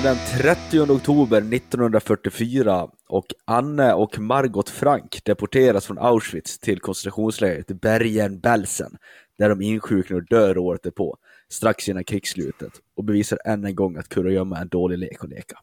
är 0.00 0.04
den 0.04 0.16
30 0.56 0.80
oktober 0.80 1.38
1944 1.38 2.88
och 3.08 3.26
Anne 3.44 3.94
och 3.94 4.18
Margot 4.18 4.68
Frank 4.68 5.24
deporteras 5.24 5.86
från 5.86 5.98
Auschwitz 5.98 6.58
till 6.58 6.80
koncentrationslägret 6.80 7.66
Bergen-Belsen 7.66 8.96
där 9.38 9.48
de 9.48 9.62
insjuknar 9.62 10.16
och 10.16 10.24
dör 10.24 10.58
året 10.58 10.82
därpå, 10.82 11.16
strax 11.48 11.88
innan 11.88 12.04
krigsslutet 12.04 12.72
och 12.96 13.04
bevisar 13.04 13.38
än 13.44 13.64
en 13.64 13.74
gång 13.74 13.96
att 13.96 14.08
kurragömma 14.08 14.56
är 14.56 14.62
en 14.62 14.68
dålig 14.68 14.98
lek 14.98 15.24
att 15.24 15.30
leka. 15.30 15.58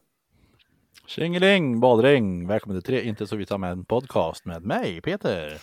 Tjingeling, 1.06 1.80
badring! 1.80 2.46
Välkommen 2.46 2.82
till 2.82 2.86
tre 2.86 3.02
Inte 3.02 3.26
så 3.26 3.36
vita 3.36 3.58
män 3.58 3.84
podcast 3.84 4.44
med 4.44 4.62
mig, 4.62 5.00
Peter. 5.00 5.60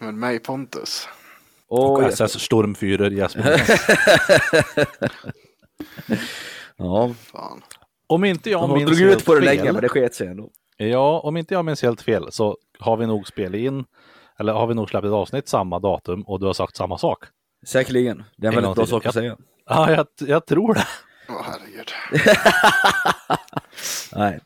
Med 0.00 0.14
mig 0.14 0.38
Pontus. 0.38 1.08
Och, 1.68 1.92
Och 1.92 2.02
SS 2.04 2.40
Stormfyrer 2.40 3.10
Jesper. 3.10 3.60
ja, 6.76 7.14
Fan. 7.18 7.62
Om 8.06 8.24
inte 8.24 8.50
jag 8.50 8.60
de 8.60 8.74
minns 8.74 8.90
drog 8.90 9.08
helt 9.08 9.20
ut 9.20 9.26
på 9.26 9.34
det 9.34 9.40
fel, 9.40 9.56
länge 9.56 9.72
men 9.72 9.82
det 9.82 9.88
sket 9.88 10.14
sig 10.14 10.28
ändå. 10.28 10.50
Ja, 10.76 11.20
om 11.20 11.36
inte 11.36 11.54
jag 11.54 11.64
minns 11.64 11.82
helt 11.82 12.02
fel 12.02 12.32
så 12.32 12.56
har 12.78 12.96
vi 12.96 13.06
nog 13.06 13.26
spelat 13.26 13.54
in, 13.54 13.84
eller 14.38 14.52
har 14.52 14.66
vi 14.66 14.74
nog 14.74 14.90
släppt 14.90 15.04
ett 15.04 15.12
avsnitt 15.12 15.48
samma 15.48 15.78
datum 15.78 16.22
och 16.22 16.40
du 16.40 16.46
har 16.46 16.52
sagt 16.52 16.76
samma 16.76 16.98
sak. 16.98 17.24
Säkerligen, 17.66 18.24
det 18.36 18.46
är 18.46 18.48
en 18.48 18.54
väldigt 18.54 18.74
bra 18.76 18.86
sak 18.86 19.06
att 19.06 19.14
säga. 19.14 19.36
Ja, 19.66 19.90
jag, 19.90 20.06
jag 20.28 20.46
tror 20.46 20.74
det. 20.74 20.86
Åh 21.28 21.42
herregud. 21.44 21.88
Nej, 24.16 24.40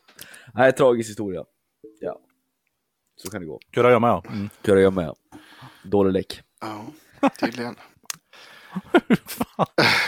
Nej 0.53 0.71
tragisk 0.71 1.09
historia. 1.09 1.43
Ja, 2.01 2.19
så 3.15 3.31
kan 3.31 3.41
det 3.41 3.47
gå. 3.47 3.59
Kurragömma 3.71 4.07
ja. 4.07 4.23
Mm. 4.27 4.49
Kurragömma 4.61 5.03
ja. 5.03 5.15
Dålig 5.83 6.13
lek. 6.13 6.41
Ja, 6.61 6.85
tydligen. 7.39 7.75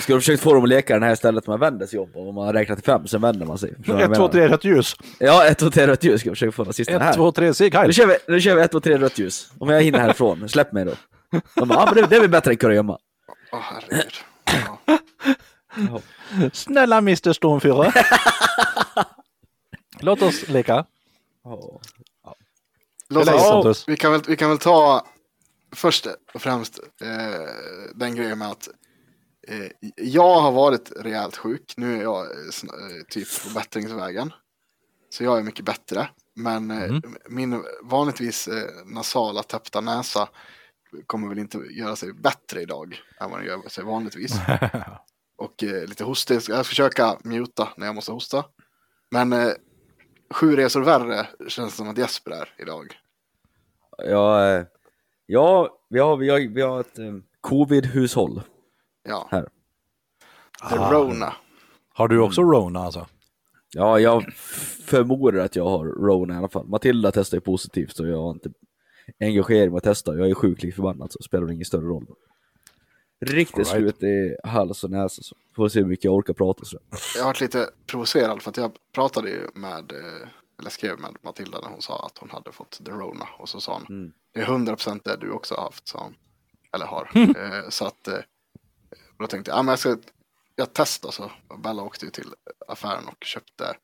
Ska 0.02 0.14
du 0.14 0.20
försöka 0.20 0.42
få 0.44 0.54
dem 0.54 0.64
att 0.64 0.70
leka 0.70 0.94
den 0.94 1.04
här 1.04 1.16
stället 1.16 1.48
man 1.48 1.60
vänder 1.60 1.88
sig 1.88 2.00
om 2.00 2.10
och 2.16 2.30
om 2.30 2.36
man 2.36 2.54
räknar 2.54 2.76
till 2.76 2.86
fem 2.86 3.08
sen 3.08 3.22
vänder 3.22 3.46
man 3.46 3.58
sig. 3.58 3.74
Ett, 4.00 4.16
två, 4.16 4.28
tre, 4.28 4.48
rött 4.48 4.64
ljus. 4.64 4.96
Ja, 5.20 5.46
ett, 5.46 5.58
två, 5.58 5.70
tre, 5.70 5.88
rött 5.88 6.04
ljus 6.04 6.20
ska 6.20 6.30
jag 6.30 6.36
försöka 6.38 6.52
få 6.52 6.64
den 6.64 6.74
sista 6.74 6.94
Ett, 6.94 7.02
här. 7.02 7.14
två, 7.14 7.32
tre, 7.32 7.54
sig 7.54 7.70
Nu 7.70 7.80
Kyle. 7.82 7.94
kör, 7.94 8.08
vi, 8.08 8.18
nu 8.28 8.42
kör 8.42 8.56
vi 8.56 8.62
ett, 8.62 8.72
två, 8.72 8.80
tre, 8.80 8.98
rött 8.98 9.20
ljus. 9.20 9.52
Om 9.60 9.70
jag 9.70 9.82
hinner 9.82 10.00
härifrån, 10.00 10.50
släpp 10.50 10.72
mig 10.72 10.86
då. 10.86 10.92
De 11.56 11.68
bara, 11.68 11.80
ja 11.80 11.86
men 11.86 11.96
det, 11.96 12.08
det 12.10 12.16
är 12.16 12.20
väl 12.22 12.30
bättre 12.30 12.52
än 12.52 12.58
kurragömma. 12.58 12.98
Åh 13.52 13.60
herregud. 13.62 14.14
Ja. 15.76 16.02
Snälla 16.54 16.98
Mr 16.98 17.34
Stormfyrer. 17.34 17.94
Låt 20.00 20.22
oss 20.22 20.48
leka. 20.48 20.86
Låt 23.10 23.28
Eller 23.28 23.68
oss, 23.68 23.88
vi, 23.88 23.98
kan 23.98 24.12
väl, 24.12 24.22
vi 24.28 24.36
kan 24.36 24.50
väl 24.50 24.58
ta 24.58 25.06
först 25.76 26.08
och 26.34 26.42
främst 26.42 26.80
eh, 27.02 27.48
den 27.96 28.16
grejen 28.16 28.40
med 28.40 28.48
att 28.52 28.68
eh, 29.48 29.72
jag 29.96 30.40
har 30.42 30.52
varit 30.52 30.92
rejält 31.00 31.38
sjuk. 31.38 31.74
Nu 31.78 31.98
är 31.98 32.02
jag 32.02 32.26
eh, 32.26 33.04
typ 33.10 33.28
på 33.44 33.50
bättringsvägen. 33.60 34.34
Så 35.10 35.24
jag 35.24 35.38
är 35.38 35.44
mycket 35.44 35.66
bättre. 35.66 36.10
Men 36.36 36.72
eh, 36.72 36.84
Mm. 36.84 37.02
min 37.30 37.64
vanligtvis 37.84 38.48
eh, 38.48 38.86
nasala 38.86 39.44
täppta 39.44 39.82
näsa 39.82 40.30
kommer 41.06 41.28
väl 41.30 41.40
inte 41.40 41.58
göra 41.58 41.96
sig 41.96 42.14
bättre 42.14 42.62
idag 42.62 43.02
än 43.22 43.30
vad 43.32 43.40
den 43.40 43.48
gör 43.48 43.70
sig 43.70 43.84
vanligtvis. 43.84 44.34
Och 45.38 45.64
eh, 45.64 45.86
lite 45.88 46.04
hostig. 46.04 46.36
Jag 46.36 46.44
ska 46.44 46.64
försöka 46.64 47.18
muta 47.24 47.70
när 47.78 47.86
jag 47.86 47.96
måste 47.96 48.12
hosta. 48.12 48.46
Men 49.12 49.34
eh, 49.34 49.52
sju 50.34 50.56
resor 50.56 50.82
värre 50.82 51.28
känns 51.48 51.72
det 51.74 51.78
som 51.78 51.90
att 51.90 51.98
Jesper 51.98 52.32
är 52.32 52.54
idag. 52.58 52.94
Ja, 53.98 54.48
eh, 54.48 54.66
ja 55.32 55.80
vi, 55.90 56.00
har, 56.00 56.18
vi, 56.18 56.30
har, 56.30 56.40
vi 56.40 56.62
har 56.62 56.80
ett 56.80 57.00
um, 57.00 57.24
covid-hushåll. 57.42 58.42
Ja. 59.04 59.28
Här. 59.32 59.42
The 60.70 60.76
Ah. 60.78 60.94
Rona. 60.94 61.34
Har 61.94 62.08
du 62.08 62.20
också 62.20 62.42
Rona 62.42 62.80
alltså? 62.80 63.08
Ja, 63.74 64.00
jag 64.00 64.34
förmodar 64.86 65.40
att 65.40 65.56
jag 65.56 65.66
har 65.66 65.86
Rona 65.86 66.34
i 66.34 66.38
alla 66.38 66.50
fall. 66.50 66.68
Matilda 66.68 67.12
testar 67.12 67.38
ju 67.38 67.42
positivt 67.42 67.96
så 67.96 68.08
jag 68.08 68.22
har 68.22 68.32
inte 68.32 68.50
engagering 69.20 69.70
med 69.70 69.78
att 69.78 69.84
testa. 69.84 70.18
Jag 70.18 70.30
är 70.30 70.34
sjuk 70.34 70.64
lik 70.64 70.76
förbannat 70.76 71.14
så 71.14 71.24
spelar 71.24 71.48
det 71.48 71.54
ingen 71.54 71.66
större 71.66 71.86
roll. 71.86 72.06
Riktigt 73.26 73.58
right. 73.58 73.68
slut 73.68 74.04
i 74.04 74.36
hals 74.44 74.84
och 74.84 74.92
näsa 74.92 75.22
så 75.22 75.36
får 75.56 75.64
vi 75.64 75.70
se 75.70 75.80
hur 75.80 75.88
mycket 75.88 76.06
jag 76.06 76.14
orkar 76.14 76.34
prata 76.34 76.66
så. 76.66 76.80
Jag 77.16 77.24
har 77.24 77.30
varit 77.30 77.42
lite 77.42 77.70
provocerad 77.88 78.42
för 78.42 78.50
att 78.50 78.58
jag 78.58 78.72
pratade 78.94 79.30
ju 79.30 79.48
med, 79.56 79.92
eh, 79.92 80.28
eller 80.62 80.70
skrev 80.72 81.00
med 81.00 81.18
Matilda 81.22 81.60
när 81.62 81.70
hon 81.70 81.82
sa 81.82 82.06
att 82.06 82.18
hon 82.18 82.30
hade 82.30 82.52
fått 82.52 82.82
The 82.86 82.92
Rona. 82.92 83.28
Och 83.38 83.50
så 83.50 83.62
sa 83.62 83.74
hon, 83.74 83.86
Mm. 83.90 84.12
det 84.34 84.42
är 84.42 84.46
100% 84.46 85.02
det 85.04 85.16
du 85.18 85.32
också 85.32 85.56
har 85.56 85.64
haft, 85.64 85.88
sa 85.88 86.00
hon. 86.04 86.16
Eller 86.74 86.86
har. 86.86 87.10
eh, 87.16 87.70
så 87.70 87.86
att, 87.86 88.08
eh, 88.08 88.20
då 89.20 89.28
tänkte 89.28 89.52
jag, 89.52 89.58
ah, 89.60 89.64
men 89.64 89.72
jag 89.72 89.80
ska, 89.80 89.98
jag 90.56 90.74
testar 90.74 91.12
så. 91.12 91.32
Bella 91.64 91.84
åkte 91.84 92.06
ju 92.06 92.12
till 92.12 92.34
affären 92.68 93.08
och 93.08 93.24
köpte 93.24 93.76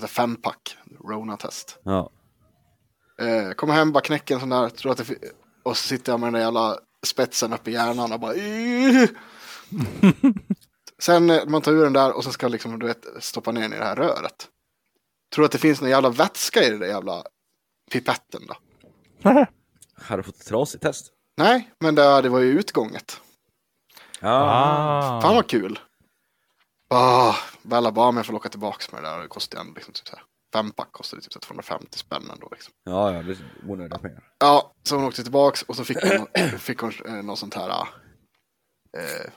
så 0.00 0.06
fempack 0.06 0.76
Rona-test. 1.04 1.78
Ja. 1.82 2.10
Eh, 3.18 3.50
kommer 3.50 3.74
hem, 3.74 3.92
bara 3.92 4.00
knäcker 4.00 4.34
en 4.34 4.40
sån 4.40 4.48
där, 4.48 4.68
tror 4.68 4.92
att 4.92 4.98
det, 4.98 5.18
och 5.62 5.76
så 5.76 5.88
sitter 5.88 6.12
jag 6.12 6.20
med 6.20 6.26
den 6.26 6.32
där 6.32 6.40
jävla 6.40 6.78
spetsen 7.06 7.52
uppe 7.52 7.70
i 7.70 7.74
hjärnan 7.74 8.12
och 8.12 8.20
bara! 8.20 8.34
Sen 10.98 11.30
eh, 11.30 11.46
man 11.46 11.62
tar 11.62 11.72
ur 11.72 11.84
den 11.84 11.92
där 11.92 12.12
och 12.16 12.24
sen 12.24 12.32
ska 12.32 12.48
liksom, 12.48 12.78
du 12.78 12.86
vet, 12.86 13.06
stoppa 13.20 13.52
ner 13.52 13.60
den 13.62 13.72
i 13.72 13.76
det 13.76 13.84
här 13.84 13.96
röret. 13.96 14.48
Tror 15.34 15.44
att 15.44 15.52
det 15.52 15.58
finns 15.58 15.80
någon 15.80 15.90
jävla 15.90 16.10
vätska 16.10 16.62
i 16.64 16.70
den 16.70 16.80
där 16.80 16.86
jävla 16.86 17.24
pipetten 17.92 18.42
då? 18.46 18.54
Har 20.02 20.16
du 20.16 20.22
fått 20.22 20.40
ett 20.40 20.46
trasigt 20.46 20.82
test? 20.82 21.12
Nej, 21.36 21.70
men 21.80 21.94
det, 21.94 22.22
det 22.22 22.28
var 22.28 22.40
ju 22.40 22.58
utgånget. 22.58 23.20
Ja. 24.20 24.40
Ah. 24.42 25.20
Fan 25.20 25.34
vad 25.34 25.46
kul. 25.46 25.78
Ah, 26.88 27.34
Bella 27.62 27.92
bara, 27.92 28.10
men 28.10 28.16
jag 28.16 28.26
får 28.26 28.34
åka 28.34 28.48
tillbaks 28.48 28.92
med 28.92 29.02
det 29.02 29.08
där. 29.08 29.20
Det 29.20 29.28
kostar 29.28 29.58
ju 29.58 29.60
ändå 29.60 29.72
liksom 29.74 29.94
typ 29.94 30.08
så 30.08 30.16
här. 30.16 30.24
Fem 30.52 30.70
pack 30.70 30.92
kostade 30.92 31.22
typ 31.22 31.32
så 31.32 31.36
här 31.36 31.46
250 31.46 31.98
spänn 31.98 32.30
ändå 32.32 32.48
liksom. 32.52 32.74
Ja, 32.84 33.12
ja, 33.12 33.22
det 33.22 33.32
är 33.32 33.38
onödiga 33.68 33.98
pengar. 33.98 34.32
Ja, 34.38 34.72
så 34.82 34.96
hon 34.96 35.04
åkte 35.04 35.22
tillbaks 35.22 35.62
och 35.62 35.76
så 35.76 35.84
fick 35.84 35.98
hon, 36.02 36.26
fick 36.58 36.78
hon 36.78 36.92
eh, 37.06 37.12
något 37.12 37.38
sånt 37.38 37.54
här. 37.54 37.70
Eh, 38.98 39.30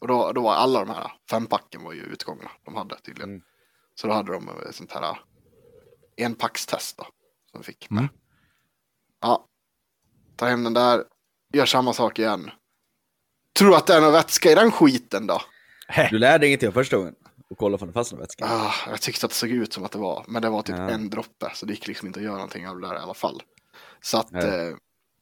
och 0.00 0.08
då, 0.08 0.32
då 0.32 0.42
var 0.42 0.54
alla 0.54 0.84
de 0.84 0.88
här 0.88 1.12
fempacken 1.30 1.84
var 1.84 1.92
ju 1.92 2.00
utgångna. 2.02 2.50
De 2.64 2.74
hade 2.74 3.00
tydligen. 3.00 3.30
Mm. 3.30 3.42
Så 4.00 4.06
då 4.06 4.12
hade 4.12 4.32
de 4.32 4.48
eh, 4.48 4.70
sånt 4.72 4.92
här 4.92 5.18
enpackstest 6.16 6.96
då. 6.96 7.04
Som 7.50 7.60
de 7.60 7.64
fick. 7.64 7.90
Mm. 7.90 8.08
Ja, 9.20 9.46
ta 10.36 10.46
hem 10.46 10.64
den 10.64 10.74
där. 10.74 11.04
Gör 11.52 11.66
samma 11.66 11.92
sak 11.92 12.18
igen. 12.18 12.50
Tror 13.58 13.76
att 13.76 13.86
det 13.86 13.94
är 13.94 14.00
någon 14.00 14.12
vätska 14.12 14.50
i 14.50 14.54
den 14.54 14.72
skiten 14.72 15.26
då? 15.26 15.40
Du 16.10 16.18
lärde 16.18 16.46
ingenting 16.46 16.68
av 16.68 16.72
första 16.72 16.96
gången? 16.96 17.14
Och 17.50 17.58
kolla 17.58 17.76
om 17.80 17.86
det 17.86 17.92
fanns 17.92 18.12
någon 18.12 18.20
vätska? 18.20 18.44
Ah, 18.48 18.72
jag 18.88 19.00
tyckte 19.00 19.26
att 19.26 19.30
det 19.30 19.36
såg 19.36 19.50
ut 19.50 19.72
som 19.72 19.84
att 19.84 19.92
det 19.92 19.98
var. 19.98 20.24
Men 20.28 20.42
det 20.42 20.50
var 20.50 20.62
typ 20.62 20.76
Ja. 20.76 20.90
en 20.90 21.10
droppe. 21.10 21.50
Så 21.54 21.66
det 21.66 21.72
gick 21.72 21.86
liksom 21.86 22.06
inte 22.06 22.20
att 22.20 22.24
göra 22.24 22.34
någonting 22.34 22.68
av 22.68 22.80
det 22.80 22.86
där 22.88 22.94
i 22.94 22.98
alla 22.98 23.14
fall. 23.14 23.42
Så 24.00 24.18
att, 24.18 24.30
Nej. 24.30 24.68
eh, 24.68 24.76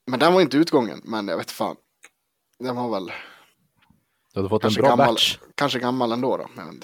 men 0.06 0.20
den 0.20 0.32
var 0.34 0.40
inte 0.40 0.56
utgången. 0.56 1.00
Men 1.04 1.28
jag 1.28 1.36
vet 1.36 1.50
fan. 1.50 1.76
Den 2.58 2.76
var 2.76 2.90
väl 2.90 3.12
Du 4.32 4.38
hade 4.40 4.48
fått 4.48 4.62
kanske 4.62 4.80
en 4.80 4.82
bra 4.82 4.90
gammal, 4.90 5.06
batch. 5.14 5.38
kanske 5.54 5.78
gammal 5.78 6.12
ändå 6.12 6.36
då. 6.36 6.48
Men 6.54 6.82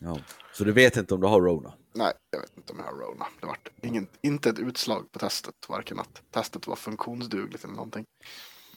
Ja. 0.00 0.18
Så 0.56 0.64
du 0.64 0.72
vet 0.72 0.96
inte 0.96 1.14
om 1.14 1.20
du 1.20 1.26
har 1.26 1.40
Rona? 1.40 1.72
nej, 1.92 2.12
jag 2.30 2.40
vet 2.40 2.56
inte 2.56 2.72
om 2.72 2.78
jag 2.78 2.86
har 2.86 2.92
Rona. 2.92 3.26
Det 3.40 3.46
var 3.46 3.58
ingen, 3.82 4.08
inte 4.22 4.50
ett 4.50 4.58
utslag 4.58 5.12
på 5.12 5.18
testet. 5.18 5.54
Varken 5.68 5.98
att 6.00 6.22
testet 6.30 6.66
var 6.66 6.76
funktionsdugligt 6.76 7.64
eller 7.64 7.74
någonting. 7.74 8.04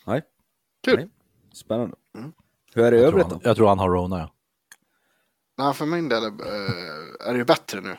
Nej. 0.06 0.22
Kul. 0.84 0.96
Nej. 0.96 1.10
Spännande. 1.54 1.96
Mm. 2.18 2.34
Hur 2.74 2.84
är 2.84 2.92
det 2.92 2.98
i 2.98 3.02
Jag 3.02 3.10
tror, 3.12 3.20
övrigt 3.20 3.32
han, 3.32 3.42
då? 3.44 3.50
jag 3.50 3.56
tror 3.56 3.68
han 3.68 3.80
har 3.80 3.90
Rona 3.90 4.20
ja. 4.20 4.34
Nej, 5.58 5.74
för 5.74 5.86
min 5.86 6.10
del 6.10 6.24
eh, 6.24 6.30
är 7.20 7.32
det 7.34 7.38
ju 7.38 7.46
bättre 7.46 7.82
nu. 7.82 7.98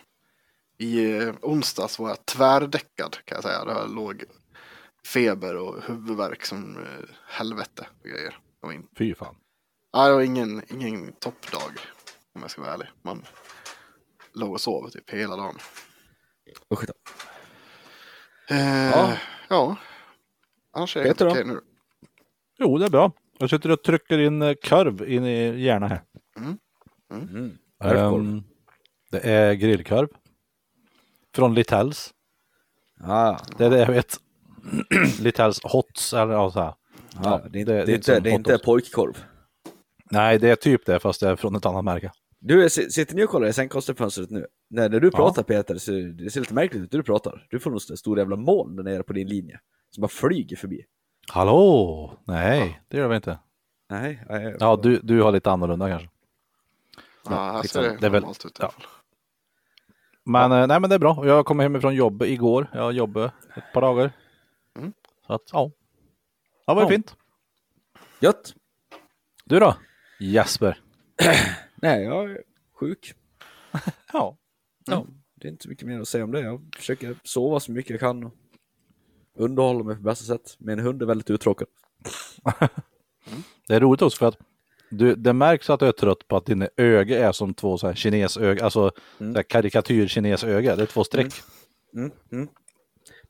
I 0.78 1.16
eh, 1.16 1.34
onsdags 1.42 1.98
var 1.98 2.08
jag 2.08 2.26
tvärdäckad 2.26 3.16
kan 3.24 3.36
jag 3.36 3.42
säga. 3.42 3.64
Det 3.64 3.86
låg 3.86 4.24
feber 5.06 5.56
och 5.56 5.82
huvudvärk 5.82 6.44
som 6.44 6.76
eh, 6.76 7.08
helvete 7.26 7.86
och 8.02 8.08
grejer. 8.08 8.38
Det 8.60 8.66
var, 8.66 8.72
in, 8.72 8.86
Fy 8.98 9.14
fan. 9.14 9.36
ja, 9.92 10.08
det 10.08 10.14
var 10.14 10.22
ingen, 10.22 10.62
ingen 10.68 11.12
toppdag 11.12 11.72
om 12.34 12.40
jag 12.42 12.50
ska 12.50 12.60
vara 12.62 12.72
ärlig. 12.74 12.88
Man 13.02 13.26
låg 14.34 14.52
och 14.52 14.60
sov 14.60 14.90
typ 14.90 15.10
hela 15.10 15.36
dagen. 15.36 15.54
Usch 16.74 16.84
då. 16.86 16.92
Eh, 18.54 18.90
Ja. 18.90 19.16
ja. 19.48 19.76
Annars 20.72 20.96
är 20.96 21.14
det 21.14 21.24
okej 21.26 21.44
nu. 21.44 21.60
Jo, 22.58 22.78
det 22.78 22.84
är 22.86 22.90
bra. 22.90 23.12
Jag 23.38 23.50
sitter 23.50 23.70
och 23.70 23.82
trycker 23.82 24.18
in 24.18 24.42
eh, 24.42 24.54
korv 24.54 25.08
in 25.10 25.24
i 25.24 25.60
hjärnan 25.60 25.90
här. 25.90 26.02
Mm. 27.10 27.58
Korv. 27.82 27.96
Ehm, 27.98 28.42
det 29.10 29.20
är 29.20 29.52
grillkorv. 29.54 30.08
Från 31.34 31.54
Littells. 31.54 32.14
Ah, 33.04 33.38
Det 33.58 33.64
är 33.64 33.70
det 33.70 33.78
jag 33.78 33.86
vet. 33.86 34.16
Littells 35.20 35.60
Hots 35.62 36.12
eller 36.12 36.32
ja, 36.34 36.50
så 36.50 36.60
här. 36.60 36.74
ja, 37.22 37.40
det 37.50 37.58
är 37.58 37.60
inte, 37.60 37.72
det, 37.72 37.92
är 37.92 37.94
inte, 37.96 38.20
det 38.20 38.30
är 38.30 38.34
inte 38.34 38.52
hotdogs. 38.52 38.64
pojkkorv. 38.64 39.24
Nej, 40.10 40.38
det 40.38 40.50
är 40.50 40.56
typ 40.56 40.86
det 40.86 40.98
fast 41.00 41.20
det 41.20 41.28
är 41.28 41.36
från 41.36 41.54
ett 41.56 41.66
annat 41.66 41.84
märke. 41.84 42.12
Du, 42.42 42.70
sitter 42.70 43.14
ni 43.14 43.24
och 43.24 43.28
kollar 43.30 43.46
i 43.48 43.52
sängkasterfönstret 43.52 44.30
nu? 44.30 44.46
Nej, 44.70 44.88
när 44.88 45.00
du 45.00 45.10
pratar 45.10 45.42
Peter, 45.42 45.78
så 45.78 45.90
det 45.90 46.30
ser 46.30 46.40
lite 46.40 46.54
märkligt 46.54 46.82
ut 46.82 46.92
när 46.92 46.98
du 46.98 47.02
pratar. 47.02 47.46
Du 47.50 47.60
får 47.60 47.70
nog 47.70 47.80
en 47.90 47.96
stor 47.96 48.18
jävla 48.18 48.36
moln 48.36 48.76
där 48.76 48.82
nere 48.82 49.02
på 49.02 49.12
din 49.12 49.28
linje. 49.28 49.60
Som 49.90 50.00
bara 50.02 50.08
flyger 50.08 50.56
förbi. 50.56 50.84
Hallå? 51.32 52.18
Nej, 52.24 52.80
det 52.88 52.96
gör 52.96 53.08
vi 53.08 53.16
inte. 53.16 53.38
Nej, 53.90 54.24
nej 54.28 54.56
Ja, 54.60 54.80
du, 54.82 55.00
du 55.02 55.22
har 55.22 55.32
lite 55.32 55.50
annorlunda 55.50 55.88
kanske. 55.88 56.08
Ja, 57.24 57.30
här 57.30 57.52
ser 57.52 57.60
skitsamma. 57.62 57.86
det, 57.88 57.96
Det 58.00 58.06
är 58.06 58.10
väl- 58.10 58.20
normalt 58.22 58.44
ut 58.46 58.50
i 58.52 58.54
ja. 58.62 58.64
alla 58.64 58.72
fall. 58.72 58.84
Men, 60.24 60.52
eh, 60.52 60.66
nej, 60.66 60.80
men 60.80 60.90
det 60.90 60.94
är 60.96 60.98
bra. 60.98 61.26
Jag 61.26 61.46
kom 61.46 61.60
hem 61.60 61.80
från 61.80 61.94
jobbet 61.94 62.28
igår. 62.28 62.70
Jag 62.74 62.92
jobbade 62.92 63.32
ett 63.56 63.72
par 63.74 63.80
dagar. 63.80 64.12
Mm. 64.78 64.92
Så 65.26 65.32
att, 65.32 65.42
ja. 65.52 65.70
Det 66.66 66.74
var 66.74 66.82
Ja. 66.82 66.88
fint. 66.88 67.16
Gött. 68.20 68.54
Du 69.44 69.58
då? 69.60 69.76
Jesper? 70.20 70.80
Nej, 71.82 72.04
jag 72.04 72.30
är 72.30 72.42
sjuk. 72.80 73.14
Ja. 74.12 74.36
Ja, 74.86 75.06
det 75.34 75.48
är 75.48 75.52
inte 75.52 75.68
mycket 75.68 75.86
mer 75.86 76.00
att 76.00 76.08
säga 76.08 76.24
om 76.24 76.32
det. 76.32 76.40
Jag 76.40 76.74
försöker 76.76 77.14
sova 77.24 77.60
så 77.60 77.72
mycket 77.72 77.90
jag 77.90 78.00
kan 78.00 78.24
och 78.24 78.32
underhålla 79.38 79.84
mig 79.84 79.96
på 79.96 80.02
bästa 80.02 80.24
sätt. 80.24 80.56
Min 80.58 80.78
hund 80.78 81.02
är 81.02 81.06
väldigt 81.06 81.30
uttråkad. 81.30 81.68
Det 83.68 83.74
är 83.74 83.80
roligt 83.80 84.02
också 84.02 84.18
för 84.18 84.26
att 84.28 84.36
du, 84.90 85.14
det 85.14 85.32
märks 85.32 85.70
att 85.70 85.80
du 85.80 85.86
är 85.86 85.92
trött 85.92 86.28
på 86.28 86.36
att 86.36 86.46
dina 86.46 86.68
öga 86.76 87.28
är 87.28 87.32
som 87.32 87.54
två 87.54 87.78
så 87.78 87.86
här 87.86 87.94
kinesöga, 87.94 88.64
alltså 88.64 88.90
Mm. 89.20 89.32
så 89.32 89.38
här 89.38 89.42
karikatyr 89.42 90.06
kinesöga. 90.08 90.76
Det 90.76 90.82
är 90.82 90.86
två 90.86 91.04
streck. 91.04 91.34
Mm, 91.94 92.10
mm. 92.32 92.48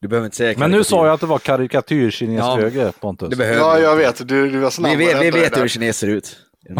Du 0.00 0.08
behöver 0.08 0.24
inte 0.26 0.36
säga 0.36 0.58
Men 0.58 0.70
nu 0.70 0.76
karikatyr. 0.76 0.88
sa 0.90 1.06
jag 1.06 1.14
att 1.14 1.20
det 1.20 1.26
var 1.26 1.38
karikatyr 1.38 2.10
kinesöga 2.10 2.92
Pontus. 2.92 3.30
Det 3.30 3.36
behöver 3.36 3.60
Ja, 3.60 3.78
jag 3.78 3.92
inte. 3.92 4.22
vet. 4.22 4.28
Du, 4.28 4.50
du 4.50 4.58
var 4.58 4.70
snabb 4.70 4.90
Vi 4.90 4.96
vet, 5.06 5.22
vi 5.22 5.30
vet 5.30 5.56
hur 5.58 5.68
kineser 5.68 6.06
ser 6.06 6.14
ut. 6.14 6.36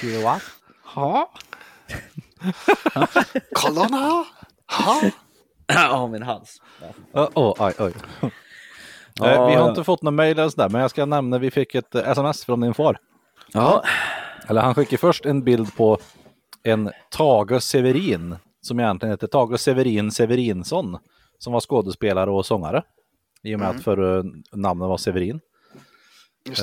Chihuahua. 0.00 0.40
Ja. 0.94 1.30
Kolla 3.54 3.88
nu! 3.88 4.24
Ha? 4.66 5.00
Ja, 5.74 6.06
min 6.06 6.22
hals. 6.22 6.62
Åh, 7.12 7.28
oh, 7.34 7.54
oj, 7.58 7.72
oj. 7.78 7.92
Ja, 8.20 8.30
Eh, 9.26 9.46
vi 9.46 9.54
har 9.54 9.62
ja. 9.62 9.68
inte 9.68 9.84
fått 9.84 10.02
någon 10.02 10.14
mejl 10.14 10.38
eller 10.38 10.48
sådär, 10.48 10.68
men 10.68 10.80
jag 10.80 10.90
ska 10.90 11.06
nämna 11.06 11.38
vi 11.38 11.50
fick 11.50 11.74
ett 11.74 11.94
eh, 11.94 12.08
sms 12.08 12.44
från 12.44 12.60
din 12.60 12.74
far. 12.74 12.98
Ja, 13.52 13.84
Eller 14.48 14.60
han 14.60 14.74
skickade 14.74 14.98
först 14.98 15.26
en 15.26 15.44
bild 15.44 15.76
på 15.76 15.98
en 16.62 16.90
Tage 17.10 17.62
Severin, 17.62 18.36
som 18.60 18.80
egentligen 18.80 19.10
heter 19.10 19.26
Tage 19.26 19.60
Severin 19.60 20.10
Severinsson, 20.10 20.98
som 21.38 21.52
var 21.52 21.60
skådespelare 21.60 22.30
och 22.30 22.46
sångare. 22.46 22.82
I 23.42 23.54
och 23.54 23.58
med 23.60 23.68
att 23.68 23.84
för 23.84 24.24
namnet 24.56 24.88
var 24.88 24.96
Severin. 24.96 25.40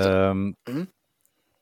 Ehm, 0.06 0.56
Mm. 0.69 0.88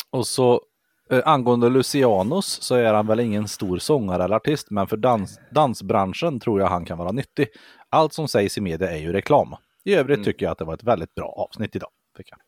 Och 0.09 0.27
så 0.27 0.61
eh, 1.09 1.21
angående 1.25 1.69
Lucianus 1.69 2.45
så 2.61 2.75
är 2.75 2.93
han 2.93 3.07
väl 3.07 3.19
ingen 3.19 3.47
stor 3.47 3.77
sångare 3.77 4.23
eller 4.23 4.35
artist, 4.35 4.71
men 4.71 4.87
för 4.87 4.97
dans, 4.97 5.39
dansbranschen 5.51 6.39
tror 6.39 6.59
jag 6.59 6.67
han 6.67 6.85
kan 6.85 6.97
vara 6.97 7.11
nyttig. 7.11 7.47
Allt 7.89 8.13
som 8.13 8.27
sägs 8.27 8.57
i 8.57 8.61
media 8.61 8.91
är 8.91 8.97
ju 8.97 9.13
reklam. 9.13 9.55
I 9.83 9.93
övrigt 9.95 10.15
Mm. 10.17 10.25
tycker 10.25 10.45
jag 10.45 10.51
att 10.51 10.57
det 10.57 10.65
var 10.65 10.73
ett 10.73 10.83
väldigt 10.83 11.15
bra 11.15 11.25
avsnitt 11.49 11.75
idag. 11.75 11.89
Fick 12.17 12.31
jag. 12.31 12.39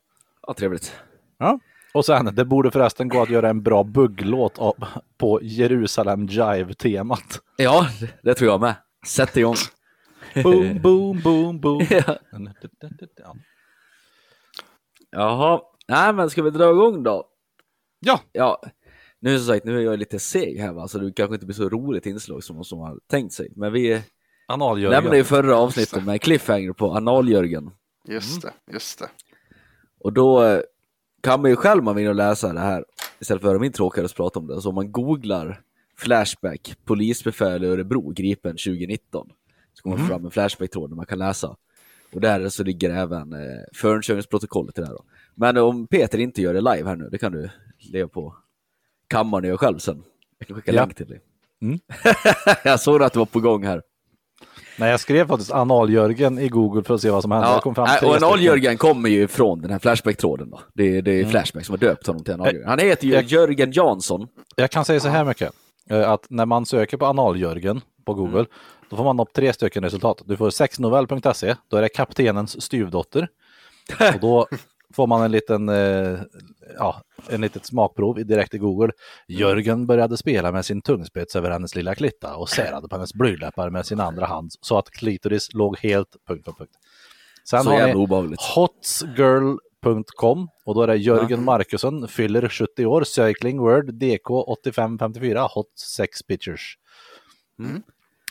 ja 0.47 0.53
trevligt. 0.53 0.95
Ja. 1.37 1.59
Och 1.93 2.05
sen, 2.05 2.35
det 2.35 2.45
borde 2.45 2.71
förresten 2.71 3.07
gå 3.09 3.21
att 3.21 3.29
göra 3.29 3.49
en 3.49 3.63
bra 3.63 3.83
bugglåt 3.83 4.59
på 5.17 5.39
Jerusalem 5.41 6.25
Jive-temat. 6.27 7.39
Ja, 7.57 7.87
det- 7.99 8.09
det 8.23 8.33
tror 8.33 8.51
jag 8.51 8.61
med. 8.61 8.75
Sätt 9.07 9.37
igång. 9.37 9.55
Boom, 10.43 10.81
boom, 10.81 11.19
boom, 11.23 11.59
boom. 11.59 11.85
Ja. 11.89 13.35
Ja. 15.13 15.19
Jaha, 15.19 15.61
nej 15.87 16.13
men 16.13 16.29
ska 16.29 16.41
vi 16.41 16.49
dra 16.49 16.71
igång 16.71 17.03
då? 17.03 17.27
ja, 17.99 18.21
Ja, 18.31 18.61
nu 19.19 19.37
som 19.37 19.47
sagt, 19.47 19.65
nu 19.65 19.77
är 19.77 19.81
jag 19.81 19.99
lite 19.99 20.19
seg 20.19 20.59
här 20.59 20.73
va, 20.73 20.87
så 20.87 20.97
det 20.97 21.11
kanske 21.11 21.33
inte 21.33 21.45
blir 21.45 21.55
så 21.55 21.69
roligt 21.69 22.05
inslag 22.05 22.43
som 22.43 22.63
som 22.63 22.79
har 22.79 22.99
tänkt 23.07 23.33
sig. 23.33 23.51
Men 23.55 23.73
vi 23.73 24.01
nämnde 24.91 25.17
ju 25.17 25.23
förra 25.23 25.55
avsnittet 25.57 26.05
med 26.05 26.21
cliffhanger 26.21 26.73
på 26.73 26.91
Anal-Jörgen. 26.91 27.71
Just 28.07 28.41
det, 28.41 28.53
just 28.71 28.99
det. 28.99 29.09
Och 29.99 30.13
då 30.13 30.43
eh, 30.43 30.61
kan 31.21 31.41
man 31.41 31.49
ju 31.49 31.55
själv 31.55 31.83
man 31.83 31.95
vill 31.95 32.11
läsa 32.11 32.53
det 32.53 32.59
här 32.59 32.85
istället 33.19 33.41
för 33.41 33.47
att 33.47 33.51
höra 33.51 33.59
min 33.61 33.71
tråkigare 33.71 34.07
prata 34.07 34.39
om 34.39 34.47
det. 34.47 34.61
Så 34.61 34.69
om 34.69 34.75
man 34.75 34.91
googlar 34.91 35.61
Flashback, 35.97 36.75
polisbefäl 36.85 37.63
i 37.63 37.67
Örebro, 37.67 38.09
gripen 38.09 38.51
2019. 38.51 39.29
Så 39.73 39.83
kommer 39.83 39.97
man 39.97 40.07
fram 40.07 40.25
en 40.25 40.31
Flashback-tråd 40.31 40.89
där 40.89 40.95
man 40.95 41.05
kan 41.05 41.19
läsa. 41.19 41.55
Och 42.13 42.21
där 42.21 42.49
så 42.49 42.63
ligger 42.63 42.89
även 42.89 43.33
eh, 43.33 43.39
förundersökningsprotokollet 43.73 44.75
till 44.75 44.81
det 44.83 44.87
här 44.87 44.95
då. 44.95 45.03
Men 45.35 45.57
om 45.57 45.87
Peter 45.87 46.17
inte 46.19 46.41
gör 46.41 46.53
det 46.53 46.61
live 46.61 46.89
här 46.89 46.95
nu, 46.95 47.09
det 47.11 47.17
kan 47.17 47.31
du 47.31 47.49
leva 47.91 48.07
på 48.07 48.35
kammaren 49.07 49.43
och 49.43 49.47
göra 49.47 49.57
själv 49.57 49.77
sen. 49.77 50.03
Jag 50.39 50.47
kan 50.47 50.55
skicka 50.57 50.71
Ja. 50.73 50.81
länk 50.81 50.95
till 50.95 51.07
dig. 51.07 51.21
Mm. 51.61 51.79
jag 52.63 52.79
såg 52.79 53.03
att 53.03 53.13
du 53.13 53.19
var 53.19 53.25
på 53.25 53.39
gång 53.39 53.63
här. 53.65 53.81
Nej, 54.79 54.89
jag 54.91 54.99
skrev 54.99 55.27
faktiskt 55.27 55.51
Anal-Jörgen 55.51 56.39
i 56.39 56.47
Google 56.49 56.83
för 56.83 56.93
att 56.95 57.01
se 57.01 57.09
vad 57.09 57.21
som 57.21 57.31
hände. 57.31 57.47
Ja, 57.47 57.53
Jag 57.53 57.61
kom 57.63 57.75
fram 57.75 57.87
tre 57.99 58.09
och. 58.09 58.15
Anal-Jörgen 58.15 58.77
kommer 58.77 59.09
ju 59.09 59.27
från 59.27 59.61
den 59.61 59.71
här 59.71 59.79
Flashback-tråden 59.79 60.49
då. 60.49 60.59
Det, 60.73 60.97
är- 60.97 61.01
det 61.01 61.11
är 61.11 61.25
Flashback 61.25 61.65
som 61.65 61.73
har 61.73 61.77
döpt 61.77 62.07
honom 62.07 62.23
till 62.23 62.33
Anal-Jörgen. 62.33 62.69
Han 62.69 62.79
heter 62.79 63.07
ju 63.07 63.13
Jag- 63.13 63.23
Jörgen 63.23 63.71
Jansson. 63.71 64.27
Jag 64.55 64.71
kan 64.71 64.85
säga 64.85 64.99
så 64.99 65.07
här 65.07 65.25
mycket. 65.25 65.51
eh, 65.89 66.09
Att 66.11 66.25
när 66.29 66.45
man 66.45 66.65
söker 66.65 66.97
på 66.97 67.05
Anal-Jörgen 67.05 67.81
på 68.05 68.13
Google, 68.13 68.37
Mm. 68.37 68.45
Då 68.93 68.97
får 68.97 69.03
man 69.03 69.19
upp 69.19 69.33
tre 69.33 69.53
stycken 69.53 69.83
resultat. 69.83 70.21
Du 70.25 70.37
får 70.37 70.49
sexnovell.se, 70.49 71.55
då 71.67 71.77
är 71.77 71.81
det 71.81 71.89
kaptenens 71.89 72.61
styvdotter. 72.61 73.27
Och 74.13 74.19
då 74.19 74.47
får 74.95 75.07
man 75.07 75.21
en 75.21 75.31
liten, 75.31 75.69
eh, 75.69 76.19
ja, 76.77 77.01
en 77.29 77.41
litet 77.41 77.65
smakprov 77.65 78.25
direkt 78.25 78.53
i 78.53 78.57
Google. 78.57 78.91
Jörgen 79.27 79.87
började 79.87 80.17
spela 80.17 80.51
med 80.51 80.65
sin 80.65 80.81
tungspets 80.81 81.35
över 81.35 81.51
hennes 81.51 81.75
lilla 81.75 81.95
klitta 81.95 82.35
och 82.35 82.49
särade 82.49 82.87
på 82.87 82.95
hennes 82.95 83.13
blyläppar 83.13 83.69
med 83.69 83.85
sin 83.85 83.99
andra 83.99 84.25
hand 84.25 84.51
så 84.61 84.77
att 84.77 84.89
klitoris 84.89 85.53
låg 85.53 85.77
helt... 85.77 86.15
Punkt, 86.27 86.45
punkt, 86.45 86.57
punkt. 86.57 86.73
Sen 87.49 87.63
Så 87.63 87.69
har 87.69 87.87
ni 87.87 87.93
obehagligt. 87.93 88.41
hotsgirl.com 88.41 90.47
och 90.65 90.75
då 90.75 90.81
är 90.81 90.87
det 90.87 90.95
Jörgen 90.95 91.43
Markusson, 91.43 92.07
fyller 92.07 92.49
70 92.49 92.85
år, 92.85 93.03
Cycling 93.03 93.59
Word, 93.59 93.93
DK 93.93 94.29
8554, 94.29 95.47
Hot 95.53 95.79
Sex 95.79 96.23
Pictures. 96.23 96.61
Mm. 97.59 97.83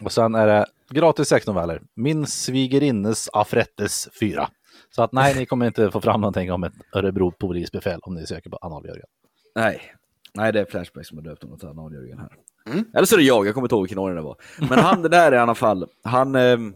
Och 0.04 0.12
sen 0.12 0.34
är 0.34 0.46
det 0.46 0.66
gratis 0.90 1.28
sexnoveller, 1.28 1.82
Min 1.94 2.26
svigerinnes 2.26 3.28
afrettes 3.32 4.08
4. 4.20 4.48
Så 4.90 5.02
att 5.02 5.12
nej, 5.12 5.34
ni 5.36 5.46
kommer 5.46 5.66
inte 5.66 5.90
få 5.90 6.00
fram 6.00 6.20
någonting 6.20 6.52
om 6.52 6.64
ett 6.64 6.72
Örebro 6.92 7.30
polisbefäl 7.30 8.00
om 8.02 8.14
ni 8.14 8.26
söker 8.26 8.50
på 8.50 8.56
Anal-Jörgen. 8.56 9.06
Nej. 9.56 9.80
Nej, 10.34 10.52
det 10.52 10.60
är 10.60 10.64
Flashback 10.64 11.06
som 11.06 11.18
har 11.18 11.24
döpt 11.24 11.42
honom 11.42 11.58
till 11.58 11.68
Anal-Jörgen 11.68 12.18
här. 12.18 12.30
Mm. 12.66 12.84
Eller 12.94 13.06
så 13.06 13.14
är 13.14 13.18
det 13.18 13.24
jag, 13.24 13.46
jag 13.46 13.54
kommer 13.54 13.64
inte 13.64 13.74
ihåg 13.74 13.82
vilken 13.82 13.98
ordning 13.98 14.16
det 14.16 14.22
var. 14.22 14.36
Men 14.58 14.78
han 14.78 15.02
det 15.02 15.08
där 15.08 15.32
i 15.32 15.38
alla 15.38 15.54
fall, 15.54 15.86
han... 16.04 16.34
ehm, 16.34 16.74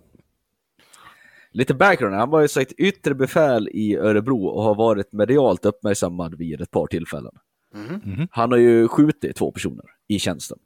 lite 1.50 1.74
background, 1.74 2.14
han 2.16 2.30
var 2.30 2.40
ju 2.40 2.48
sagt 2.48 2.72
yttre 2.72 3.14
befäl 3.14 3.68
i 3.72 3.96
Örebro 3.96 4.46
och 4.46 4.62
har 4.62 4.74
varit 4.74 5.12
medialt 5.12 5.64
uppmärksammad 5.64 6.34
vid 6.38 6.60
ett 6.60 6.70
par 6.70 6.86
tillfällen. 6.86 7.32
Mhm. 7.74 8.28
Han 8.30 8.50
har 8.52 8.58
ju 8.58 8.88
skjutit 8.88 9.36
två 9.36 9.52
personer 9.52 9.84
i 10.08 10.18
tjänsten. 10.18 10.58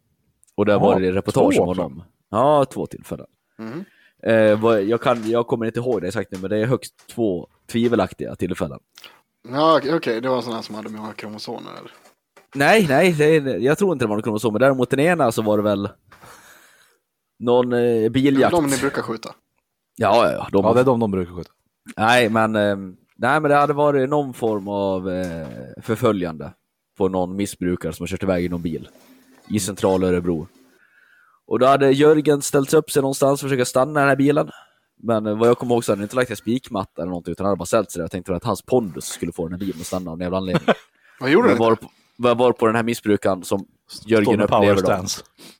Och 0.54 0.66
det 0.66 0.72
har 0.72 0.80
Ja, 0.80 0.86
varit 0.86 1.14
reportage 1.14 1.54
två 1.56 1.62
om 1.62 1.68
honom. 1.68 2.02
Ja, 2.30 2.64
två 2.64 2.86
tillfällen. 2.86 3.26
Mhm. 3.58 3.84
Eh, 4.22 4.34
jag, 4.78 5.00
kan, 5.00 5.30
jag 5.30 5.46
kommer 5.46 5.66
inte 5.66 5.80
ihåg 5.80 6.00
det 6.00 6.08
exakt 6.08 6.32
nu, 6.32 6.38
men 6.38 6.50
det 6.50 6.58
är 6.58 6.66
högst 6.66 6.94
två 7.06 7.48
tvivelaktiga 7.66 8.36
tillfällen. 8.36 8.78
Ja, 9.48 9.76
okej, 9.78 9.94
okej, 9.94 10.20
det 10.20 10.28
var 10.28 10.42
här 10.54 10.62
som 10.62 10.74
hade 10.74 10.88
många 10.88 11.12
kromosomer 11.12 11.70
eller? 11.78 11.92
Nej, 12.54 12.86
nej, 12.88 13.12
det 13.12 13.58
jag 13.58 13.78
tror 13.78 13.92
inte 13.92 14.04
det 14.04 14.08
var 14.08 14.16
någon 14.16 14.22
kromosom, 14.22 14.52
men 14.52 14.60
däremot 14.60 14.90
den 14.90 15.00
ena 15.00 15.32
så 15.32 15.42
var 15.42 15.56
det 15.56 15.62
väl 15.62 15.88
någon 17.38 17.72
eh, 17.72 18.08
biljakt. 18.08 18.52
De 18.54 18.66
ni 18.66 18.76
brukar 18.78 19.02
skjuta. 19.02 19.34
Ja, 19.96 20.26
ja, 20.26 20.32
ja. 20.32 20.48
De, 20.52 20.64
Ja, 20.64 20.74
det 20.74 20.80
är 20.80 20.84
de 20.84 21.00
de 21.00 21.10
brukar 21.10 21.34
skjuta. 21.34 21.50
Nej, 21.96 22.28
men, 22.28 22.56
eh, 22.56 22.76
nej, 23.16 23.40
men 23.40 23.42
det 23.42 23.54
hade 23.54 23.72
varit 23.72 24.08
någon 24.10 24.34
form 24.34 24.68
av 24.68 25.10
eh, 25.10 25.46
förföljande 25.82 26.52
på 26.98 27.08
någon 27.08 27.36
missbrukare 27.36 27.92
som 27.92 28.02
har 28.02 28.08
kört 28.08 28.22
iväg 28.22 28.44
i 28.44 28.48
någon 28.48 28.62
bil 28.62 28.88
i 29.48 29.60
centrala 29.60 30.06
Örebro. 30.06 30.46
Och 31.50 31.58
då 31.58 31.66
hade 31.66 31.90
Jörgen 31.90 32.42
ställt 32.42 32.74
upp 32.74 32.90
sig 32.90 33.02
någonstans 33.02 33.42
och 33.42 33.50
försökt 33.50 33.68
stanna 33.68 34.00
den 34.00 34.08
här 34.08 34.16
bilen. 34.16 34.50
Men 35.02 35.26
eh, 35.26 35.38
vad 35.38 35.48
jag 35.48 35.58
kommer 35.58 35.74
ihåg 35.74 35.84
så 35.84 35.92
hade 35.92 35.98
han 36.00 36.02
inte 36.04 36.16
lagt 36.16 36.30
en 36.30 36.36
spikmatta 36.36 37.02
eller 37.02 37.08
någonting, 37.10 37.32
utan 37.32 37.44
han 37.44 37.50
hade 37.50 37.58
bara 37.58 37.66
ställt 37.66 37.90
sig 37.90 37.98
där 38.00 38.04
och 38.04 38.10
tänkte 38.10 38.34
att 38.34 38.44
hans 38.44 38.62
pondus 38.62 39.04
skulle 39.04 39.32
få 39.32 39.48
den 39.48 39.52
här 39.52 39.58
bilen 39.66 39.80
att 39.80 39.86
stanna 39.86 40.10
av 40.10 40.18
någon 40.18 40.24
jävla 40.24 40.36
anledning. 40.38 40.74
Vad 41.20 41.30
gjorde 41.30 41.54
var, 41.54 41.74
på, 41.74 41.86
var, 42.16 42.34
var 42.34 42.52
på 42.52 42.66
den 42.66 42.76
här 42.76 42.82
missbrukaren 42.82 43.42
som 43.44 43.66
Jörgen 44.06 44.26
upplever 44.44 44.74
då. 44.82 44.88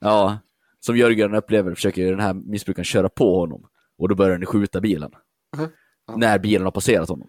Ja, 0.01 0.39
som 0.81 0.97
Jörgen 0.97 1.35
upplever 1.35 1.75
försöker 1.75 2.11
den 2.11 2.21
här 2.21 2.35
missbrukaren 2.35 2.85
köra 2.85 3.09
på 3.09 3.41
honom. 3.41 3.67
Och 3.99 4.09
då 4.09 4.15
börjar 4.15 4.39
den 4.39 4.47
skjuta 4.47 4.81
bilen. 4.81 5.11
Mhm. 5.57 5.69
När 6.17 6.39
bilen 6.39 6.65
har 6.65 6.71
passerat 6.71 7.09
honom. 7.09 7.29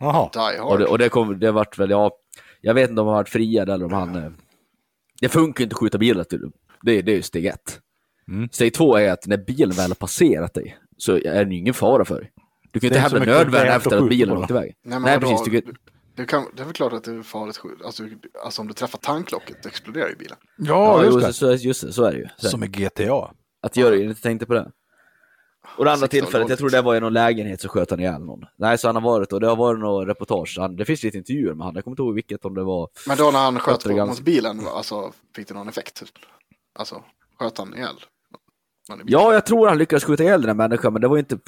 Jaha. 0.00 0.28
Och 0.72 0.78
det, 0.78 0.86
och 0.86 0.98
det, 0.98 1.08
kom, 1.08 1.38
det 1.38 1.52
vart 1.52 1.78
väl, 1.78 1.90
ja, 1.90 2.10
jag 2.60 2.74
vet 2.74 2.90
inte 2.90 3.00
om 3.00 3.06
han 3.06 3.16
varit 3.16 3.28
friad 3.28 3.68
eller 3.70 3.84
om 3.84 3.92
han... 3.92 4.14
eh, 4.16 4.30
Det 5.20 5.28
funkar 5.28 5.64
inte 5.64 5.74
att 5.74 5.78
skjuta 5.78 5.98
bilen, 5.98 6.24
till- 6.24 6.50
det, 6.82 7.02
det 7.02 7.12
är 7.12 7.16
ju 7.16 7.22
steg 7.22 7.46
ett. 7.46 7.80
Mm. 8.28 8.48
Steg 8.52 8.74
två 8.74 8.96
är 8.96 9.10
att 9.12 9.26
när 9.26 9.36
bilen 9.36 9.70
väl 9.70 9.90
har 9.90 9.94
passerat 9.94 10.54
dig 10.54 10.78
så 10.96 11.12
är 11.16 11.44
det 11.44 11.50
ju 11.54 11.58
ingen 11.58 11.74
fara 11.74 12.04
för 12.04 12.20
dig. 12.20 12.32
Du 12.72 12.80
kan 12.80 12.86
ju 12.86 12.90
Det 12.90 12.96
inte 12.96 13.16
hävda 13.16 13.32
nödvärn 13.32 13.68
efter 13.68 13.96
att 13.96 14.08
bilen 14.08 14.28
på 14.28 14.34
har 14.34 14.42
åkt 14.42 14.50
iväg. 14.50 14.74
Nej, 14.84 15.00
men 15.00 15.02
Nej, 15.02 15.20
precis. 15.20 15.44
Du, 15.44 15.60
kan- 15.60 15.74
Det, 16.16 16.24
kan, 16.24 16.46
det 16.56 16.62
är 16.62 16.64
väl 16.64 16.74
klart 16.74 16.92
att 16.92 17.04
det 17.04 17.12
är 17.12 17.22
farligt 17.22 17.56
skjut. 17.56 17.82
Alltså, 17.84 18.02
alltså 18.44 18.62
om 18.62 18.68
du 18.68 18.74
träffar 18.74 18.98
tanklocket 18.98 19.66
exploderar 19.66 20.08
ju 20.08 20.16
bilen. 20.16 20.36
Ja, 20.56 20.64
ja, 20.98 21.04
just 21.04 21.26
det. 21.26 21.32
så, 21.32 21.52
just 21.52 21.86
det, 21.86 21.92
så 21.92 22.04
är 22.04 22.12
det 22.12 22.18
ju. 22.18 22.26
Så, 22.36 22.48
Som 22.48 22.64
i 22.64 22.66
GTA. 22.66 23.30
Att 23.62 23.76
Jörgen 23.76 24.08
inte 24.08 24.22
tänkte 24.22 24.46
på 24.46 24.54
det. 24.54 24.70
Och 25.76 25.84
det 25.84 25.92
andra 25.92 26.08
tillfället, 26.08 26.48
jag 26.48 26.58
tror 26.58 26.70
det 26.70 26.82
var 26.82 26.96
i 26.96 27.00
någon 27.00 27.12
lägenhet 27.12 27.60
så 27.60 27.68
sköt 27.68 27.90
han 27.90 28.00
ihjäl 28.00 28.20
någon. 28.24 28.40
Nej, 28.58 28.78
så 28.78 28.88
han 28.88 28.94
har 28.96 29.02
varit 29.02 29.32
och 29.32 29.40
det 29.40 29.46
har 29.46 29.56
varit 29.56 29.80
några 29.80 30.06
reportage. 30.10 30.56
Han, 30.58 30.76
det 30.76 30.84
finns 30.84 31.02
lite 31.02 31.18
intervjuer 31.18 31.54
med 31.54 31.66
han, 31.66 31.74
jag 31.74 31.84
kommer 31.84 31.92
inte 31.92 32.02
ihåg 32.02 32.14
vilket 32.14 32.44
om 32.44 32.54
det 32.54 32.62
var. 32.62 32.88
Men 33.06 33.16
då 33.16 33.30
när 33.30 33.38
han 33.38 33.58
sköt 33.58 33.80
det 33.80 33.88
på, 33.94 34.06
mot 34.06 34.20
bilen, 34.20 34.60
alltså, 34.66 35.12
fick 35.36 35.48
det 35.48 35.54
någon 35.54 35.68
effekt? 35.68 36.02
Alltså, 36.78 37.02
sköt 37.38 37.58
han 37.58 37.74
ihjäl? 37.74 37.94
Ja, 39.06 39.32
jag 39.34 39.46
tror 39.46 39.68
han 39.68 39.78
lyckades 39.78 40.04
skjuta 40.04 40.22
ihjäl 40.22 40.40
den 40.40 40.48
här 40.48 40.54
människan, 40.68 40.92
men 40.92 41.02
det 41.02 41.08
var 41.08 41.18
inte... 41.18 41.38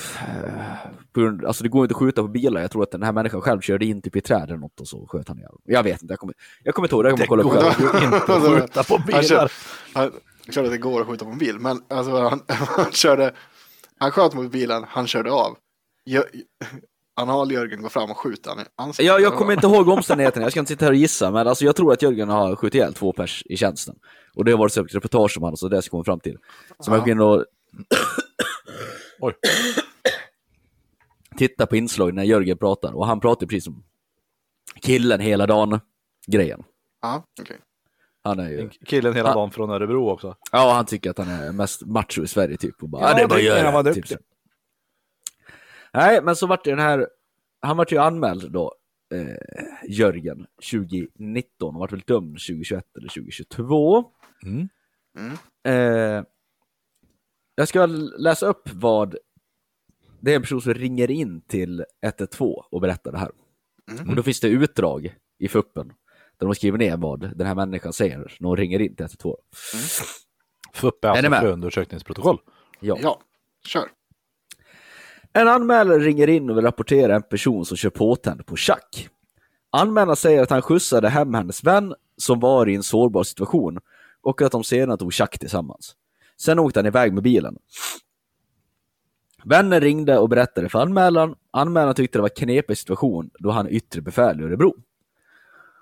På 1.13 1.21
grund, 1.21 1.45
alltså 1.45 1.63
det 1.63 1.69
går 1.69 1.85
inte 1.85 1.93
att 1.93 1.99
skjuta 1.99 2.23
på 2.23 2.29
bilar. 2.29 2.61
Jag 2.61 2.71
tror 2.71 2.83
att 2.83 2.91
den 2.91 3.03
här 3.03 3.13
människan 3.13 3.41
själv 3.41 3.61
körde 3.61 3.85
in 3.87 4.03
typ 4.03 4.17
i 4.17 4.21
träd 4.21 4.43
eller 4.43 4.57
något 4.57 4.81
och 4.81 4.89
så 4.89 5.07
sköt 5.07 5.29
han 5.29 5.39
ihjäl. 5.39 5.53
Jag 5.65 5.83
vet 5.83 6.03
inte, 6.03 6.13
jag 6.13 6.19
kommer, 6.19 6.35
jag 6.63 6.75
kommer 6.75 6.87
inte 6.89 6.95
ihåg 6.95 7.05
det. 7.05 7.09
Jag 7.11 7.29
kommer 7.29 7.43
kolla 7.43 7.43
upp 7.43 7.79
går 7.79 7.93
det. 7.93 8.01
ju 8.01 8.05
inte 8.05 8.17
att 8.35 8.61
skjuta 8.61 8.85
på 8.85 8.97
Han 8.97 9.07
bilar. 9.07 9.23
kör- 9.23 9.51
Han 9.95 10.13
körde 10.51 10.67
att 10.69 10.73
det 10.73 10.79
går 10.79 11.01
att 11.01 11.07
skjuta 11.07 11.25
på 11.25 11.31
en 11.31 11.39
bil, 11.39 11.59
men 11.59 11.83
alltså, 11.91 12.19
han, 12.29 12.43
han 12.49 12.93
körde, 12.93 13.35
han 13.99 14.11
sköt 14.11 14.35
mot 14.35 14.51
bilen, 14.53 14.85
han 14.89 15.07
körde 15.07 15.31
av. 15.33 15.57
Jö- 17.17 17.23
Anal-Jörgen 17.23 17.83
går 17.83 17.89
fram 17.89 18.11
och 18.11 18.17
skjuter 18.19 18.51
han 18.51 18.65
ansiktet. 18.77 19.07
Jag, 19.07 19.21
jag 19.21 19.35
kommer 19.35 19.53
inte 19.53 19.67
ihåg 19.67 19.89
omständigheterna, 19.89 20.45
jag 20.45 20.53
ska 20.53 20.61
inte 20.61 20.73
sitta 20.73 20.85
här 20.85 20.93
och 20.93 20.97
gissa, 20.97 21.31
men 21.31 21.49
alltså 21.49 21.65
jag 21.65 21.77
tror 21.77 21.93
att 21.93 22.03
Jörgen 22.03 22.29
har 22.29 22.57
skjutit 22.57 22.75
ihjäl 22.75 22.95
två 22.95 23.13
pers 23.13 23.43
i 23.47 23.57
tjänsten. 23.57 23.95
Och 24.35 24.45
det 24.45 24.51
har 24.53 24.59
varit 24.59 24.73
så 24.73 24.85
ett 24.85 24.95
reportage 24.95 25.37
om 25.39 25.43
han, 25.45 25.57
så 25.57 25.69
det 25.69 25.83
ska 25.83 25.91
komma 25.91 26.05
fram 26.05 26.21
till. 26.21 26.39
Så 26.81 26.91
man 26.91 26.99
Ja. 26.99 27.05
går 27.05 27.13
in 27.13 27.21
och 27.21 27.45
Oj. 29.21 29.35
titta 31.39 31.67
på 31.67 31.77
inslag 31.77 32.15
när 32.15 32.23
Jörgen 32.25 32.59
pratar, 32.59 32.93
och 32.93 33.07
han 33.07 33.21
pratar 33.21 33.47
precis 33.47 33.65
som 33.65 33.85
killen 34.83 35.21
hela 35.21 35.47
dagen 35.47 35.81
grejen. 36.27 36.63
Ja, 37.03 37.25
okej. 37.41 37.57
Han 38.25 38.39
är 38.39 38.49
ju... 38.51 38.71
Killen 38.87 39.15
hela 39.15 39.31
Ah. 39.31 39.35
dagen 39.35 39.51
från 39.51 39.71
Örebro 39.71 40.11
också. 40.11 40.37
Ja, 40.53 40.73
han 40.73 40.87
tycker 40.87 41.11
att 41.11 41.19
han 41.19 41.29
är 41.29 41.53
mest 41.53 41.87
macho 41.87 42.23
i 42.23 42.27
Sverige 42.27 42.57
typ. 42.57 42.83
Och 42.83 42.89
bara, 42.89 43.03
Ja, 43.03 43.09
ja, 43.09 43.15
det 43.15 43.23
är 43.49 43.55
bara 43.63 43.65
han 43.73 43.85
var 43.85 43.93
typ. 43.95 44.05
Nej, 45.95 46.23
men 46.23 46.37
så 46.37 46.47
vart 46.47 46.65
det 46.65 46.71
den 46.71 46.79
här, 46.79 47.09
han 47.61 47.77
vart 47.77 47.93
ju 47.93 47.99
anmäld 47.99 48.53
då, 48.53 48.75
eh, 49.15 49.89
Jörgen, 49.89 50.47
2019 50.71 51.75
och 51.75 51.81
vart 51.81 51.93
väl 51.93 52.03
dömd 52.07 52.39
2021 52.39 52.85
eller 52.99 53.09
2022. 53.09 54.05
Mm. 54.45 54.69
Mm. 55.19 55.33
Eh, 55.65 56.25
jag 57.55 57.69
ska 57.69 57.87
läsa 58.19 58.47
upp 58.47 58.69
vad, 58.73 59.17
det 60.21 60.33
är 60.33 60.37
en 60.37 60.43
person 60.43 60.63
som 60.63 60.75
ringer 60.75 61.11
in 61.11 61.41
till 61.41 61.85
112 62.03 62.65
och 62.71 62.81
berättar 62.81 63.13
det 63.13 63.19
här. 63.19 63.31
Mm. 63.91 64.11
Och 64.11 64.17
då 64.17 64.23
finns 64.23 64.41
det 64.41 64.49
utdrag 64.49 65.15
i 65.39 65.49
fuppen 65.49 65.93
där 66.39 66.47
de 66.47 66.55
skriver 66.55 66.79
ner 66.79 66.97
vad 66.97 67.37
den 67.37 67.47
här 67.47 67.55
människan 67.55 67.93
säger 67.93 68.37
när 68.41 68.49
hon 68.49 68.57
ringer 68.57 68.81
in 68.81 68.97
till 68.97 69.05
112. 69.05 69.37
FUP 70.75 71.05
är 71.05 71.09
alltså 71.09 71.31
förundersökningsprotokoll. 71.31 72.39
Ja. 72.81 72.99
Ja, 73.03 73.21
kör. 73.67 73.89
En 75.33 75.49
anmälare 75.49 75.99
ringer 75.99 76.29
in 76.29 76.51
och 76.51 76.57
vill 76.57 76.65
rapportera 76.65 77.17
en 77.17 77.23
person 77.23 77.65
som 77.65 77.77
kör 77.77 77.91
påtänd 77.91 78.47
på 78.47 78.57
schack. 78.57 79.09
Anmälaren 79.71 80.17
säger 80.17 80.43
att 80.43 80.51
han 80.51 80.63
skjutsade 80.63 81.09
hem 81.09 81.35
hennes 81.35 81.65
vän 81.65 81.95
som 82.17 82.41
var 82.41 82.69
i 82.69 82.75
en 82.75 82.83
sårbar 82.83 83.23
situation 83.23 83.79
och 84.23 84.43
att 84.43 84.53
de 84.53 84.65
senare 84.65 84.97
tog 84.97 85.15
schack 85.15 85.39
tillsammans. 85.39 85.97
Sen 86.41 86.59
åkte 86.59 86.79
han 86.79 86.87
iväg 86.87 87.13
med 87.13 87.23
bilen. 87.23 87.57
Vännen 89.45 89.81
ringde 89.81 90.19
och 90.19 90.29
berättade 90.29 90.69
för 90.69 90.79
anmälaren. 90.79 91.35
Anmälaren 91.51 91.95
tyckte 91.95 92.19
det 92.19 92.23
var 92.23 92.29
en 92.29 92.47
knepig 92.47 92.79
situation 92.79 93.31
då 93.39 93.51
han 93.51 93.67
är 93.67 93.71
yttre 93.71 94.01
befäl 94.01 94.41
i 94.41 94.45
Örebro. 94.45 94.75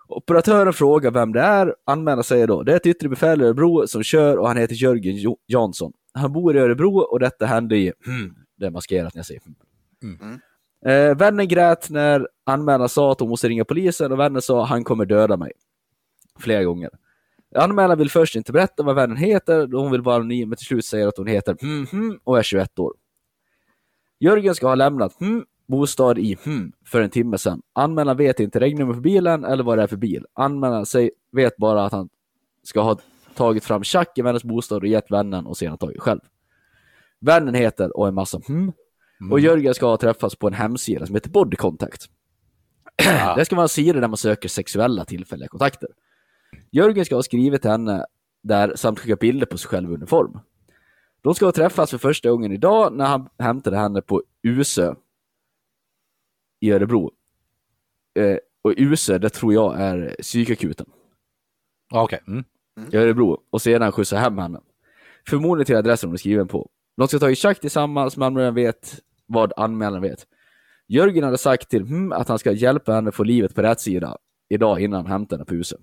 Operatören 0.08 0.72
frågar 0.72 1.10
vem 1.10 1.32
det 1.32 1.40
är. 1.40 1.74
Anmälaren 1.84 2.24
säger 2.24 2.46
då 2.46 2.62
det 2.62 2.72
är 2.72 2.76
ett 2.76 2.86
yttre 2.86 3.08
befäl 3.08 3.42
i 3.42 3.44
Örebro 3.44 3.86
som 3.86 4.02
kör 4.02 4.36
och 4.36 4.48
han 4.48 4.56
heter 4.56 4.74
Jörgen 4.74 5.36
Jansson. 5.46 5.92
Han 6.14 6.32
bor 6.32 6.56
i 6.56 6.58
Örebro 6.58 6.98
och 6.98 7.20
detta 7.20 7.46
hände 7.46 7.76
i... 7.76 7.92
Hmm, 8.06 8.34
det 8.60 8.66
är 8.66 8.70
maskerat 8.70 9.14
när 9.14 9.18
jag 9.18 9.26
säger 9.26 9.42
hmm. 10.02 10.40
Eh, 10.86 11.16
vännen 11.16 11.48
grät 11.48 11.90
när 11.90 12.28
anmälaren 12.44 12.88
sa 12.88 13.12
att 13.12 13.20
hon 13.20 13.28
måste 13.28 13.48
ringa 13.48 13.64
polisen 13.64 14.12
och 14.12 14.18
vännen 14.18 14.42
sa 14.42 14.64
han 14.64 14.84
kommer 14.84 15.04
döda 15.04 15.36
mig. 15.36 15.52
Flera 16.38 16.64
gånger. 16.64 16.90
Anmälaren 17.54 17.98
vill 17.98 18.10
först 18.10 18.36
inte 18.36 18.52
berätta 18.52 18.82
vad 18.82 18.94
vännen 18.96 19.16
heter, 19.16 19.66
då 19.66 19.82
hon 19.82 19.92
vill 19.92 20.00
vara 20.00 20.16
anonym, 20.16 20.48
men 20.48 20.56
till 20.56 20.66
slut 20.66 20.84
säger 20.84 21.08
att 21.08 21.16
hon 21.16 21.26
heter 21.26 21.56
hmm, 21.60 21.86
hmm, 21.86 22.18
och 22.24 22.38
är 22.38 22.42
21 22.42 22.78
år. 22.78 22.94
Jörgen 24.20 24.54
ska 24.54 24.68
ha 24.68 24.74
lämnat 24.74 25.20
hmm, 25.20 25.44
bostad 25.66 26.18
i 26.18 26.36
hmm, 26.44 26.72
för 26.86 27.00
en 27.00 27.10
timme 27.10 27.38
sedan. 27.38 27.62
Anmälaren 27.72 28.16
vet 28.16 28.40
inte 28.40 28.60
regnummer 28.60 28.94
för 28.94 29.00
bilen 29.00 29.44
eller 29.44 29.64
vad 29.64 29.78
det 29.78 29.82
är 29.82 29.86
för 29.86 29.96
bil. 29.96 30.26
Anmälaren 30.32 30.86
säger, 30.86 31.10
vet 31.32 31.56
bara 31.56 31.84
att 31.84 31.92
han 31.92 32.08
ska 32.62 32.80
ha 32.80 32.98
tagit 33.34 33.64
fram 33.64 33.84
tjack 33.84 34.18
i 34.18 34.22
vännens 34.22 34.44
bostad 34.44 34.82
och 34.82 34.88
gett 34.88 35.10
vännen 35.10 35.46
och 35.46 35.56
sedan 35.56 35.78
tagit 35.78 36.00
själv. 36.00 36.20
Vännen 37.20 37.54
heter 37.54 37.96
och 37.96 38.08
en 38.08 38.14
massa 38.14 38.40
hmm, 38.46 38.72
och 39.30 39.40
Jörgen 39.40 39.74
ska 39.74 39.86
ha 39.86 39.96
träffats 39.96 40.36
på 40.36 40.46
en 40.46 40.52
hemsida 40.52 41.06
som 41.06 41.14
heter 41.14 41.30
Body 41.30 41.56
Contact. 41.56 42.06
Det 43.36 43.44
ska 43.44 43.56
vara 43.56 43.64
en 43.64 43.68
sida 43.68 44.00
där 44.00 44.08
man 44.08 44.16
söker 44.16 44.48
sexuella 44.48 45.04
tillfälliga 45.04 45.48
kontakter. 45.48 45.88
Jörgen 46.70 47.04
ska 47.04 47.14
ha 47.14 47.22
skrivit 47.22 47.62
till 47.62 47.70
henne 47.70 48.06
där 48.42 48.76
samt 48.76 48.98
skickat 48.98 49.18
bilder 49.18 49.46
på 49.46 49.58
sig 49.58 49.68
själv 49.68 49.90
i 49.90 49.94
uniform. 49.94 50.40
De 51.22 51.34
ska 51.34 51.44
ha 51.44 51.52
träffats 51.52 51.90
för 51.90 51.98
första 51.98 52.30
gången 52.30 52.52
idag 52.52 52.92
när 52.92 53.06
han 53.06 53.28
hämtade 53.38 53.76
henne 53.76 54.02
på 54.02 54.22
Usö 54.42 54.94
i 56.60 56.72
Örebro. 56.72 57.10
Eh, 58.14 58.38
och 58.62 58.74
Usö, 58.76 59.18
det 59.18 59.30
tror 59.30 59.54
jag 59.54 59.80
är 59.80 60.16
psykakuten 60.22 60.86
Ja, 61.90 62.02
Okej. 62.02 62.20
Mm. 62.26 62.44
i 62.92 62.96
Örebro 62.96 63.42
och 63.50 63.62
sedan 63.62 63.92
skjutsa 63.92 64.16
hem 64.16 64.38
henne. 64.38 64.60
Förmodligen 65.28 65.66
till 65.66 65.76
adressen 65.76 66.08
hon 66.08 66.14
är 66.14 66.18
skriven 66.18 66.48
på. 66.48 66.70
De 67.00 67.08
ska 67.08 67.18
ta 67.18 67.30
i 67.30 67.36
tjack 67.36 67.60
tillsammans, 67.60 68.16
men 68.16 68.26
anmälaren 68.26 68.54
vet 68.54 69.00
vad 69.26 69.52
anmälaren 69.56 70.02
vet. 70.02 70.26
Jörgen 70.88 71.24
hade 71.24 71.38
sagt 71.38 71.68
till 71.68 71.82
hmm, 71.82 72.12
att 72.12 72.28
han 72.28 72.38
ska 72.38 72.52
hjälpa 72.52 72.92
henne 72.92 73.12
få 73.12 73.22
livet 73.22 73.54
på 73.54 73.62
rätt 73.62 73.80
sida 73.80 74.16
idag 74.48 74.80
innan 74.80 75.00
han 75.00 75.12
hämtar 75.12 75.36
henne 75.36 75.44
på 75.44 75.54
huset. 75.54 75.80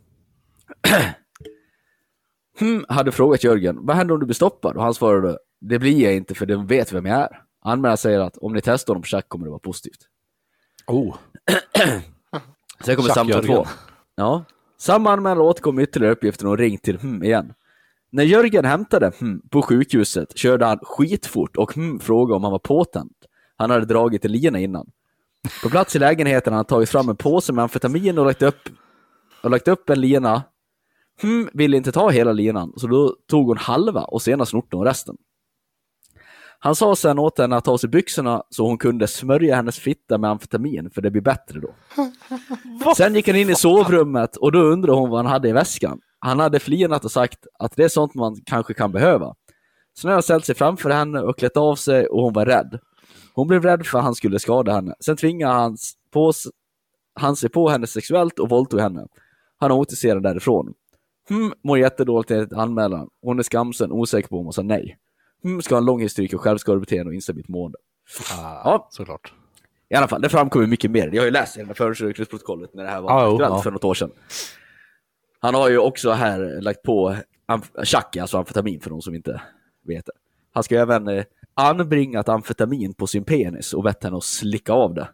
hmm, 2.60 2.86
hade 2.90 3.12
frågat 3.12 3.44
Jörgen, 3.44 3.78
vad 3.82 3.96
händer 3.96 4.14
om 4.14 4.20
du 4.20 4.26
blir 4.26 4.34
stoppad? 4.34 4.76
Och 4.76 4.84
han 4.84 4.94
svarade, 4.94 5.38
det 5.62 5.80
blir 5.80 6.04
jag 6.04 6.16
inte 6.16 6.36
för 6.36 6.46
de 6.46 6.68
vet 6.68 6.94
vem 6.94 7.06
jag 7.06 7.20
är. 7.20 7.42
Anmälaren 7.62 7.98
säger 7.98 8.20
att 8.20 8.38
om 8.38 8.54
ni 8.54 8.62
testar 8.62 8.94
honom 8.94 9.02
på 9.02 9.08
tjack 9.08 9.30
kommer 9.30 9.46
det 9.46 9.52
vara 9.52 9.60
positivt. 9.60 10.00
Oh, 10.88 11.16
Sen 12.86 12.96
kommer 12.96 13.10
samtal 13.10 13.46
två. 13.46 13.66
Ja. 14.16 14.44
Samma 14.78 15.12
anmälare 15.12 15.44
återkom 15.44 15.80
ytterligare 15.80 16.14
uppgifter 16.14 16.48
och 16.48 16.58
ring 16.58 16.78
till 16.78 16.98
hmm 16.98 17.24
igen. 17.24 17.54
När 18.12 18.24
Jörgen 18.24 18.66
hämtade 18.66 19.12
hmm 19.20 19.42
på 19.50 19.62
sjukhuset 19.62 20.38
körde 20.38 20.66
han 20.66 20.80
skitfort 20.82 21.58
och 21.58 21.76
hmm 21.76 22.00
frågade 22.00 22.36
om 22.36 22.44
han 22.44 22.52
var 22.52 22.60
påtänd. 22.60 23.14
Han 23.58 23.70
hade 23.70 23.86
dragit 23.86 24.26
en 24.26 24.32
lina 24.32 24.60
innan. 24.60 24.90
På 25.64 25.70
plats 25.70 25.96
i 25.96 26.00
lägenheten 26.00 26.54
hade 26.54 26.60
han 26.60 26.66
tagit 26.66 26.90
fram 26.90 27.10
en 27.10 27.16
påse 27.16 27.54
med 27.54 27.64
amfetamin 27.64 28.18
och 28.18 28.26
lagt 28.26 28.42
upp, 28.42 28.70
och 29.44 29.50
lagt 29.50 29.68
upp 29.68 29.90
en 29.90 30.02
lina. 30.02 30.44
Hmm 31.22 31.50
ville 31.54 31.78
inte 31.78 31.92
ta 31.92 32.10
hela 32.10 32.32
linan, 32.32 32.74
så 32.78 32.88
då 32.88 33.16
tog 33.30 33.48
hon 33.48 33.58
halva 33.58 34.04
och 34.04 34.22
senare 34.22 34.46
snortade 34.46 34.78
hon 34.78 34.86
resten. 34.86 35.18
Han 36.60 36.76
sa 36.76 36.96
sen 36.96 37.20
åt 37.20 37.40
henne 37.40 37.56
att 37.56 37.66
ta 37.66 37.72
av 37.72 37.78
sig 37.78 37.90
byxorna 37.90 38.44
så 38.50 38.68
hon 38.68 38.78
kunde 38.78 39.08
smörja 39.08 39.56
hennes 39.56 39.80
fitta 39.80 40.18
med 40.18 40.30
amfetamin, 40.30 40.90
för 40.90 41.02
det 41.02 41.12
blir 41.12 41.22
bättre 41.22 41.60
då. 41.60 41.74
Sen 42.98 43.16
gick 43.16 43.28
han 43.28 43.36
in 43.36 43.50
i 43.50 43.56
sovrummet 43.56 44.36
och 44.36 44.52
då 44.52 44.60
undrade 44.60 45.00
hon 45.00 45.10
vad 45.10 45.20
han 45.20 45.32
hade 45.32 45.50
i 45.50 45.52
väskan. 45.52 46.00
Han 46.20 46.40
hade 46.40 46.60
flinat 46.60 47.06
och 47.06 47.12
sagt 47.12 47.48
att 47.60 47.76
det 47.76 47.84
är 47.84 47.90
sånt 47.90 48.16
man 48.16 48.36
kanske 48.46 48.74
kan 48.74 48.92
behöva. 48.92 49.36
Sen 49.98 50.08
har 50.08 50.14
han 50.14 50.24
ställt 50.24 50.46
sig 50.46 50.56
framför 50.56 50.90
henne 50.90 51.22
och 51.22 51.38
klätt 51.38 51.58
av 51.58 51.76
sig 51.76 52.08
och 52.08 52.24
hon 52.24 52.34
var 52.34 52.46
rädd. 52.46 52.80
Hon 53.34 53.48
blev 53.48 53.64
rädd 53.64 53.86
för 53.86 53.98
att 53.98 54.04
han 54.04 54.16
skulle 54.16 54.40
skada 54.40 54.74
henne. 54.74 54.96
Sen 55.00 55.18
tvingade 55.18 55.54
han, 55.54 55.78
på, 56.14 56.34
han 57.14 57.36
sig 57.36 57.50
på 57.50 57.70
henne 57.70 57.88
sexuellt 57.88 58.40
och 58.40 58.50
våldtog 58.50 58.80
henne. 58.80 59.08
Han 59.60 59.72
sedan 59.96 60.24
därifrån. 60.24 60.74
Hmm, 61.30 61.54
mår 61.64 61.80
jättedåligt 61.80 62.32
enligt 62.32 62.54
anmälaren. 62.54 63.08
Hon 63.22 63.40
är 63.40 63.44
skamsen, 63.44 63.92
osäker 63.92 64.30
på 64.30 64.40
om 64.40 64.46
hon 64.46 64.54
sa 64.54 64.62
nej. 64.62 64.98
Hmm, 65.44 65.62
ska 65.62 65.76
ha 65.76 65.80
en 65.80 65.86
lång 65.86 66.02
historik 66.02 66.34
av 66.34 66.40
självskadebeteende 66.40 67.10
och 67.10 67.16
instabilt 67.16 67.48
mående. 67.48 67.78
ah, 68.38 68.62
Ja. 68.64 68.88
såklart. 68.92 69.34
I 69.90 69.96
alla 69.96 70.08
fall, 70.08 70.22
det 70.22 70.30
framkommer 70.30 70.68
mycket 70.68 70.92
mer. 70.92 71.10
Jag 71.14 71.22
har 71.22 71.26
ju 71.26 71.32
läst 71.32 71.58
i 71.58 71.60
det 71.60 71.66
här 71.66 71.74
förundersökningsprotokollet 71.74 72.74
när 72.74 72.84
det 72.84 72.90
här 72.90 73.02
var 73.02 73.26
jo, 73.26 73.34
aktuellt 73.34 73.54
ja. 73.54 73.62
för 73.62 73.72
något 73.72 73.84
år 73.84 73.94
sedan. 73.94 74.12
Han 75.48 75.56
har 75.56 75.70
ju 75.70 75.78
också 75.78 76.12
här 76.12 76.62
lagt 76.62 76.84
på 76.84 77.16
tjack, 77.84 78.18
alltså 78.18 78.38
amfetamin 78.38 78.80
för 78.80 78.90
de 78.90 79.02
som 79.02 79.16
inte 79.16 79.42
vet 79.88 80.06
det. 80.06 80.12
Han 80.54 80.64
ska 80.64 80.80
även 80.80 81.08
eh, 81.08 81.24
anbringat 81.54 82.30
amfetamin 82.30 82.94
på 82.94 83.08
sin 83.08 83.24
penis 83.24 83.74
och 83.74 83.84
bett 83.84 84.04
henne 84.04 84.18
att 84.18 84.24
slicka 84.24 84.74
av 84.74 84.94
det. 84.94 85.08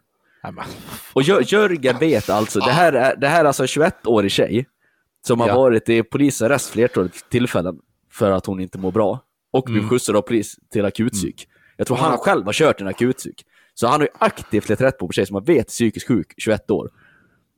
Och 1.14 1.22
Jör- 1.24 1.44
Jörgen 1.54 1.98
vet 2.00 2.30
alltså, 2.30 2.60
det 2.60 2.72
här 2.72 2.94
är, 2.94 3.16
det 3.16 3.28
här 3.28 3.40
är 3.40 3.46
alltså 3.46 3.64
en 3.64 3.68
21-årig 3.68 4.32
tjej 4.32 4.66
som 5.28 5.40
har 5.40 5.48
Ja. 5.48 5.56
varit 5.56 5.90
i 5.90 6.04
polisarrest 6.04 6.70
flertalet 6.70 7.30
tillfällen 7.30 7.80
för 8.12 8.32
att 8.32 8.46
hon 8.46 8.60
inte 8.60 8.78
mår 8.78 8.92
bra 8.92 9.20
och 9.52 9.70
Mm. 9.70 9.80
blir 9.80 9.90
skjutsad 9.90 10.16
av 10.16 10.22
polis 10.22 10.56
till 10.72 10.86
akutpsyk. 10.86 11.48
Jag 11.78 11.88
tror 11.88 11.98
han 11.98 12.18
själv 12.18 12.46
har 12.46 12.54
kört 12.54 12.82
en 12.82 12.88
akutpsyk. 12.88 13.46
Så 13.74 13.88
han 13.88 14.00
har 14.02 14.08
ju 14.08 14.14
aktivt 14.20 14.70
lett 14.70 14.82
rätt 14.82 14.98
på 14.98 15.06
en 15.06 15.12
tjej 15.12 15.26
som 15.26 15.34
man 15.34 15.44
vet 15.44 15.66
är 15.66 15.70
psykiskt 15.70 16.08
sjuk, 16.08 16.34
21 16.38 16.72
år, 16.72 16.90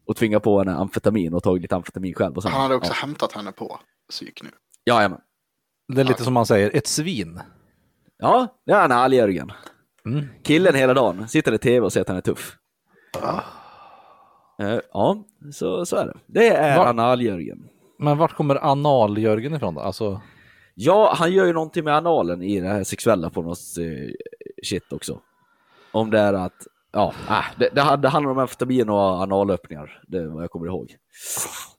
och 0.05 0.15
tvingat 0.15 0.43
på 0.43 0.59
henne 0.59 0.73
amfetamin 0.75 1.33
och 1.33 1.43
tagit 1.43 1.61
lite 1.61 1.75
amfetamin 1.75 2.13
själv. 2.13 2.35
Och 2.35 2.43
sen, 2.43 2.51
Han 2.51 2.61
hade 2.61 2.75
också 2.75 2.91
ja. 2.91 2.95
hämtat 2.95 3.31
henne 3.31 3.51
på 3.51 3.79
psyk 4.09 4.43
nu. 4.43 4.49
Ja, 4.83 4.95
jajamän. 4.95 5.19
det 5.93 6.01
är 6.01 6.05
lite 6.05 6.23
som 6.23 6.33
man 6.33 6.45
säger, 6.45 6.71
ett 6.75 6.87
svin. 6.87 7.39
Ja, 8.17 8.47
det 8.65 8.71
är 8.71 8.83
Anal-Jörgen. 8.83 9.51
Mm. 10.05 10.25
Killen 10.43 10.75
hela 10.75 10.93
dagen, 10.93 11.27
sitter 11.27 11.53
i 11.53 11.57
tv 11.57 11.85
och 11.85 11.93
säger 11.93 12.01
att 12.01 12.07
han 12.07 12.17
är 12.17 12.21
tuff. 12.21 12.57
Ja. 13.21 13.43
Eh, 14.59 14.79
Ja, 14.93 15.25
så, 15.53 15.85
så 15.85 15.95
är 15.95 16.05
det. 16.05 16.17
Det 16.27 16.47
är 16.49 16.77
Va? 16.77 16.85
Anal-Jörgen. 16.87 17.67
Men 17.99 18.17
vart 18.17 18.33
kommer 18.35 18.55
anal-Jörgen 18.55 19.53
ifrån 19.53 19.75
då? 19.75 19.81
Alltså, 19.81 20.21
Ja, 20.77 21.13
han 21.17 21.31
gör 21.31 21.45
ju 21.45 21.53
någonting 21.53 21.83
med 21.83 21.95
analen 21.95 22.43
i 22.43 22.59
det 22.59 22.67
här 22.67 22.83
sexuella 22.83 23.29
på 23.29 23.41
något 23.41 23.57
eh, 23.79 24.13
shit 24.63 24.93
också. 24.93 25.19
Om 25.91 26.11
det 26.11 26.19
är 26.19 26.33
att, 26.33 26.67
ja, 26.95 27.13
äh, 27.29 27.45
det, 27.59 27.69
det, 27.69 27.97
det 28.01 28.09
handlar 28.09 28.31
om 28.31 28.37
amfetamin 28.37 28.89
och 28.89 28.97
analöppningar, 28.97 30.03
det 30.07 30.17
är 30.17 30.25
vad 30.27 30.43
jag 30.43 30.51
kommer 30.51 30.67
ihåg. 30.67 30.95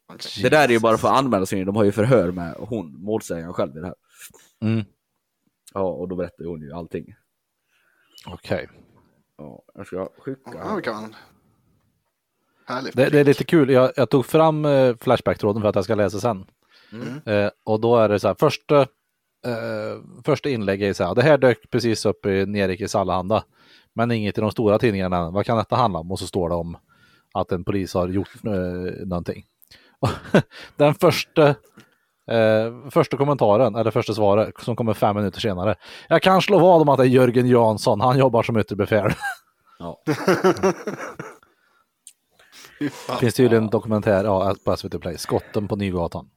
okej. 0.07 0.43
Det 0.43 0.49
där 0.49 0.65
är 0.65 0.73
ju 0.73 0.81
bara 0.81 0.99
för 0.99 1.09
att 1.09 1.19
anmäla 1.19 1.47
sig, 1.47 1.65
de 1.65 1.77
har 1.77 1.85
ju 1.85 1.93
förhör 1.93 2.31
med 2.31 2.55
hon, 2.59 3.03
målsägaren 3.03 3.53
själv 3.53 3.77
i 3.77 3.81
det 3.81 3.87
här. 3.87 3.95
mm. 4.63 4.85
Ja, 5.75 5.83
och 5.83 6.09
då 6.09 6.17
berättar 6.17 6.45
hon 6.45 6.61
ju 6.61 6.73
allting. 6.73 7.15
okej. 8.27 8.69
Ja, 9.39 9.63
jag 9.75 9.87
ska 9.87 10.09
skicka. 10.19 10.53
Ja, 10.55 10.77
det 10.77 10.83
kan. 10.83 11.15
Härligt. 12.67 12.97
Det, 12.97 13.11
det 13.11 13.21
är 13.21 13.25
lite 13.25 13.45
kul. 13.45 13.71
Jag, 13.71 13.93
jag 13.97 14.11
tog 14.11 14.27
fram 14.27 14.65
eh, 14.65 14.97
Flashback-tråden 15.01 15.63
för 15.63 15.69
att 15.69 15.75
jag 15.75 15.85
ska 15.85 15.95
läsa 15.95 16.21
sen. 16.21 16.47
Mm. 16.93 17.21
Eh, 17.27 17.51
och 17.65 17.81
då 17.81 17.97
är 17.97 18.09
det 18.09 18.21
så 18.21 18.29
här, 18.29 18.37
första, 18.39 18.81
eh, 18.81 20.23
första 20.25 20.49
inlägget 20.49 20.91
är 20.91 20.93
så 20.93 21.05
här, 21.05 21.15
det 21.15 21.23
här 21.23 21.39
dök 21.39 21.71
precis 21.71 22.07
upp 22.07 22.27
i 22.27 22.47
Nerikes 22.47 22.95
Allehanda, 22.95 23.45
men 23.97 24.11
inget 24.11 24.39
i 24.39 24.41
de 24.41 24.51
stora 24.51 24.79
tidningarna. 24.79 25.31
Vad 25.31 25.47
kan 25.47 25.57
detta 25.57 25.77
handla 25.77 25.99
om? 25.99 26.13
Och 26.13 26.19
så 26.19 26.27
står 26.27 26.49
det 26.49 26.55
om 26.55 26.77
att 27.35 27.53
en 27.53 27.65
polis 27.65 27.95
har 27.95 28.09
gjort 28.09 28.45
eh, 28.45 29.07
någonting. 29.07 29.45
Den 30.77 30.95
första, 30.95 31.49
eh, 32.31 32.91
första 32.91 33.17
kommentaren, 33.17 33.75
eller 33.75 33.91
första 33.91 34.15
svaret, 34.15 34.55
som 34.61 34.77
kommer 34.77 34.95
fem 34.95 35.17
minuter 35.17 35.41
senare. 35.41 35.75
Jag 36.09 36.23
kan 36.23 36.43
slå 36.43 36.59
vad 36.59 36.83
om 36.83 36.89
att 36.89 36.99
det 36.99 37.05
är 37.05 37.09
Jörgen 37.09 37.49
Jansson, 37.49 38.01
han 38.01 38.19
jobbar 38.19 38.43
som 38.43 38.57
ytterbefäl. 38.57 39.11
Ja. 39.79 40.03
Fy 42.79 42.89
fan. 42.91 43.19
Finns 43.19 43.35
tydligen 43.35 43.65
en 43.65 43.71
dokumentär 43.71 44.25
ja, 44.25 44.55
på 44.65 44.77
SVT 44.77 45.01
Play, 45.01 45.19
Skotten 45.19 45.69
på 45.69 45.77
Nygatan. 45.77 46.31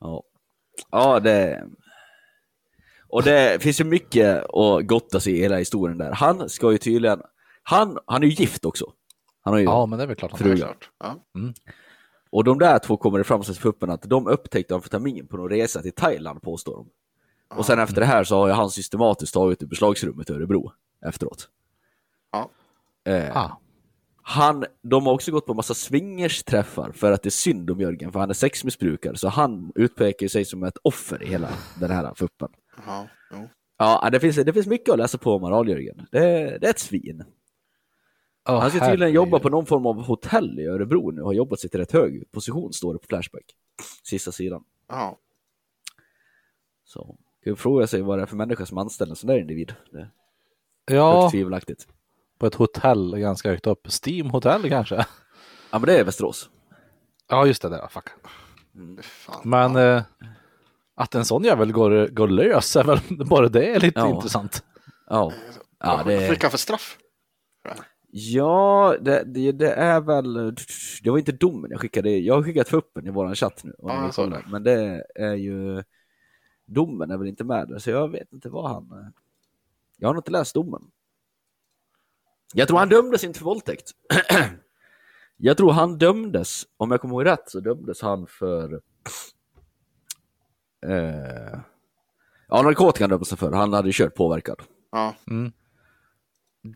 Ja, 0.00 0.22
ja 0.90 1.20
det... 1.20 1.64
Och 3.08 3.22
det 3.22 3.62
finns 3.62 3.80
ju 3.80 3.84
mycket 3.84 4.44
att 4.44 4.86
gotta 4.86 5.20
sig 5.20 5.32
i 5.32 5.40
hela 5.40 5.56
historien 5.56 5.98
där. 5.98 6.12
Han 6.12 6.48
ska 6.48 6.72
ju 6.72 6.78
tydligen... 6.78 7.22
Han, 7.62 7.98
han 8.06 8.22
är 8.22 8.26
ju 8.26 8.32
gift 8.32 8.64
också. 8.64 8.92
Han 9.40 9.52
har 9.54 9.58
ju... 9.58 9.64
Ja, 9.64 9.86
men 9.86 9.98
det 9.98 10.02
är 10.02 10.06
väl 10.06 10.16
klart. 10.16 10.40
han 10.40 10.50
är 10.50 10.56
klart. 10.56 10.90
Ja. 10.98 11.16
Och 12.30 12.44
de 12.44 12.58
där 12.58 12.78
två 12.78 12.96
kommer 12.96 13.18
det 13.18 13.24
fram 13.24 13.42
sig 13.44 13.54
för 13.54 13.88
att 13.88 14.02
de 14.02 14.26
upptäckte 14.26 14.74
amfetamin 14.74 15.26
på 15.26 15.36
någon 15.36 15.50
resa 15.50 15.82
till 15.82 15.92
Thailand 15.92 16.42
påstår 16.42 16.76
de. 16.76 16.88
Och 17.56 17.66
sen 17.66 17.78
efter 17.78 18.00
det 18.00 18.06
här 18.06 18.24
så 18.24 18.36
har 18.36 18.46
ju 18.46 18.52
han 18.52 18.70
systematiskt 18.70 19.34
tagit 19.34 19.62
ur 19.62 19.66
beslagsrummet 19.66 20.30
i 20.30 20.32
Örebro 20.32 20.72
efteråt. 21.06 21.48
Ja. 22.32 22.50
Eh, 23.12 23.36
Ah. 23.36 23.60
han, 24.22 24.64
de 24.82 25.06
har 25.06 25.12
också 25.12 25.32
gått 25.32 25.46
på 25.46 25.54
massa 25.54 25.74
swingersträffar 25.74 26.92
för 26.92 27.12
att 27.12 27.22
det 27.22 27.28
är 27.28 27.30
synd 27.30 27.70
om 27.70 27.80
Jörgen, 27.80 28.12
för 28.12 28.20
han 28.20 28.30
är 28.30 28.34
sexmissbrukare, 28.34 29.16
så 29.16 29.28
han 29.28 29.72
utpekar 29.74 30.28
sig 30.28 30.44
som 30.44 30.62
ett 30.62 30.78
offer 30.82 31.22
i 31.22 31.26
hela 31.26 31.48
den 31.80 31.90
här 31.90 32.14
fuppen. 32.14 32.48
Ja, 32.86 33.08
jo. 33.32 33.48
Ja, 33.78 34.08
det 34.12 34.20
finns, 34.20 34.36
det 34.36 34.52
finns 34.52 34.66
mycket 34.66 34.92
att 34.92 34.98
läsa 34.98 35.18
på 35.18 35.32
om 35.34 35.44
Aral-Jörgen. 35.44 36.06
Det, 36.12 36.20
det 36.58 36.66
är 36.66 36.70
ett 36.70 36.78
svin. 36.78 37.24
Åh, 38.48 38.60
Han 38.60 38.70
ska 38.70 38.78
tydligen 38.80 38.98
herregud. 39.00 39.14
jobba 39.14 39.38
på 39.38 39.48
någon 39.48 39.66
form 39.66 39.86
av 39.86 40.02
hotell 40.02 40.60
i 40.60 40.66
Örebro 40.66 41.10
nu 41.10 41.20
och 41.20 41.26
har 41.26 41.32
jobbat 41.34 41.60
sig 41.60 41.70
till 41.70 41.80
rätt 41.80 41.92
hög 41.92 42.32
position, 42.32 42.72
står 42.72 42.92
det 42.92 42.98
på 42.98 43.06
Flashback. 43.06 43.44
Sista 44.04 44.32
sidan. 44.32 44.64
Ja. 44.88 45.18
Så 46.84 47.04
kan 47.44 47.52
ju 47.52 47.56
fråga 47.56 47.86
sig 47.86 48.02
vad 48.02 48.18
det 48.18 48.22
är 48.22 48.26
för 48.26 48.36
människa 48.36 48.66
som 48.66 48.78
anställer 48.78 49.10
en 49.12 49.16
sån 49.16 49.28
där 49.28 49.38
individ. 49.38 49.74
Det 49.92 49.98
är 50.92 50.96
Ja, 50.96 51.20
högst 51.20 51.32
tvivelaktigt. 51.32 51.88
på 52.38 52.46
ett 52.46 52.54
hotell 52.54 53.16
ganska 53.18 53.50
högt 53.50 53.66
upp. 53.66 53.86
Steam 54.06 54.30
hotell 54.30 54.68
kanske? 54.68 54.94
Ja, 55.70 55.78
men 55.78 55.82
det 55.82 55.98
är 56.00 56.04
Västerås. 56.04 56.50
Ja, 57.28 57.46
just 57.46 57.62
det. 57.62 57.68
Där, 57.68 57.88
fuck. 57.90 58.08
Fy 58.74 59.02
Fan. 59.02 59.40
Men 59.44 59.76
eh, 59.76 60.02
att 60.98 61.14
en 61.14 61.24
sån 61.24 61.44
jävel 61.44 61.72
går, 61.72 62.06
går 62.08 62.28
lös 62.28 62.76
är 62.76 62.84
väl 62.84 62.98
bara 63.26 63.48
det 63.48 63.66
är 63.74 63.80
lite 63.80 64.00
Ja. 64.00 64.14
intressant. 64.14 64.64
Ja, 65.08 65.32
ja 65.78 65.96
Vad 65.96 66.06
det, 66.06 66.28
fick 66.30 66.42
han 66.42 66.50
för 66.50 66.58
straff? 66.58 66.98
ja 68.10 68.96
det, 69.00 69.22
det, 69.26 69.52
det 69.52 69.72
är 69.72 70.00
väl... 70.00 70.54
Det 71.02 71.10
var 71.10 71.18
inte 71.18 71.32
domen 71.32 71.70
jag 71.70 71.80
skickade. 71.80 72.10
Jag 72.10 72.34
har 72.34 72.42
skickat 72.42 72.68
fuppen 72.68 73.06
i 73.06 73.10
våran 73.10 73.34
chatt 73.34 73.64
nu. 73.64 73.74
om 73.78 73.88
Ja, 73.90 74.10
kolla. 74.14 74.42
Men 74.50 74.62
det 74.62 75.04
är 75.14 75.34
ju... 75.34 75.82
Domen 76.66 77.10
är 77.10 77.16
väl 77.16 77.28
inte 77.28 77.44
med 77.44 77.68
där, 77.68 77.78
så 77.78 77.90
jag 77.90 78.10
vet 78.10 78.32
inte 78.32 78.48
vad 78.48 78.70
han... 78.70 79.12
Jag 79.96 80.08
har 80.08 80.14
nog 80.14 80.20
inte 80.20 80.30
läst 80.30 80.54
domen. 80.54 80.82
Jag 82.54 82.68
tror 82.68 82.78
han 82.78 82.88
dömdes 82.88 83.24
inte 83.24 83.38
för 83.38 83.44
våldtäkt. 83.44 83.90
jag 85.36 85.56
tror 85.56 85.72
han 85.72 85.98
dömdes, 85.98 86.62
om 86.76 86.90
jag 86.90 87.00
kommer 87.00 87.14
ihåg 87.14 87.24
rätt, 87.26 87.50
så 87.50 87.60
dömdes 87.60 88.02
han 88.02 88.26
för... 88.26 88.80
Eh, 90.86 91.60
ja, 92.48 92.62
narkotikan 92.62 93.10
dömdes 93.10 93.30
han 93.30 93.38
för. 93.38 93.52
Han 93.52 93.72
hade 93.72 93.92
kört 93.92 94.14
påverkad. 94.14 94.62
Ja. 94.92 95.14
Mm. 95.30 95.52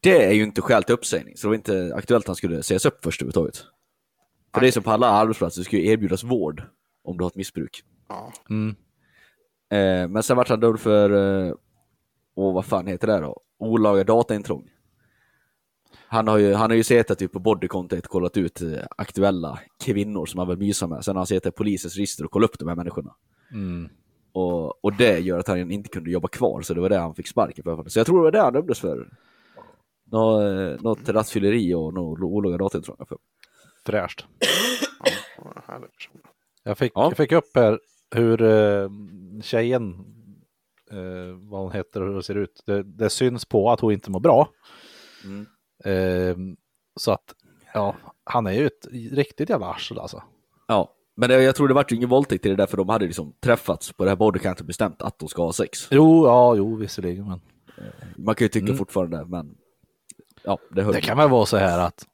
Det 0.03 0.25
är 0.25 0.33
ju 0.33 0.43
inte 0.43 0.63
skäl 0.63 0.85
till 0.85 0.95
uppsägning, 0.95 1.37
så 1.37 1.47
det 1.47 1.49
var 1.49 1.55
inte 1.55 1.93
aktuellt 1.97 2.25
att 2.25 2.29
han 2.29 2.37
skulle 2.37 2.63
sägas 2.63 2.87
upp 2.87 3.05
först 3.05 3.23
överhuvudtaget. 3.23 3.65
För 4.55 4.61
det 4.61 4.67
är 4.69 4.73
som 4.73 4.83
på 4.83 4.91
alla 4.91 5.07
arbetsplatser, 5.07 5.61
det 5.61 5.65
ska 5.65 5.77
ju 5.77 5.87
erbjudas 5.87 6.25
vård 6.25 6.63
om 7.05 7.17
du 7.19 7.25
har 7.25 7.31
ett 7.31 7.37
missbruk. 7.37 7.83
ja. 8.09 8.33
Mm. 8.51 8.75
Eh, 9.73 10.09
men 10.09 10.23
sen 10.23 10.37
vart 10.37 10.49
han 10.49 10.61
dömd 10.61 10.81
för, 10.81 11.11
eh, 11.47 11.55
åh 12.35 12.55
vad 12.55 12.65
fan 12.65 12.87
heter 12.87 13.07
det 13.07 13.21
då? 13.21 13.41
Olaga 13.59 14.05
dataintrång. 14.05 14.71
Han 16.07 16.29
har 16.29 16.39
ju, 16.39 16.55
han 16.55 16.71
har 16.71 16.77
ju 16.77 16.85
suttit 16.85 17.19
typ 17.19 17.33
på 17.33 17.39
bodycontent 17.39 18.07
kollat 18.07 18.37
ut 18.37 18.63
eh, 18.63 18.79
aktuella 18.97 19.59
kvinnor 19.85 20.27
som 20.27 20.39
han 20.39 20.49
vill 20.49 20.59
mysa 20.59 20.87
med. 20.87 21.05
Sen 21.05 21.17
har 21.17 21.21
han 21.21 21.27
suttit 21.27 21.47
i 21.47 21.51
polisens 21.51 21.97
register 21.97 22.25
och 22.25 22.31
kollat 22.31 22.51
upp 22.51 22.59
de 22.59 22.69
här 22.69 22.77
människorna. 22.77 23.15
Mm. 23.53 23.89
Och, 24.33 24.85
och 24.85 24.97
det 24.97 25.19
gör 25.19 25.39
att 25.39 25.49
han 25.49 25.71
inte 25.71 25.89
kunde 25.89 26.11
jobba 26.11 26.29
kvar, 26.29 26.63
så 26.63 26.75
det 26.75 26.81
var 26.81 26.89
det 26.89 26.99
han 26.99 27.15
fick 27.15 27.29
sparken 27.29 27.65
för. 27.65 27.89
Så 27.89 27.99
jag 27.99 28.07
tror 28.07 28.17
det 28.17 28.23
var 28.23 28.33
det 28.33 28.41
han 28.41 28.53
dömdes 28.53 28.81
för. 28.81 29.09
Nå, 30.05 30.43
eh, 30.43 30.81
något 30.81 31.09
rattfylleri 31.09 31.75
och 31.75 31.95
något 31.95 32.21
olaga 32.21 32.57
dataintrång. 32.59 32.97
Fräscht. 33.87 34.27
Jag 36.63 36.79
fick, 36.79 36.93
Ja. 36.95 37.05
jag 37.05 37.17
fick 37.17 37.33
upp 37.33 37.51
här 37.55 37.81
hur 38.15 38.43
eh, 38.43 38.91
tjejen, 39.43 39.95
eh, 40.91 41.37
vad 41.51 41.61
hon 41.61 41.73
heter 41.73 42.01
och 42.03 42.09
hur 42.09 42.15
det 42.17 42.23
ser 42.23 42.35
ut. 42.35 42.63
Det, 42.67 42.83
det 42.83 43.11
syns 43.11 43.45
på 43.45 43.71
att 43.71 43.81
hon 43.81 43.93
inte 43.93 44.11
mår 44.11 44.21
bra. 44.21 44.49
Mm. 45.25 45.47
Eh, 45.85 46.37
så 46.97 47.13
att, 47.13 47.35
ja, 47.75 47.97
han 48.25 48.47
är 48.47 48.53
ju 48.53 48.67
ett 48.67 48.87
riktigt 49.13 49.51
jävla 49.51 49.67
arsel 49.67 49.99
alltså. 49.99 50.23
Ja, 50.69 50.95
men 51.21 51.45
jag 51.45 51.55
tror 51.57 51.69
det 51.69 51.75
vart 51.75 51.93
ju 51.93 51.97
ingen 51.97 52.09
våldtäkt 52.09 52.47
i 52.47 52.49
det 52.49 52.57
där, 52.57 52.67
för 52.67 52.77
de 52.77 52.89
hade 52.89 53.05
liksom 53.07 53.33
träffats 53.41 53.93
på 53.93 54.05
det 54.05 54.11
här 54.11 54.17
bodycantet 54.17 54.61
och 54.61 54.67
bestämt 54.67 55.03
att 55.03 55.19
de 55.19 55.29
ska 55.29 55.43
ha 55.45 55.53
sex. 55.53 55.89
Jo, 55.91 56.27
ja, 56.27 56.55
jo, 56.55 56.77
visserligen. 56.77 57.29
Men 57.29 57.41
Man 58.17 58.35
kan 58.35 58.45
ju 58.45 58.49
tycka 58.49 58.67
Mm. 58.67 58.79
fortfarande, 58.79 59.25
men 59.25 59.55
ja, 60.43 60.59
det 60.71 60.93
det 60.93 61.01
kan 61.01 61.19
väl 61.19 61.31
vara 61.31 61.47
så 61.47 61.57
här 61.57 61.79
att 61.79 62.07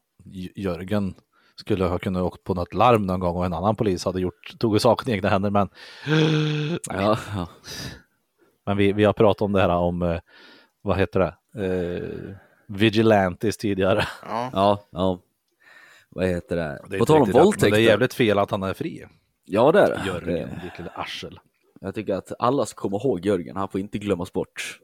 Jörgen 0.54 1.14
skulle 1.56 1.84
ha 1.84 1.98
kunnat 1.98 2.22
åkt 2.22 2.44
på 2.44 2.54
något 2.54 2.74
larm 2.74 3.06
någon 3.06 3.20
gång 3.20 3.36
och 3.36 3.46
en 3.46 3.52
annan 3.52 3.76
polis 3.76 4.04
hade 4.04 4.20
gjort, 4.20 4.58
tog 4.58 4.80
saken 4.80 5.08
i 5.08 5.12
egna 5.16 5.28
händer. 5.28 5.50
Men, 5.50 5.68
Ja, 6.90 7.18
ja. 7.34 7.48
men 8.66 8.76
vi, 8.76 8.92
vi 8.92 9.04
har 9.04 9.12
pratat 9.12 9.42
om 9.42 9.52
det 9.52 9.60
här 9.60 9.68
om, 9.68 10.02
eh, 10.02 10.20
vad 10.82 10.98
heter 10.98 11.20
det, 11.20 11.64
eh, 11.64 12.36
vigilantes 12.68 13.56
tidigare. 13.56 14.06
Ja. 14.22 14.50
ja, 14.52 14.80
ja. 14.90 15.18
Vad 16.16 16.26
heter 16.26 16.56
det? 16.56 16.78
Det 16.90 16.98
På 16.98 17.06
tal 17.06 17.22
om 17.22 17.30
våldtäkter. 17.30 17.70
Det 17.70 17.76
är 17.76 17.80
jävligt 17.80 18.14
fel 18.14 18.38
att 18.38 18.50
han 18.50 18.62
är 18.62 18.74
fri. 18.74 19.06
Ja, 19.44 19.72
det 19.72 19.80
är 19.80 19.88
det. 19.88 20.02
Jörgen, 20.06 20.48
det. 20.48 20.60
ditt 20.64 20.78
lilla 20.78 20.90
arsel. 20.94 21.38
Jag 21.80 21.94
tycker 21.94 22.14
att 22.14 22.32
alla 22.38 22.66
ska 22.66 22.80
komma 22.80 22.96
ihåg 22.96 23.26
Jörgen, 23.26 23.56
han 23.56 23.68
får 23.68 23.80
inte 23.80 23.98
glömmas 23.98 24.32
bort. 24.32 24.80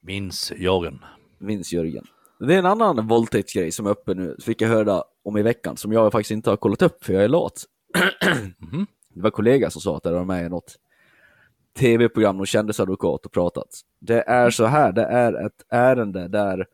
Minns 0.00 0.52
Jörgen. 0.56 1.04
Minns 1.38 1.72
Jörgen. 1.72 2.04
Det 2.40 2.54
är 2.54 2.58
en 2.58 2.66
annan 2.66 3.08
våldtäktsgrej 3.08 3.72
som 3.72 3.86
är 3.86 3.90
uppe 3.90 4.14
nu, 4.14 4.36
fick 4.40 4.62
jag 4.62 4.68
höra 4.68 5.02
om 5.24 5.36
i 5.36 5.42
veckan, 5.42 5.76
som 5.76 5.92
jag 5.92 6.12
faktiskt 6.12 6.30
inte 6.30 6.50
har 6.50 6.56
kollat 6.56 6.82
upp 6.82 7.04
för 7.04 7.12
jag 7.12 7.24
är 7.24 7.28
lat. 7.28 7.64
Mhm. 8.58 8.86
Det 9.08 9.20
var 9.20 9.28
en 9.28 9.32
kollega 9.32 9.70
som 9.70 9.80
sa 9.80 9.96
att 9.96 10.02
det 10.02 10.12
var 10.12 10.24
med 10.24 10.46
i 10.46 10.48
något 10.48 10.76
tv-program 11.78 12.40
och 12.40 12.46
kändisadvokat 12.46 13.26
och 13.26 13.32
pratat. 13.32 13.68
Det 14.00 14.22
är 14.22 14.50
så 14.50 14.64
här, 14.64 14.92
det 14.92 15.04
är 15.04 15.46
ett 15.46 15.64
ärende 15.68 16.28
där 16.28 16.66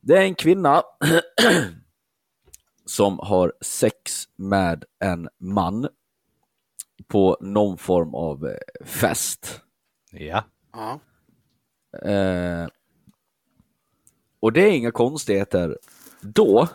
det 0.00 0.16
är 0.16 0.22
en 0.22 0.34
kvinna 0.34 0.82
som 2.88 3.18
har 3.18 3.52
sex 3.60 4.28
med 4.36 4.84
en 4.98 5.28
man 5.38 5.88
på 7.06 7.36
någon 7.40 7.78
form 7.78 8.14
av 8.14 8.46
eh, 8.46 8.84
fest. 8.84 9.62
Ja. 10.10 10.44
Ja. 10.72 11.00
Eh, 12.10 12.68
och 14.40 14.52
det 14.52 14.60
är 14.60 14.72
inga 14.72 14.90
konstigheter 14.90 15.78
då, 16.20 16.68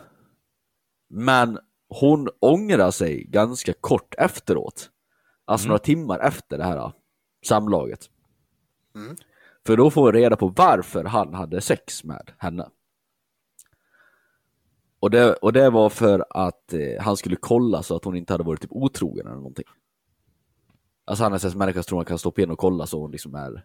men 1.08 1.58
hon 1.88 2.28
ångrar 2.40 2.90
sig 2.90 3.24
ganska 3.24 3.72
kort 3.72 4.14
efteråt. 4.18 4.90
Alltså 5.44 5.68
några 5.68 5.78
timmar 5.78 6.18
efter 6.18 6.58
det 6.58 6.64
här 6.64 6.92
samlaget. 7.46 8.10
Mm. 8.94 9.16
För 9.66 9.76
då 9.76 9.90
får 9.90 10.02
hon 10.02 10.12
reda 10.12 10.36
på 10.36 10.48
varför 10.48 11.04
han 11.04 11.34
hade 11.34 11.60
sex 11.60 12.04
med 12.04 12.30
henne. 12.38 12.68
Och 15.04 15.10
det, 15.10 15.34
och 15.34 15.52
det 15.52 15.70
var 15.70 15.90
för 15.90 16.24
att 16.30 16.72
eh, 16.72 17.02
han 17.02 17.16
skulle 17.16 17.36
kolla 17.36 17.82
så 17.82 17.96
att 17.96 18.04
hon 18.04 18.16
inte 18.16 18.32
hade 18.32 18.44
varit 18.44 18.60
typ 18.60 18.72
otrogen 18.72 19.26
eller 19.26 19.36
någonting. 19.36 19.64
Alltså 21.04 21.24
han 21.24 21.32
är 21.32 21.36
en 21.36 21.40
sån 21.40 21.58
människa 21.58 21.82
som 21.82 21.88
tror 21.88 21.98
han 21.98 22.04
kan 22.04 22.18
stoppa 22.18 22.42
in 22.42 22.50
och 22.50 22.58
kolla 22.58 22.86
så 22.86 23.00
hon 23.00 23.10
liksom 23.10 23.34
är... 23.34 23.64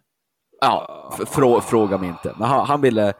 Ja, 0.60 1.10
frå, 1.26 1.60
fråga 1.60 1.98
mig 1.98 2.08
inte. 2.08 2.34
Men 2.38 2.48
han, 2.48 2.66
han 2.66 2.80
ville 2.80 3.12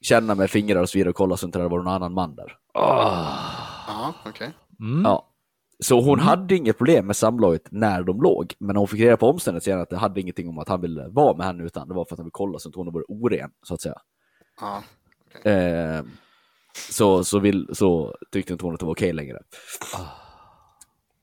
känna 0.00 0.34
med 0.34 0.50
fingrar 0.50 0.82
och 0.82 0.88
så 0.88 0.98
vidare 0.98 1.10
och 1.10 1.16
kolla 1.16 1.36
så 1.36 1.46
inte 1.46 1.58
det 1.58 1.68
var 1.68 1.78
någon 1.78 1.94
annan 1.94 2.12
man 2.12 2.34
där. 2.34 2.56
Ja, 2.74 4.14
okej. 4.26 4.50
Mm. 4.80 5.04
Ja. 5.04 5.28
Så 5.80 6.00
hon 6.00 6.18
hade 6.18 6.56
inget 6.56 6.78
problem 6.78 7.06
med 7.06 7.16
samlaget 7.16 7.62
när 7.70 8.02
de 8.02 8.22
låg, 8.22 8.54
men 8.58 8.76
hon 8.76 8.88
fick 8.88 9.00
reda 9.00 9.16
på 9.16 9.28
omständigheterna 9.28 9.64
senare 9.64 9.82
att 9.82 9.90
det 9.90 9.96
hade 9.96 10.20
ingenting 10.20 10.48
om 10.48 10.58
att 10.58 10.68
han 10.68 10.80
ville 10.80 11.08
vara 11.08 11.36
med 11.36 11.46
henne, 11.46 11.64
utan 11.64 11.88
det 11.88 11.94
var 11.94 12.04
för 12.04 12.14
att 12.14 12.18
han 12.18 12.24
ville 12.24 12.30
kolla 12.32 12.58
så 12.58 12.68
att 12.68 12.74
hon 12.74 12.92
var 12.92 13.04
oren, 13.08 13.50
så 13.62 13.74
att 13.74 13.80
säga. 13.80 13.98
Ja. 14.60 14.82
Eh, 15.50 16.02
så, 16.90 17.24
så, 17.24 17.38
vill, 17.38 17.68
så 17.72 18.16
tyckte 18.32 18.52
inte 18.52 18.64
hon 18.64 18.74
att 18.74 18.80
det 18.80 18.86
var 18.86 18.92
okej 18.92 19.12
längre. 19.12 19.38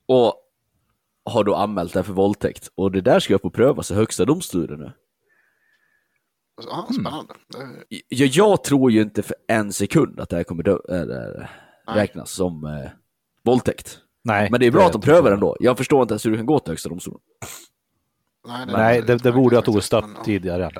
Och 0.06 0.34
har 1.24 1.44
då 1.44 1.54
anmält 1.54 1.92
det 1.92 2.02
för 2.02 2.12
våldtäkt. 2.12 2.70
Och 2.74 2.92
det 2.92 3.00
där 3.00 3.20
ska 3.20 3.34
upp 3.34 3.44
och 3.44 3.54
prövas 3.54 3.90
i 3.90 3.94
högsta 3.94 4.24
domstolen 4.24 4.80
nu. 4.80 4.92
Ja, 6.66 6.88
spännande. 6.92 7.34
Det, 7.48 8.00
Jag, 8.08 8.28
jag 8.28 8.64
tror 8.64 8.90
ju 8.90 9.02
inte 9.02 9.22
för 9.22 9.36
en 9.48 9.72
sekund 9.72 10.20
att 10.20 10.28
det 10.28 10.36
här 10.36 10.44
kommer 10.44 10.62
dö, 10.62 10.78
eller, 10.88 11.50
räknas 11.88 12.30
som 12.30 12.64
eh, 12.64 12.90
våldtäkt. 13.44 13.98
Nej, 14.24 14.48
Men 14.50 14.60
det 14.60 14.66
är 14.66 14.70
bra 14.70 14.86
att 14.86 14.92
de 14.92 15.00
prövar 15.00 15.32
ändå. 15.32 15.56
Jag 15.60 15.76
förstår 15.76 16.02
inte 16.02 16.12
ens 16.12 16.26
hur 16.26 16.30
du 16.30 16.36
kan 16.36 16.46
gå 16.46 16.58
till 16.58 16.70
högsta 16.70 16.88
domstolen. 16.88 17.20
nej, 18.46 18.66
Nej, 18.66 19.02
det, 19.02 19.16
det 19.16 19.32
borde 19.32 19.56
jag 19.56 19.64
tagit 19.64 20.24
tidigare. 20.24 20.70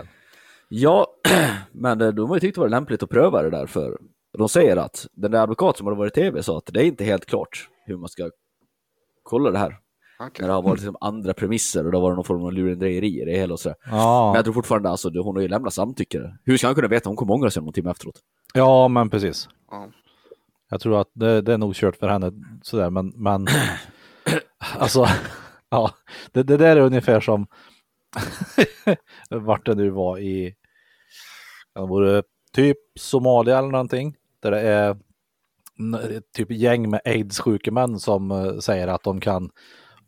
Ja, 0.69 1.07
men 1.73 2.01
eh, 2.01 2.09
de 2.09 2.29
har 2.29 2.37
ju 2.37 2.41
tyckt 2.41 2.55
det 2.55 2.61
var 2.61 2.69
lämpligt 2.69 3.03
att 3.03 3.11
pröva 3.11 3.43
det 3.43 3.51
där 3.51 3.67
för 3.67 3.99
de 4.39 4.49
säger 4.49 4.77
att 4.77 5.07
den 5.13 5.31
där 5.31 5.43
advokat 5.43 5.77
som 5.77 5.87
hade 5.87 5.99
varit 5.99 6.19
i 6.19 6.21
tv 6.21 6.43
sa 6.43 6.59
att 6.59 6.67
det 6.67 6.81
är 6.83 6.85
inte 6.85 7.05
helt 7.05 7.27
klart 7.27 7.69
hur 7.85 7.97
man 7.97 8.09
ska 8.09 8.31
kolla 9.23 9.51
det 9.51 9.59
här. 9.59 9.79
Okej. 10.19 10.31
När 10.41 10.49
det 10.49 10.55
har 10.55 10.63
varit 10.63 10.79
liksom 10.81 10.97
andra 11.01 11.35
premisser 11.35 11.85
och 11.85 11.91
det 11.91 11.97
har 11.97 12.03
varit 12.03 12.17
någon 12.17 12.25
form 12.25 12.45
av 12.45 12.53
lurendrejeri 12.53 13.23
i 13.23 13.25
det 13.25 13.39
hela 13.39 13.53
och 13.53 13.61
sådär. 13.61 13.77
Ja, 13.91 14.27
Men 14.27 14.35
jag 14.35 14.45
tror 14.45 14.55
fortfarande, 14.55 14.89
alltså, 14.89 15.11
hon 15.21 15.37
har 15.37 15.43
ju 15.43 15.49
lämnat 15.49 15.75
samtycke. 15.75 16.37
Hur 16.45 16.57
ska 16.57 16.67
han 16.67 16.75
kunna 16.75 16.89
veta? 16.89 17.09
Hon 17.11 17.17
kommer 17.17 17.35
ångra 17.35 17.51
sig 17.51 17.63
någon 17.63 17.73
timme 17.73 17.91
efteråt. 17.91 18.21
ja 18.55 18.89
men 18.89 19.11
precis. 19.11 19.49
Ja. 19.71 19.89
Jag 20.71 20.81
tror 20.81 21.01
att 21.01 21.11
det, 21.13 21.41
det 21.43 21.53
är 21.53 21.59
nog 21.59 21.75
kört 21.75 21.97
för 21.97 22.09
henne 22.09 22.33
sådär, 22.63 22.91
men, 22.91 23.13
men 23.17 23.47
alltså, 24.79 25.07
ja, 25.71 25.91
det, 26.33 26.43
det 26.43 26.57
där 26.57 26.77
är 26.77 26.81
ungefär 26.81 27.21
som 27.21 27.47
vart 29.31 29.67
det 29.67 29.75
nu 29.75 29.91
var 29.91 30.19
i, 30.19 30.55
det 31.75 31.81
vore 31.81 32.23
typ 32.53 32.77
Somalia 32.99 33.59
eller 33.59 33.69
någonting, 33.69 34.17
där 34.51 34.51
det 34.51 34.61
är 34.61 36.23
typ 36.37 36.51
gäng 36.51 36.91
med 36.91 37.01
aids-sjuka 37.05 37.73
män 37.73 38.01
som 38.01 38.31
eh, 38.31 38.59
säger 38.59 38.89
att 38.89 39.03
de 39.03 39.21
kan 39.21 39.51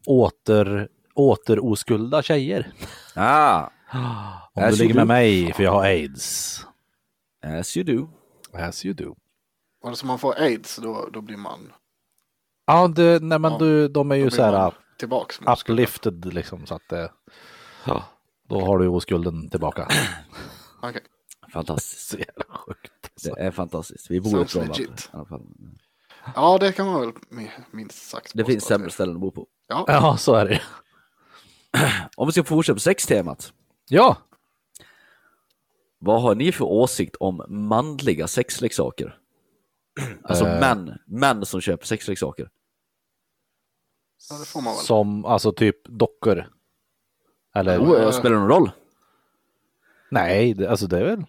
åter, 0.06 0.88
återoskulda 1.14 2.22
tjejer. 2.22 2.72
Ah, 3.14 3.66
Om 4.54 4.62
As 4.64 4.76
du 4.78 4.82
ligger 4.82 4.94
med 4.94 5.02
do. 5.04 5.08
mig 5.08 5.52
för 5.52 5.62
jag 5.62 5.72
har 5.72 5.82
aids. 5.84 6.66
as 7.44 7.76
you 7.76 7.84
do. 7.96 8.08
As 8.58 8.84
you 8.86 8.94
do. 8.94 9.16
Och 9.82 9.98
så 9.98 10.06
man 10.06 10.18
får 10.18 10.34
aids, 10.40 10.76
då, 10.76 11.08
då 11.12 11.20
blir 11.20 11.36
man, 11.36 11.72
Ja, 12.66 12.88
det, 12.88 13.22
nej 13.22 13.38
men 13.38 13.52
Ja, 13.52 13.58
du, 13.58 13.88
de 13.88 14.10
är 14.10 14.16
ju 14.16 14.30
så 14.30 14.42
här 14.42 14.72
tillbaks. 14.98 15.40
uplifted 15.46 16.34
liksom 16.34 16.66
så 16.66 16.74
att 16.74 16.88
det, 16.88 17.10
då 18.48 18.60
har 18.60 18.78
du 18.78 18.86
oskulden 18.88 19.50
tillbaka. 19.50 19.88
Okej. 20.82 21.02
Fantastiskt. 21.52 22.08
Så 22.10 22.16
jävla 22.18 22.44
sjukt. 22.48 22.87
Det 23.22 23.40
är 23.40 23.50
fantastiskt. 23.50 24.10
Vi 24.10 24.20
bor 24.20 24.38
i 24.38 24.42
ett 24.42 24.50
Sounds 24.50 24.54
bra 24.54 24.62
land. 24.62 24.78
legit. 24.78 25.10
i 25.12 25.16
alla 25.16 25.24
fall. 25.24 25.42
Ja, 26.34 26.58
det 26.58 26.72
kan 26.72 26.86
man 26.86 27.00
väl 27.00 27.10
mi- 27.30 27.50
minst 27.70 28.08
sagt 28.10 28.32
Det 28.34 28.44
finns 28.44 28.64
sämre 28.64 28.90
ställen 28.90 29.14
att 29.14 29.20
bo 29.20 29.30
på. 29.30 29.46
Ja, 29.66 29.84
Ja, 29.88 30.16
så 30.16 30.34
är 30.34 30.46
det 30.48 30.60
Om 32.16 32.26
vi 32.26 32.32
ska 32.32 32.44
fortsätta 32.44 32.74
på 32.74 32.80
sextemat. 32.80 33.52
Ja, 33.88 34.16
Vad 35.98 36.22
har 36.22 36.34
ni 36.34 36.52
för 36.52 36.64
åsikt 36.64 37.16
om 37.20 37.44
manliga 37.48 38.26
sexleksaker? 38.28 39.18
Alltså 40.22 40.44
Eh. 40.46 40.60
män, 40.60 40.98
män 41.06 41.46
som 41.46 41.60
köper 41.60 41.86
sexleksaker. 41.86 42.50
ja, 44.30 44.36
det 44.38 44.44
får 44.44 44.60
man 44.60 44.74
väl. 44.74 44.82
som 44.84 45.24
alltså 45.24 45.52
typ 45.52 45.84
dockor. 45.88 46.46
Eller? 47.54 47.78
Oh, 47.78 48.02
jag 48.02 48.14
spelar 48.14 48.36
någon 48.36 48.48
roll? 48.48 48.70
Nej, 50.10 50.54
det, 50.54 50.70
alltså 50.70 50.86
det 50.86 50.98
är 50.98 51.04
väl. 51.04 51.24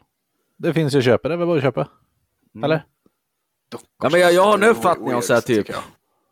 Det 0.60 0.74
finns 0.74 0.94
ju 0.96 1.02
köpare, 1.02 1.32
det 1.32 1.36
är 1.36 1.38
väl 1.38 1.48
bara 1.48 1.58
att 1.58 1.64
köpa. 1.64 1.88
Eller? 2.64 2.86
Dockor 3.72 3.88
Ja, 4.04 4.10
men 4.10 4.20
jag- 4.22 4.34
jag 4.34 4.46
har 4.46 4.54
en 4.54 4.64
uppfattning 4.64 5.16
om 5.16 5.22
så 5.22 5.34
här 5.34 5.42
typ-. 5.42 5.72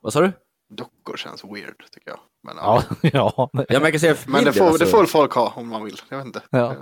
Vad 0.02 0.14
sa 0.14 0.22
du? 0.22 0.32
Dockor 0.70 1.18
känns 1.18 1.44
weird, 1.44 1.84
tycker 1.92 2.10
jag. 2.10 2.20
Men, 2.44 2.56
Ja, 2.58 2.84
ja. 3.02 3.10
Ja, 3.14 3.50
men 3.54 3.66
jag 3.82 3.92
kan 3.92 4.00
säga 4.00 4.16
men 4.28 4.44
det, 4.44 4.54
får, 4.54 4.66
alltså, 4.66 4.86
det 4.86 4.92
får 4.92 5.06
folk 5.06 5.32
ha 5.34 5.54
om 5.56 5.68
man 5.68 5.84
vill. 5.84 5.96
Jag 6.10 6.18
vet 6.18 6.26
inte. 6.28 6.42
Ja. 6.50 6.76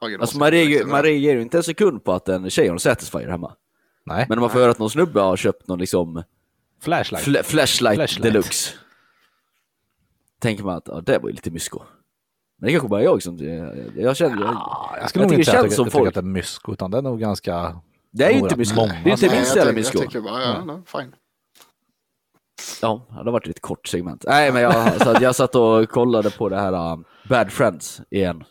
Jag 0.00 0.12
alltså 0.12 0.22
åsikt 0.24 0.38
man, 0.38 0.50
reagerar, 0.50 0.70
riktigt. 0.70 0.88
man 0.92 1.02
reagerar 1.02 1.34
ju 1.36 1.42
inte 1.42 1.56
en 1.56 1.62
sekund 1.62 2.04
på 2.04 2.12
att 2.12 2.28
en 2.28 2.50
tjej 2.50 2.66
har 2.66 2.72
en 2.72 2.80
Satisfyer 2.80 3.28
hemma. 3.28 3.54
Nej, 4.06 4.26
Men 4.28 4.38
om 4.38 4.40
man 4.42 4.50
får 4.50 4.58
höra 4.60 4.70
att 4.70 4.78
någon 4.78 4.90
snubbe 4.90 5.20
har 5.20 5.36
köpt 5.36 5.68
någon 5.68 5.78
liksom 5.78 6.22
flashlight. 6.82 7.24
fl- 7.26 7.42
flashlight, 7.42 7.94
Flashlight. 7.96 8.22
deluxe. 8.22 8.74
Tänker 10.40 10.64
man 10.64 10.76
att 10.76 10.88
ja, 10.88 11.00
det 11.00 11.18
var 11.18 11.28
ju 11.28 11.34
lite 11.34 11.50
mysko. 11.50 11.82
Men 12.58 12.66
det 12.66 12.72
kanske 12.72 12.88
bara 12.88 13.02
jag 13.02 13.22
som... 13.22 13.36
Jag, 13.38 13.76
jag 13.96 14.16
känner... 14.16 14.42
Ja, 14.42 14.90
jag 14.94 15.02
jag 15.02 15.08
skulle 15.10 15.24
nog 15.24 15.30
tycker 15.30 15.40
inte 15.40 15.50
säga 15.50 15.60
att 15.60 15.66
jag, 15.66 15.72
som 15.72 15.84
jag 15.84 15.92
tycker 15.92 15.98
folk. 15.98 16.08
att 16.08 16.14
det 16.14 16.20
är 16.20 16.32
mysko, 16.32 16.72
utan 16.72 16.90
det 16.90 16.98
är 16.98 17.02
nog 17.02 17.20
ganska... 17.20 17.80
Det 18.12 18.24
är 18.24 18.30
ju 18.30 18.36
nog 18.36 18.44
inte 18.46 18.56
mysko. 18.56 18.76
många 18.76 18.92
Det 19.04 19.10
är 19.10 19.12
inte 19.12 19.30
minst 19.30 19.56
jävla 19.56 19.70
jag, 19.70 19.74
mysko. 19.74 19.98
jag 19.98 20.06
tycker 20.10 20.20
bara, 20.20 20.42
ja, 20.42 20.64
no, 20.64 20.82
fine. 20.86 21.14
Ja, 22.82 23.06
det 23.08 23.14
har 23.14 23.30
varit 23.32 23.48
ett 23.48 23.60
kort 23.62 23.86
segment. 23.86 24.24
Nej, 24.28 24.52
men 24.52 24.62
jag, 24.62 24.92
så 25.02 25.10
att 25.10 25.22
jag 25.22 25.34
satt 25.34 25.54
och 25.54 25.88
kollade 25.88 26.30
på 26.30 26.48
det 26.48 26.60
här 26.60 26.92
um, 26.92 27.04
Bad 27.28 27.52
Friends 27.52 28.00
igen. 28.10 28.44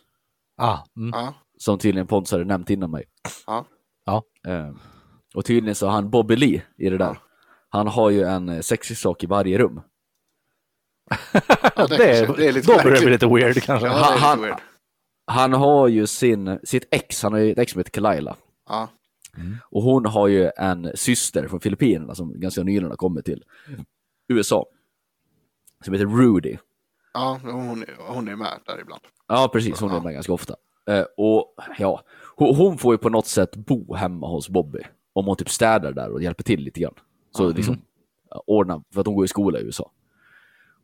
Ah, 0.56 0.78
mm. 0.96 1.10
Ja, 1.12 1.34
Som 1.58 1.78
tydligen 1.78 2.06
Pontus 2.06 2.32
hade 2.32 2.44
nämnt 2.44 2.70
innan 2.70 2.90
mig. 2.90 3.04
ja. 3.46 3.64
Ja, 4.06 4.22
Eh, 4.48 4.70
och 5.34 5.44
tydligen 5.44 5.74
så 5.74 5.86
har 5.86 5.92
han 5.92 6.10
Bobby 6.10 6.36
Lee 6.36 6.62
i 6.78 6.90
det 6.90 6.98
där. 6.98 7.18
Han 7.68 7.86
har 7.86 8.10
ju 8.10 8.22
en 8.22 8.48
eh, 8.48 8.60
sexleksak 8.60 9.24
i 9.24 9.26
varje 9.26 9.58
rum. 9.58 9.80
ja 11.76 11.86
det, 11.86 11.96
det, 11.96 12.18
är, 12.18 12.36
det 12.36 12.46
är 12.48 12.52
lite 12.52 12.72
då 12.72 12.76
börjar 12.82 12.96
det 12.96 13.00
bli 13.02 13.10
lite 13.12 13.26
weird 13.26 13.62
kanske. 13.62 13.86
Ja, 13.86 14.10
lite 14.14 14.24
Han- 14.26 14.40
weird. 14.42 14.56
Han 15.30 15.52
har 15.52 15.88
ju 15.88 16.06
sin, 16.06 16.58
sitt 16.64 16.88
ex, 16.90 17.22
han 17.22 17.32
har 17.32 17.40
ju 17.40 17.52
ett 17.52 17.58
ex 17.58 17.72
som 17.72 17.78
heter 17.80 17.90
Kalila. 17.90 18.36
Ja, 18.68 18.88
Och 19.70 19.82
hon 19.82 20.06
har 20.06 20.28
ju 20.28 20.50
en 20.56 20.90
syster 20.94 21.48
från 21.48 21.60
Filippinerna 21.60 22.14
som 22.14 22.40
ganska 22.40 22.62
nyligen 22.62 22.90
har 22.90 22.96
kommit 22.96 23.24
till 23.24 23.44
USA. 24.28 24.66
Som 25.84 25.94
heter 25.94 26.06
Rudy. 26.06 26.56
ja 27.14 27.40
hon, 27.42 27.82
är- 27.82 27.96
hon 28.14 28.28
är 28.28 28.36
med 28.36 28.58
där 28.66 28.80
ibland. 28.80 29.00
Ja, 29.28 29.48
precis. 29.52 29.80
Hon 29.80 29.90
är 29.92 30.00
med 30.00 30.12
ganska 30.14 30.32
ofta. 30.32 30.54
Eh, 30.90 31.04
och 31.16 31.54
ja, 31.78 32.02
hon, 32.36 32.78
får 32.78 32.94
ju 32.94 32.98
på 32.98 33.08
något 33.08 33.26
sätt 33.26 33.56
bo 33.56 33.94
hemma 33.94 34.26
hos 34.28 34.48
Bobby. 34.48 34.80
Om 35.12 35.26
hon 35.26 35.36
typ 35.36 35.50
städar 35.50 35.92
där 35.92 36.10
och 36.10 36.22
hjälper 36.22 36.44
till 36.44 36.60
lite 36.60 36.80
grann. 36.80 36.94
Så 37.36 37.52
liksom 37.52 37.78
ja, 38.30 38.42
ordna, 38.46 38.82
för 38.94 39.00
att 39.00 39.06
hon 39.06 39.16
går 39.16 39.24
i 39.24 39.28
skola 39.28 39.58
i 39.60 39.62
USA. 39.62 39.90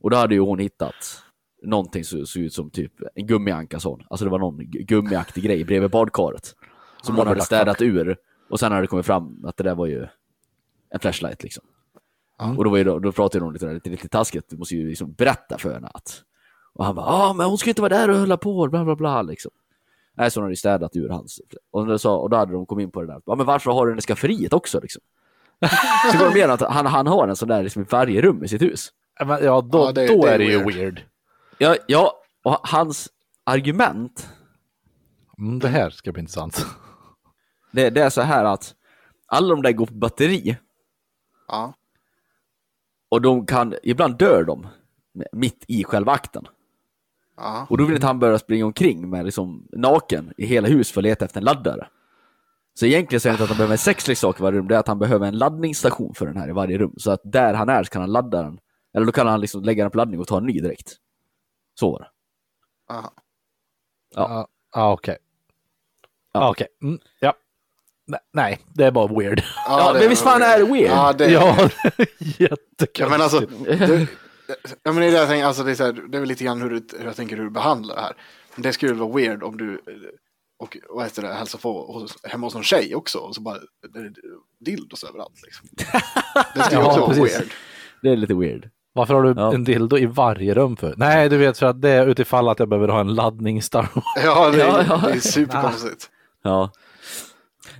Och 0.04 0.10
då 0.10 0.16
hade 0.16 0.34
ju 0.34 0.40
hon 0.40 0.58
hittat 0.58 1.22
någonting 1.62 2.04
som 2.04 2.26
såg 2.26 2.42
ut 2.42 2.52
som 2.52 2.70
typ 2.70 2.92
en 3.14 3.26
gummianka 3.26 3.80
sån. 3.80 4.02
Alltså 4.10 4.24
det 4.24 4.30
var 4.30 4.38
någon 4.38 4.60
gu- 4.60 4.82
gummiaktig 4.82 5.44
grej 5.44 5.64
bredvid 5.64 5.90
badkaret. 5.90 6.54
Som 7.02 7.16
hon 7.16 7.26
hade 7.26 7.40
städat 7.46 7.82
ur. 7.82 8.16
Och 8.50 8.60
sen 8.60 8.72
hade 8.72 8.82
det 8.82 8.86
kommit 8.86 9.06
fram 9.06 9.44
att 9.44 9.56
det 9.56 9.64
där 9.64 9.74
var 9.74 9.86
ju 9.86 10.06
en 10.90 11.00
flashlight 11.00 11.42
liksom. 11.42 11.64
Och 12.58 12.64
då, 12.64 12.70
var 12.70 12.78
ju, 12.78 12.84
då, 12.84 12.98
då 12.98 13.12
pratade 13.12 13.44
hon 13.44 13.52
lite, 13.52 13.72
lite, 13.72 13.90
lite 13.90 14.08
taskigt, 14.08 14.44
du 14.48 14.56
måste 14.56 14.74
ju 14.74 14.88
liksom 14.88 15.12
berätta 15.12 15.58
för 15.58 15.74
henne 15.74 15.88
att... 15.94 16.22
Och 16.74 16.84
han 16.84 16.94
bara, 16.94 17.06
ja 17.06 17.32
men 17.32 17.46
hon 17.46 17.58
ska 17.58 17.70
inte 17.70 17.82
vara 17.82 17.94
där 17.94 18.10
och 18.10 18.16
hålla 18.18 18.36
på, 18.36 18.68
bla 18.68 18.84
bla 18.84 18.96
bla 18.96 19.22
liksom. 19.22 19.50
Nej, 20.14 20.30
så 20.30 20.40
hon 20.40 20.44
hade 20.44 20.52
ju 20.52 20.56
städat 20.56 20.96
ur 20.96 21.08
hans. 21.08 21.40
Och 21.70 21.86
då, 21.86 21.98
sa, 21.98 22.16
och 22.16 22.30
då 22.30 22.36
hade 22.36 22.52
de 22.52 22.66
kommit 22.66 22.84
in 22.84 22.90
på 22.90 23.00
det 23.00 23.06
där, 23.06 23.20
ja 23.26 23.34
men 23.34 23.46
varför 23.46 23.70
har 23.70 23.86
du 23.86 23.92
den 23.92 23.98
i 23.98 24.02
skafferiet 24.02 24.52
också 24.52 24.80
liksom? 24.80 25.02
så 26.12 26.18
går 26.18 26.30
de 26.30 26.36
igenom 26.36 26.54
att 26.54 26.60
han, 26.60 26.86
han 26.86 27.06
har 27.06 27.28
en 27.28 27.36
sån 27.36 27.48
där 27.48 27.62
liksom 27.62 27.82
i 27.82 27.86
varje 27.90 28.22
rum 28.22 28.44
i 28.44 28.48
sitt 28.48 28.62
hus. 28.62 28.92
Men, 29.26 29.44
ja, 29.44 29.60
då, 29.60 29.78
Ja, 29.78 29.92
det- 29.92 30.06
då 30.06 30.22
det 30.22 30.28
är 30.30 30.34
är 30.34 30.38
det 30.38 30.44
ju 30.44 30.58
weird. 30.58 30.74
weird. 30.76 31.02
Ja, 31.58 31.76
ja, 31.86 32.12
och 32.44 32.58
hans 32.62 33.08
argument, 33.44 34.28
Mm, 35.38 35.58
det 35.58 35.68
här 35.68 35.90
ska 35.90 36.12
bli 36.12 36.20
intressant. 36.20 36.66
det, 37.72 37.90
det 37.90 38.02
är 38.02 38.10
så 38.10 38.20
här 38.22 38.44
att 38.44 38.74
alla 39.26 39.48
de 39.48 39.62
där 39.62 39.72
går 39.72 39.86
på 39.86 39.94
batteri 39.94 40.56
Ja, 41.48 41.74
och 43.08 43.22
de 43.22 43.46
kan, 43.46 43.74
ibland 43.82 44.16
dör 44.18 44.44
de 44.44 44.66
mitt 45.32 45.64
i 45.68 45.84
själva 45.84 46.12
akten. 46.12 46.46
ja. 47.36 47.66
Och 47.70 47.78
då 47.78 47.84
vill 47.84 47.94
inte 47.94 48.06
han 48.06 48.18
börja 48.18 48.38
springa 48.38 48.66
omkring 48.66 49.10
med 49.10 49.24
liksom 49.24 49.68
naken 49.72 50.32
i 50.36 50.46
hela 50.46 50.68
huset 50.68 50.94
för 50.94 51.00
att 51.00 51.04
leta 51.04 51.24
efter 51.24 51.40
en 51.40 51.44
laddare. 51.44 51.88
Så 52.74 52.86
egentligen 52.86 53.20
säger 53.20 53.32
han 53.32 53.36
inte 53.36 53.44
att 53.44 53.48
han 53.50 53.56
behöver 53.58 53.74
en 53.74 53.78
sexleksak 53.78 54.40
i 54.40 54.42
varje 54.42 54.58
rum, 54.58 54.68
det 54.68 54.74
är 54.74 54.78
att 54.78 54.88
han 54.88 54.98
behöver 54.98 55.26
en 55.26 55.38
laddningsstation 55.38 56.14
för 56.14 56.26
den 56.26 56.36
här 56.36 56.48
i 56.48 56.52
varje 56.52 56.78
rum. 56.78 56.94
Så 56.96 57.10
att 57.10 57.20
där 57.24 57.54
han 57.54 57.68
är 57.68 57.82
så 57.84 57.90
kan 57.90 58.02
han 58.02 58.12
ladda 58.12 58.42
den. 58.42 58.58
Eller 58.94 59.06
då 59.06 59.12
kan 59.12 59.26
han 59.26 59.40
liksom 59.40 59.62
lägga 59.62 59.84
den 59.84 59.90
på 59.90 59.98
laddning 59.98 60.20
och 60.20 60.26
ta 60.26 60.36
en 60.38 60.46
ny 60.46 60.60
direkt. 60.60 60.96
Så 61.80 61.92
var 61.92 61.98
det. 62.00 62.08
Aha. 62.94 63.12
Ja, 64.14 64.48
ja 64.74 64.92
okej. 64.92 65.16
Ja, 66.32 66.50
Okej. 66.50 66.66
Mm, 66.82 66.98
ja. 67.20 67.34
Ne- 68.06 68.18
Nej, 68.32 68.60
det 68.74 68.84
är 68.84 68.90
bara 68.90 69.06
weird. 69.06 69.42
Ja, 69.66 69.90
men 69.98 70.08
visst 70.08 70.22
fan 70.22 70.42
är 70.42 70.58
det 70.58 70.64
weird? 70.64 70.90
Ja, 70.90 71.12
det 71.12 71.24
är 71.24 71.30
Ja, 71.30 71.56
jättekonstigt. 72.18 72.98
Ja, 72.98 73.08
men 73.08 73.20
alltså, 73.20 73.40
det, 73.40 74.06
ja, 74.82 74.92
men 74.92 74.96
det, 74.96 75.06
är 75.06 75.10
det, 75.12 75.18
jag 75.18 75.28
tänker, 75.28 75.44
alltså 75.46 75.62
det, 75.62 75.70
är 75.80 75.84
här, 75.84 75.92
det 75.92 76.16
är 76.18 76.20
väl 76.20 76.28
lite 76.28 76.44
grann 76.44 76.62
hur, 76.62 76.70
du, 76.70 76.86
hur 76.98 77.04
jag 77.04 77.16
tänker 77.16 77.36
hur 77.36 77.44
du 77.44 77.50
behandlar 77.50 77.94
det 77.94 78.00
här. 78.00 78.12
Men 78.54 78.62
det 78.62 78.72
skulle 78.72 78.92
vara 78.94 79.12
weird 79.16 79.42
om 79.42 79.56
du 79.56 79.80
och 80.58 80.76
vad 80.88 81.04
heter 81.04 81.22
det, 81.22 81.34
hälsar 81.34 81.58
på 81.58 81.92
hos, 81.92 82.24
hemma 82.24 82.46
hos 82.46 82.54
någon 82.54 82.62
tjej 82.62 82.94
också 82.94 83.18
och 83.18 83.34
så 83.34 83.40
bara 83.40 83.58
det 83.92 83.98
är 83.98 84.12
dildos 84.60 85.04
överallt. 85.04 85.42
Liksom. 85.42 85.68
Det 86.54 86.62
skulle 86.62 86.80
Ja, 86.80 86.86
också 86.86 87.00
vara 87.00 87.14
precis. 87.14 87.38
weird. 87.40 87.50
Det 88.02 88.08
är 88.10 88.16
lite 88.16 88.34
weird. 88.34 88.70
Varför 88.96 89.14
har 89.14 89.22
du 89.22 89.34
Ja. 89.36 89.54
en 89.54 89.64
dildo 89.64 89.98
i 89.98 90.06
varje 90.06 90.54
rum 90.54 90.76
för? 90.76 90.94
Nej, 90.96 91.28
du 91.28 91.36
vet 91.36 91.58
för 91.58 91.66
att 91.66 91.80
det 91.82 91.90
är 91.90 92.06
utifall 92.06 92.48
att 92.48 92.58
jag 92.58 92.68
behöver 92.68 92.88
ha 92.88 93.00
en 93.00 93.14
laddningsstation. 93.14 94.02
Ja, 94.24 94.50
det 94.50 94.62
är, 94.62 94.66
Ja, 94.66 94.84
ja. 94.88 95.00
Det 95.06 95.12
är 95.12 95.20
superkonstigt. 95.20 96.10
Ja. 96.42 96.70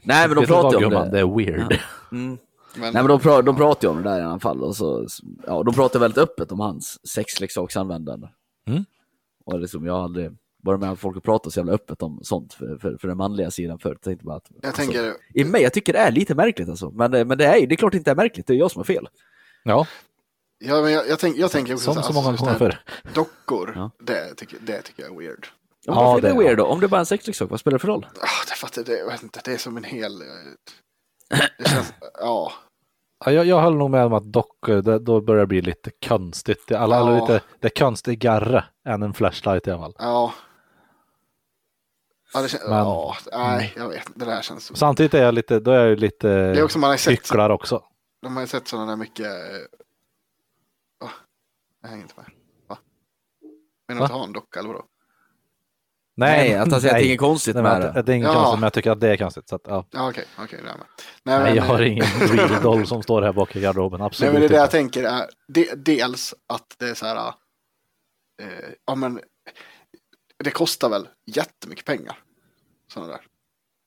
Nej 0.03 0.29
men 0.29 0.37
de 0.37 0.47
pratar 0.47 0.71
ju 0.71 0.85
om 0.85 0.91
gumman? 0.91 1.05
det. 1.11 1.11
Det 1.17 1.21
är 1.21 1.37
weird. 1.37 1.79
Mm. 2.13 2.39
Men, 2.77 2.83
Nej 2.93 3.03
men 3.03 3.07
de, 3.07 3.21
pra 3.21 3.43
de 3.43 3.57
pratar 3.57 3.89
ju 3.89 3.91
om 3.95 4.03
det 4.03 4.11
där 4.11 4.19
i 4.21 4.23
alla 4.23 4.41
fall. 4.41 4.63
Och 4.63 4.77
så, 4.77 5.07
ja, 5.47 5.63
de 5.63 5.75
pratar 5.75 6.01
väldigt 6.01 6.19
öppet 6.19 6.53
om 6.53 6.61
hans 6.61 7.09
sexleksaksanvändande. 7.09 8.27
Mm. 8.67 8.85
Och 9.47 9.61
liksom, 9.61 9.87
jag 9.87 9.93
har 9.95 10.03
aldrig 10.05 10.31
varit 10.63 10.81
med 10.81 10.91
om 10.91 10.97
folk 10.97 11.17
har 11.17 11.21
pratat 11.21 11.53
så 11.53 11.61
jävla 11.61 11.73
öppet 11.73 12.03
om 12.03 12.19
sånt 12.23 12.55
för, 12.55 12.79
för, 12.79 12.97
för 13.01 13.09
den 13.09 13.17
manliga 13.17 13.51
sidan 13.51 13.79
förut. 13.79 13.99
Jag 14.01 14.03
tänkte 14.05 14.25
bara 14.27 14.37
att, 14.37 14.47
jag 14.63 14.67
alltså, 14.67 14.83
tänker, 14.83 15.13
I 15.35 15.45
mig, 15.45 15.63
jag 15.63 15.73
tycker 15.73 15.93
det 15.93 15.99
är 15.99 16.11
lite 16.13 16.35
märkligt 16.35 16.69
alltså. 16.69 16.91
Men, 16.91 17.11
det- 17.11 17.25
men 17.25 17.39
det 17.39 17.45
är 17.47 17.67
det 17.67 17.75
är 17.75 17.77
klart 17.77 17.93
det 17.93 17.99
inte 17.99 18.11
är 18.11 18.15
märkligt, 18.15 18.47
det 18.47 18.53
är 18.55 18.59
jag 18.59 18.71
som 18.71 18.79
har 18.81 18.85
fel. 18.85 19.09
Ja, 19.63 19.87
ja, 20.59 20.83
men 20.83 20.93
jag, 20.93 21.09
jag, 21.09 21.19
tänk, 21.19 21.37
jag 21.37 21.51
tänker 21.51 21.75
också 21.75 21.85
som 21.95 22.03
så 22.03 22.09
så 22.09 22.13
många 22.13 22.29
alltså, 22.29 22.45
det 22.45 22.51
här, 22.65 22.81
dockor, 23.15 23.73
Ja. 23.77 23.91
det, 23.99 24.35
tycker, 24.35 24.59
det 24.61 24.83
tycker 24.83 25.03
jag 25.03 25.13
är 25.13 25.19
weird. 25.19 25.47
Ja, 25.87 25.93
Ja, 25.93 25.95
varför 26.05 26.19
är 26.19 26.23
det 26.33 26.39
det- 26.39 26.45
weird 26.45 26.59
då? 26.59 26.65
Om 26.67 26.81
det 26.81 26.89
bara 26.89 26.97
är 26.97 27.01
en 27.01 27.07
sexleksak, 27.07 27.51
vad 27.51 27.61
spelar 27.61 27.75
det 27.79 27.81
för 27.81 27.89
roll? 27.89 28.07
Ah, 28.21 28.27
det, 28.49 28.55
för 28.57 28.69
det, 28.75 28.83
det, 28.93 28.99
jag 28.99 29.07
vet 29.07 29.23
inte, 29.23 29.41
det 29.45 29.53
är 29.53 29.59
som 29.59 29.77
en 29.77 29.85
hel... 29.85 30.21
eh, 30.23 30.27
Det 31.59 31.69
känns, 31.69 31.93
ja. 32.21 32.53
Ja, 33.25 33.33
jag, 33.33 33.45
jag 33.47 33.61
höll 33.61 33.75
nog 33.77 33.91
med 33.91 34.05
om 34.07 34.13
att 34.13 34.33
dockor, 34.33 34.83
det, 34.83 34.99
då 34.99 35.21
börjar 35.21 35.41
det 35.41 35.47
bli 35.47 35.63
lite 35.63 35.91
konstigt. 36.09 36.65
Det, 36.69 36.75
alla, 36.79 36.97
Ja. 36.97 37.21
lite, 37.21 37.41
det 37.61 37.67
är 37.79 37.81
konstigare 37.85 38.65
än 38.89 39.03
en 39.03 39.15
flashlight 39.15 39.67
i 39.67 39.71
alla 39.71 39.81
fall. 39.83 39.95
Ja. 39.99 40.35
Ja, 42.35 42.43
det 42.43 42.49
känns, 42.49 42.63
Men- 42.63 42.73
ja, 42.79 43.17
nej, 43.33 43.73
jag 43.77 43.89
vet. 43.89 44.09
Det 44.15 44.25
där 44.25 44.43
känns 44.43 44.65
så. 44.65 44.75
Samtidigt 44.75 45.15
är 45.15 45.23
jag 45.23 45.35
lite, 45.35 45.61
då 45.61 45.71
är 45.71 45.79
jag 45.79 45.89
ju 45.89 45.97
lite 45.97 46.29
Det 46.29 46.59
är 46.59 46.63
också 46.65 46.79
man 46.79 46.91
har 46.91 46.97
sett, 46.97 47.13
hycklar 47.13 47.51
också. 47.51 47.83
de 48.23 48.35
har 48.37 48.41
ju 48.43 48.47
sett 48.49 48.69
sådana 48.69 48.87
där 48.91 48.97
mycket. 48.97 49.27
Eh? 51.85 51.87
Jag 51.87 51.89
hänger 51.91 52.03
inte 52.03 52.15
med. 52.17 52.27
Va? 52.69 52.79
Menar 53.89 54.01
du 54.01 54.05
att 54.05 54.11
ha 54.13 54.25
en 54.25 54.33
docka 54.33 54.61
eller 54.61 54.69
vadå? 54.69 54.85
Nej, 56.17 56.55
att 56.55 56.73
han 56.73 56.81
säger 56.81 56.95
att 56.95 57.01
det 57.01 57.05
är 57.05 57.07
inget 57.09 57.21
konstigt 57.21 57.55
Nej, 57.55 57.63
med 57.63 57.81
det. 57.95 58.03
det 58.03 58.13
är 58.13 58.17
inget 58.17 58.29
Ja. 58.29 58.35
konstigt, 58.35 58.57
men 58.61 58.63
jag 58.63 58.73
tycker 58.73 58.91
att 58.91 59.01
det 59.01 59.09
är 59.09 59.17
konstigt. 59.17 59.49
Så 59.49 59.57
att, 59.57 59.63
ja. 59.65 59.87
Ja, 59.91 60.09
okej, 60.11 60.25
okej, 60.39 60.61
det 60.63 60.69
är 60.71 60.77
med. 60.77 60.87
Nej, 61.23 61.39
men, 61.39 61.55
jag 61.55 61.63
har 61.63 61.81
eh, 61.81 61.93
ingen 61.93 62.05
real 62.21 62.63
doll 62.63 62.87
som 62.87 63.03
står 63.03 63.23
här 63.23 63.33
bak 63.33 63.57
i 63.57 63.61
garderoben, 63.61 63.99
Nej, 63.99 64.07
absolut 64.07 64.33
men 64.33 64.41
det 64.43 64.47
är 64.47 64.49
det 64.49 64.57
jag 64.57 64.71
tänker 64.71 65.05
är 65.05 65.27
de, 65.49 65.69
dels 65.77 66.35
att 66.47 66.75
det 66.79 66.89
är 66.89 66.95
så 66.95 67.07
här. 67.07 67.29
Eh, 68.43 68.47
ja, 68.87 68.95
men 68.95 69.21
det 70.45 70.51
kostar 70.51 70.89
väl 70.89 71.09
jättemycket 71.27 71.85
pengar. 71.85 72.19
Sådana 72.93 73.13
där. 73.13 73.21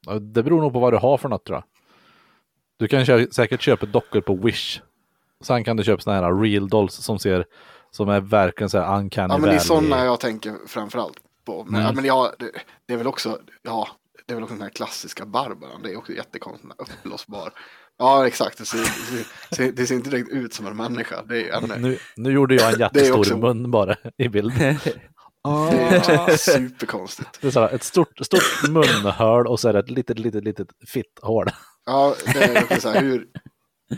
Ja, 0.06 0.20
Det 0.20 0.44
beror 0.44 0.62
nog 0.62 0.74
på 0.74 0.80
vad 0.80 0.94
du 0.94 0.98
har 0.98 1.18
för 1.18 1.30
något 1.30 1.46
tror 1.46 1.56
jag. 1.56 1.64
Du 2.78 2.88
kan 2.88 3.06
kö- 3.06 3.28
säkert 3.32 3.62
köpa 3.62 3.86
dockor 3.86 4.22
på 4.22 4.36
Wish. 4.36 4.82
Sen 5.42 5.64
kan 5.64 5.78
du 5.78 5.84
köpa 5.84 6.02
såna 6.02 6.16
här 6.16 6.42
real 6.42 6.70
dolls 6.70 6.94
som 6.96 7.20
ser 7.20 7.46
som 7.98 8.10
är 8.10 8.22
verkligen 8.22 8.70
så 8.70 8.80
här 8.80 8.98
uncanny 8.98 9.34
Ja, 9.34 9.38
men 9.38 9.50
det 9.50 9.56
är 9.56 9.60
sådana 9.60 10.06
jag 10.06 10.20
tänker 10.20 10.56
framförallt 10.68 11.18
på. 11.46 11.64
Men, 11.64 11.74
Mm. 11.76 11.86
ja, 11.86 11.92
men 11.92 12.06
ja, 12.06 12.34
det, 12.40 12.52
det 12.88 12.94
är 12.94 12.98
väl 12.98 13.08
också, 13.08 13.40
ja, 13.64 13.88
det 14.26 14.34
är 14.34 14.36
väl 14.36 14.44
också 14.44 14.54
den 14.56 14.64
här 14.64 14.70
klassiska 14.70 15.26
Barbaran. 15.26 15.82
Det 15.84 15.92
är 15.92 15.98
också 15.98 16.12
jättekonstigt, 16.14 16.74
uppblåsbar. 16.78 17.54
Ja, 17.98 18.28
exakt. 18.28 18.58
Det 18.58 18.66
ser, 18.66 18.78
det, 19.50 19.56
ser, 19.56 19.72
det 19.72 19.88
ser 19.88 19.96
inte 19.96 20.10
direkt 20.10 20.30
ut 20.30 20.54
som 20.54 20.68
en 20.68 20.78
människa. 20.78 21.24
Det 21.24 21.50
är 21.50 21.74
en, 21.74 21.82
Nu, 21.82 21.98
nu 22.16 22.32
gjorde 22.32 22.56
jag 22.56 22.74
en 22.74 22.80
jättestor 22.86 23.20
också- 23.20 23.38
mun 23.38 23.72
bara 23.72 23.96
i 24.18 24.30
bild. 24.30 24.54
det 24.58 24.78
är 25.48 26.38
superkonstigt. 26.38 27.42
Det 27.42 27.48
är 27.48 27.52
så 27.52 27.60
här, 27.60 27.70
ett 27.76 27.84
stort, 27.84 28.26
stort 28.26 28.70
munhål 28.70 29.48
och 29.48 29.60
så 29.60 29.70
är 29.70 29.74
det 29.74 29.80
ett 29.80 29.90
litet, 29.90 30.20
litet, 30.20 30.44
litet 30.44 30.68
fitthål. 30.88 31.48
Ja, 31.86 32.16
det 32.34 32.44
är 32.72 32.80
så 32.80 32.90
här, 32.90 33.02
hur, 33.02 33.28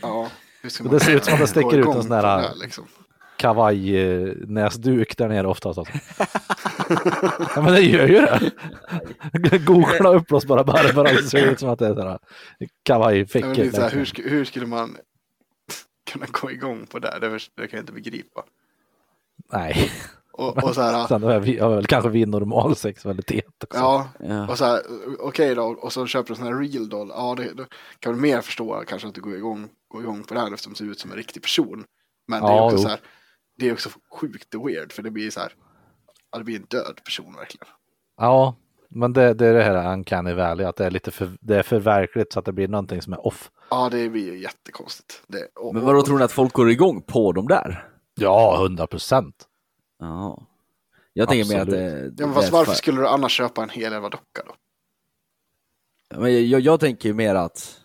ja, 0.02 0.28
hur 0.62 0.70
ska 0.70 0.84
Det 0.84 1.00
ser 1.00 1.16
ut 1.16 1.26
som 1.26 1.34
att 1.34 1.40
det 1.40 1.48
sticker 1.48 1.78
ut 1.78 1.86
en 1.88 1.94
sån 2.02 2.10
där- 2.12 2.52
liksom. 2.56 2.86
Kavaj-näsduk 3.40 5.18
där 5.18 5.28
nere 5.30 5.48
oftast. 5.48 5.78
Alltså. 5.80 5.94
ja, 7.56 7.62
men 7.62 7.74
det 7.74 7.82
gör 7.82 8.08
ju 8.08 8.22
det. 8.22 9.58
Googla 9.66 10.10
uppblåsbara 10.14 10.64
Barbara 10.64 11.10
så 11.18 11.24
ser 11.30 11.46
det 11.46 11.52
ut 11.52 11.60
som 11.60 11.70
att 11.70 11.80
det 11.80 11.88
är 11.88 11.94
så 11.94 12.02
här 12.02 12.08
Ja, 12.10 12.20
men 12.60 12.70
kavajfickor. 12.84 13.54
det 13.54 13.62
är 13.66 13.72
så 13.72 13.82
här, 13.82 13.90
hur, 13.90 14.00
liksom. 14.00 14.24
sk- 14.24 14.30
hur 14.30 14.46
skulle 14.46 14.66
man 14.66 14.98
kunna 16.12 16.26
gå 16.32 16.52
igång 16.52 16.86
på 16.86 17.00
det? 17.00 17.18
Det, 17.22 17.30
det 17.30 17.68
kan 17.68 17.78
jag 17.78 17.82
inte 17.82 17.94
begripa. 17.94 18.44
Nej, 19.54 19.92
Och, 20.32 20.64
och 20.64 20.76
så 20.76 20.82
här, 20.82 21.08
sen 21.08 21.24
har 21.24 21.40
vi 21.40 21.60
har 21.60 21.76
väl 21.76 21.86
kanske 21.86 22.10
vi 22.10 22.26
normal 22.26 22.76
sexualitet 22.76 23.64
också. 23.64 23.80
ja, 23.80 24.10
Ja. 24.20 24.48
Och 24.48 24.58
så 24.58 24.66
här, 24.66 24.82
okej 25.20 25.56
då, 25.56 25.64
och 25.64 25.94
så 25.94 26.06
köper 26.08 26.28
du 26.28 26.34
en 26.34 26.38
sån 26.38 26.48
här 26.48 26.62
real 26.64 26.90
doll. 26.90 27.12
Ja, 27.16 27.36
det, 27.38 27.54
då 27.54 27.66
kan 28.00 28.12
man 28.12 28.22
mer 28.22 28.42
förstå 28.42 28.84
kanske 28.88 29.08
att 29.08 29.16
du 29.16 29.22
går 29.22 29.36
igång, 29.36 29.70
går 29.88 30.02
igång 30.02 30.24
på 30.24 30.34
det 30.34 30.40
här 30.40 30.54
eftersom 30.54 30.74
det 30.74 30.78
ser 30.78 30.86
ut 30.86 31.00
som 31.00 31.12
en 31.12 31.18
riktig 31.18 31.42
person. 31.44 31.84
Men 32.28 32.42
det 32.42 32.48
är 32.48 32.52
Ja, 32.56 32.66
också 32.66 32.78
jo. 32.78 32.82
så 32.84 32.90
här, 32.90 33.00
det 33.60 33.68
är 33.70 33.74
också 33.74 33.90
sjukt 34.12 34.56
weird 34.56 34.92
för 34.92 35.04
det 35.04 35.12
blir 35.12 35.32
så 35.32 35.40
här, 35.40 35.54
ja, 36.32 36.38
det 36.38 36.44
blir 36.44 36.56
en 36.56 36.66
död 36.70 37.00
person 37.06 37.36
verkligen. 37.36 37.68
Ja, 38.18 38.56
men 38.90 39.14
det, 39.14 39.34
det 39.34 39.48
är 39.48 39.54
det 39.54 39.64
här 39.64 39.94
uncanny 39.94 40.34
valley, 40.34 40.66
att 40.66 40.76
det 40.76 40.86
är 40.86 40.92
lite 40.92 41.12
för, 41.12 41.32
det 41.42 41.56
är 41.60 41.64
för 41.64 41.80
verkligt 41.80 42.34
så 42.34 42.40
att 42.40 42.46
det 42.46 42.52
blir 42.54 42.68
någonting 42.68 43.02
som 43.02 43.14
är 43.14 43.28
off. 43.28 43.52
Ja, 43.70 43.90
det 43.90 44.10
blir 44.10 44.34
ju 44.34 44.42
jättekonstigt. 44.42 45.24
Det, 45.28 45.48
och, 45.56 45.74
Men 45.74 45.84
vadå, 45.86 46.02
tror 46.02 46.18
ni 46.18 46.24
att 46.24 46.32
folk 46.32 46.54
går 46.54 46.70
igång 46.72 47.02
på 47.02 47.32
dem 47.32 47.48
där? 47.48 47.88
Ja, 48.16 48.58
hundra 48.58 48.88
procent. 48.88 49.36
Ja. 50.00 50.48
Jag 51.14 51.30
tänker 51.30 51.54
mer 51.54 51.62
att 51.62 51.70
det, 51.70 51.82
Ja, 52.00 52.10
det 52.12 52.26
men 52.26 52.34
fast 52.34 52.52
varför 52.52 52.72
för- 52.72 52.78
skulle 52.78 53.02
du 53.02 53.08
annars 53.08 53.32
köpa 53.32 53.64
en 53.64 53.70
hel 53.70 53.92
jävla 53.92 54.10
docka 54.10 54.42
då? 54.48 54.56
Men 56.20 56.50
jag, 56.50 56.62
jag 56.62 56.80
tänker 56.80 57.14
mer 57.14 57.36
att, 57.36 57.82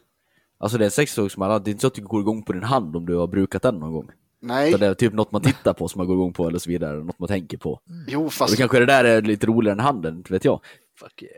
alltså 0.58 0.78
det 0.78 0.84
är 0.84 0.87
en 0.87 0.90
sexleksaksman, 0.90 1.62
det 1.62 1.70
är 1.70 1.72
inte 1.72 1.80
så 1.80 1.87
att 1.87 1.94
du 1.94 2.02
går 2.02 2.20
igång 2.20 2.42
på 2.42 2.52
din 2.52 2.62
hand 2.62 2.96
om 2.96 3.06
du 3.06 3.16
har 3.16 3.26
brukat 3.26 3.62
den 3.62 3.74
någon 3.78 3.92
gång. 3.92 4.10
Nej, 4.46 4.68
Utan 4.68 4.80
det 4.80 4.87
är 4.87 4.94
typ 4.94 5.12
något 5.12 5.33
man 5.33 5.42
tittar 5.42 5.72
på 5.72 5.88
som 5.88 5.98
man 5.98 6.07
går 6.07 6.16
igång 6.16 6.33
på 6.33 6.48
eller 6.48 6.59
så 6.59 6.70
vidare, 6.70 6.96
något 6.96 7.18
man 7.18 7.28
tänker 7.28 7.59
på. 7.59 7.80
jo 8.09 8.26
Och 8.26 8.33
fast, 8.33 8.52
då 8.52 8.57
kanske 8.57 8.78
det 8.78 8.87
där 8.87 9.04
är 9.04 9.22
lite 9.22 9.46
roligare 9.46 9.72
än 9.72 9.80
handen, 9.80 10.16
inte 10.16 10.33
vet 10.33 10.44
jag. 10.44 10.61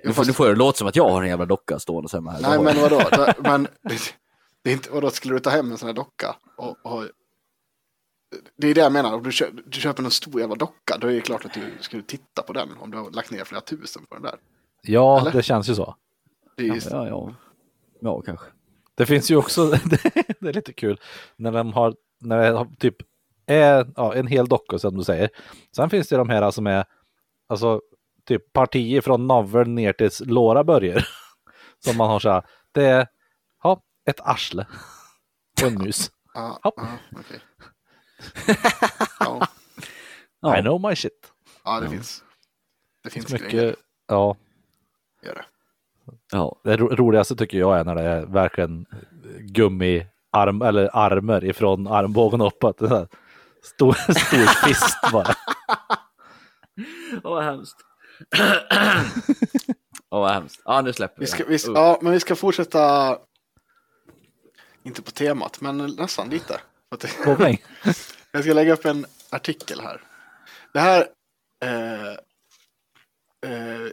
Nu 0.05 0.13
får, 0.13 0.25
nu 0.25 0.33
får 0.33 0.47
jag 0.47 0.57
det 0.57 0.59
låta 0.59 0.79
som 0.79 0.89
att 0.89 0.97
jag 0.97 1.09
har 1.09 1.23
en 1.23 1.29
jävla 1.29 1.47
docka 1.47 1.79
stående 1.79 2.09
hemma 2.13 2.31
här. 2.31 2.41
nej 2.41 2.61
men 2.61 2.83
vadå, 2.83 2.99
det, 3.11 3.35
men 3.43 3.63
det, 3.63 3.99
det 4.63 4.71
är 4.71 4.75
inte, 4.75 4.91
vadå, 4.91 5.11
skulle 5.11 5.35
du 5.35 5.41
ta 5.41 5.51
hem 5.51 5.71
en 5.73 5.79
sån 5.79 5.87
här 5.87 5.95
docka 5.95 6.37
och, 6.57 6.77
och 6.83 7.05
det 8.57 8.69
är 8.69 8.75
det 8.75 8.81
jag 8.81 8.93
menar, 8.93 9.15
om 9.15 9.23
du, 9.23 9.31
kö, 9.31 9.47
du 9.67 9.81
köper 9.81 10.03
en 10.03 10.11
stor 10.11 10.41
jävla 10.41 10.55
docka, 10.55 10.97
då 11.01 11.07
är 11.07 11.13
det 11.13 11.21
klart 11.21 11.45
att 11.45 11.55
du 11.55 11.61
skulle 11.81 12.03
titta 12.03 12.43
på 12.43 12.53
den 12.53 12.69
om 12.81 12.91
du 12.91 12.99
har 12.99 13.11
lagt 13.11 13.31
ner 13.31 13.45
flera 13.45 13.61
tusen 13.61 14.07
på 14.09 14.15
den 14.15 14.23
där. 14.23 14.35
Ja, 14.83 15.21
Eller? 15.21 15.33
det 15.33 15.43
känns 15.43 15.69
ju 15.71 15.75
så. 15.75 15.97
Det 16.57 16.63
är 16.63 16.75
ju, 16.75 16.81
Ja, 16.91 17.09
ja. 17.09 17.35
Ja, 18.01 18.21
kanske. 18.21 18.47
Det 18.95 19.07
finns 19.07 19.31
ju 19.31 19.37
också, 19.37 19.67
det 20.41 20.49
är 20.49 20.53
lite 20.53 20.73
kul, 20.73 21.01
när 21.37 21.53
de 21.53 21.73
har, 21.73 21.95
när 22.21 22.53
det 22.53 22.77
typ 22.79 22.97
är 23.47 23.87
ja, 23.97 24.15
en 24.15 24.27
hel 24.27 24.47
docka 24.47 24.79
som 24.79 24.97
du 24.97 25.05
säger. 25.05 25.31
Sen 25.77 25.91
finns 25.91 26.09
det 26.09 26.17
de 26.17 26.29
här 26.29 26.51
som 26.51 26.67
är, 26.67 26.85
alltså 27.49 27.81
typ 28.25 28.53
partier 28.53 29.01
från 29.01 29.27
naveln 29.27 29.75
ner 29.75 29.93
till 29.93 30.11
låra 30.21 30.65
börjar. 30.65 31.09
Som 31.85 31.97
man 31.97 32.09
har 32.11 32.19
så 32.21 32.31
här, 32.31 32.43
det 32.73 32.85
är, 32.87 33.07
ja, 33.63 33.83
ett 34.07 34.21
arsle 34.21 34.67
och 35.63 35.69
en 35.69 35.75
mus. 35.83 36.11
ja, 36.35 36.61
Hopp. 36.63 36.75
ja, 36.77 36.87
ja, 39.21 39.49
Ja. 40.41 40.59
I 40.59 40.63
know 40.63 40.81
my 40.81 40.97
shit. 40.97 41.33
ja, 41.65 41.81
det 41.81 41.89
finns. 41.89 42.25
Det 43.03 43.11
finns 43.11 43.33
Mycket, 43.33 43.51
grejer. 43.51 43.77
ja, 44.09 44.37
Gör 45.23 45.35
det. 45.35 45.45
Ja. 46.33 46.61
det 46.65 46.77
ro- 46.77 46.97
roligaste 46.97 47.37
tycker 47.37 47.59
jag 47.59 47.79
är 47.79 47.85
när 47.85 47.95
det 47.95 48.03
är 48.03 48.27
verkligen 48.27 48.87
gummi 49.41 50.07
arm 50.37 50.63
eller 50.63 50.91
armar 50.93 51.45
ifrån 51.45 51.87
armbågen 51.87 52.41
uppåt. 52.41 52.79
Stor, 53.63 53.93
stor 54.13 54.67
fist 54.67 54.97
bara. 55.13 55.35
Åh, 57.25 57.31
vad 57.35 57.45
hemskt. 57.45 57.77
Åh, 60.11 60.21
vad 60.21 60.33
hemskt. 60.33 60.61
Ja, 60.65 60.81
nu 60.81 60.93
släpper 60.93 61.17
vi 61.19 61.21
Vi 61.21 61.27
ska, 61.27 61.45
vi, 61.45 61.59
ska- 61.59 61.73
ja, 61.73 61.99
men 62.03 62.13
vi 62.13 62.21
ska 62.21 62.37
fortsätta, 62.37 63.19
inte 64.83 65.03
på 65.03 65.11
temat, 65.11 65.61
men 65.61 65.77
nästan 65.79 66.29
lite. 66.29 66.61
Koppling. 67.25 67.63
Jag 68.33 68.43
ska 68.45 68.53
lägga 68.53 68.73
upp 68.73 68.85
en 68.85 69.07
artikel 69.31 69.81
här. 69.81 70.01
Det 70.73 70.81
här 70.81 71.07
eh, 71.65 72.11
eh, 73.53 73.87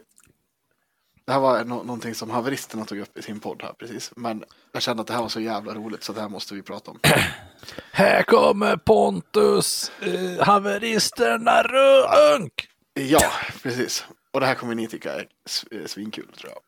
Det 1.26 1.32
här 1.32 1.40
var 1.40 1.64
nå- 1.64 1.82
någonting 1.82 2.14
som 2.14 2.30
haveristerna 2.30 2.84
tog 2.84 2.98
upp 2.98 3.18
i 3.18 3.22
sin 3.22 3.40
podd 3.40 3.62
här 3.62 3.72
precis. 3.72 4.12
Men 4.16 4.44
jag 4.72 4.82
kände 4.82 5.00
att 5.00 5.06
det 5.06 5.12
här 5.14 5.20
var 5.22 5.28
så 5.28 5.40
jävla 5.40 5.74
roligt 5.74 6.02
så 6.04 6.12
det 6.12 6.20
här 6.20 6.28
måste 6.28 6.54
vi 6.54 6.62
prata 6.62 6.90
om. 6.90 6.98
Här 7.92 8.22
kommer 8.22 8.76
Pontus, 8.76 9.92
eh, 10.00 10.46
haveristerna 10.46 11.62
Runk. 11.62 12.68
Ja, 12.94 13.30
precis. 13.62 14.04
Och 14.32 14.40
det 14.40 14.46
här 14.46 14.54
kommer 14.54 14.74
ni 14.74 14.86
tycka 14.88 15.12
är 15.12 15.26
eh, 15.70 15.86
svinkul 15.86 16.26
tror 16.38 16.52
jag. 16.52 16.60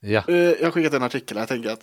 Ja, 0.00 0.24
Eh, 0.28 0.34
Jag 0.34 0.64
har 0.66 0.70
skickat 0.70 0.94
en 0.94 1.02
artikel. 1.02 1.36
Jag 1.36 1.48
tänker 1.48 1.70
att 1.70 1.80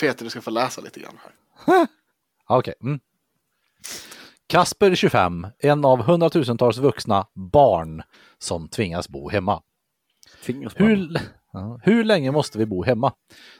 Peter, 0.00 0.24
du 0.24 0.30
ska 0.30 0.40
få 0.40 0.50
läsa 0.50 0.80
lite 0.80 1.00
grann 1.00 1.18
här. 1.24 1.86
okej. 2.48 2.74
Mm. 2.82 3.00
Kasper 4.46 4.94
25, 4.94 5.46
en 5.58 5.84
av 5.84 6.02
hundratusentals 6.02 6.78
vuxna 6.78 7.26
barn 7.34 8.02
som 8.38 8.68
tvingas 8.68 9.08
bo 9.08 9.28
hemma. 9.30 9.62
Hur, 10.76 11.16
ja, 11.52 11.80
hur 11.82 12.04
länge 12.04 12.30
måste 12.30 12.58
vi 12.58 12.66
bo 12.66 12.84
hemma? 12.84 13.12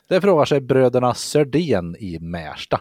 Det 0.08 0.20
frågar 0.20 0.44
sig 0.44 0.60
bröderna 0.60 1.14
Sördén 1.14 1.96
i 1.98 2.18
Märsta. 2.18 2.80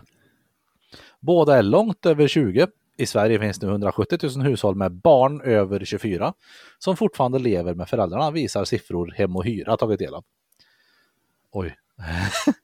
Båda 1.19 1.57
är 1.57 1.63
långt 1.63 2.05
över 2.05 2.27
20. 2.27 2.67
I 2.97 3.05
Sverige 3.05 3.39
finns 3.39 3.61
nu 3.61 3.67
170 3.67 4.19
000 4.37 4.45
hushåll 4.45 4.75
med 4.75 4.91
barn 4.91 5.41
över 5.41 5.85
24 5.85 6.33
som 6.79 6.97
fortfarande 6.97 7.39
lever 7.39 7.73
med 7.73 7.89
föräldrarna, 7.89 8.31
visar 8.31 8.65
siffror 8.65 9.13
Hem 9.17 9.35
och 9.35 9.45
Hyra 9.45 9.77
tagit 9.77 9.99
del 9.99 10.13
av. 10.13 10.23
Oj. 11.51 11.75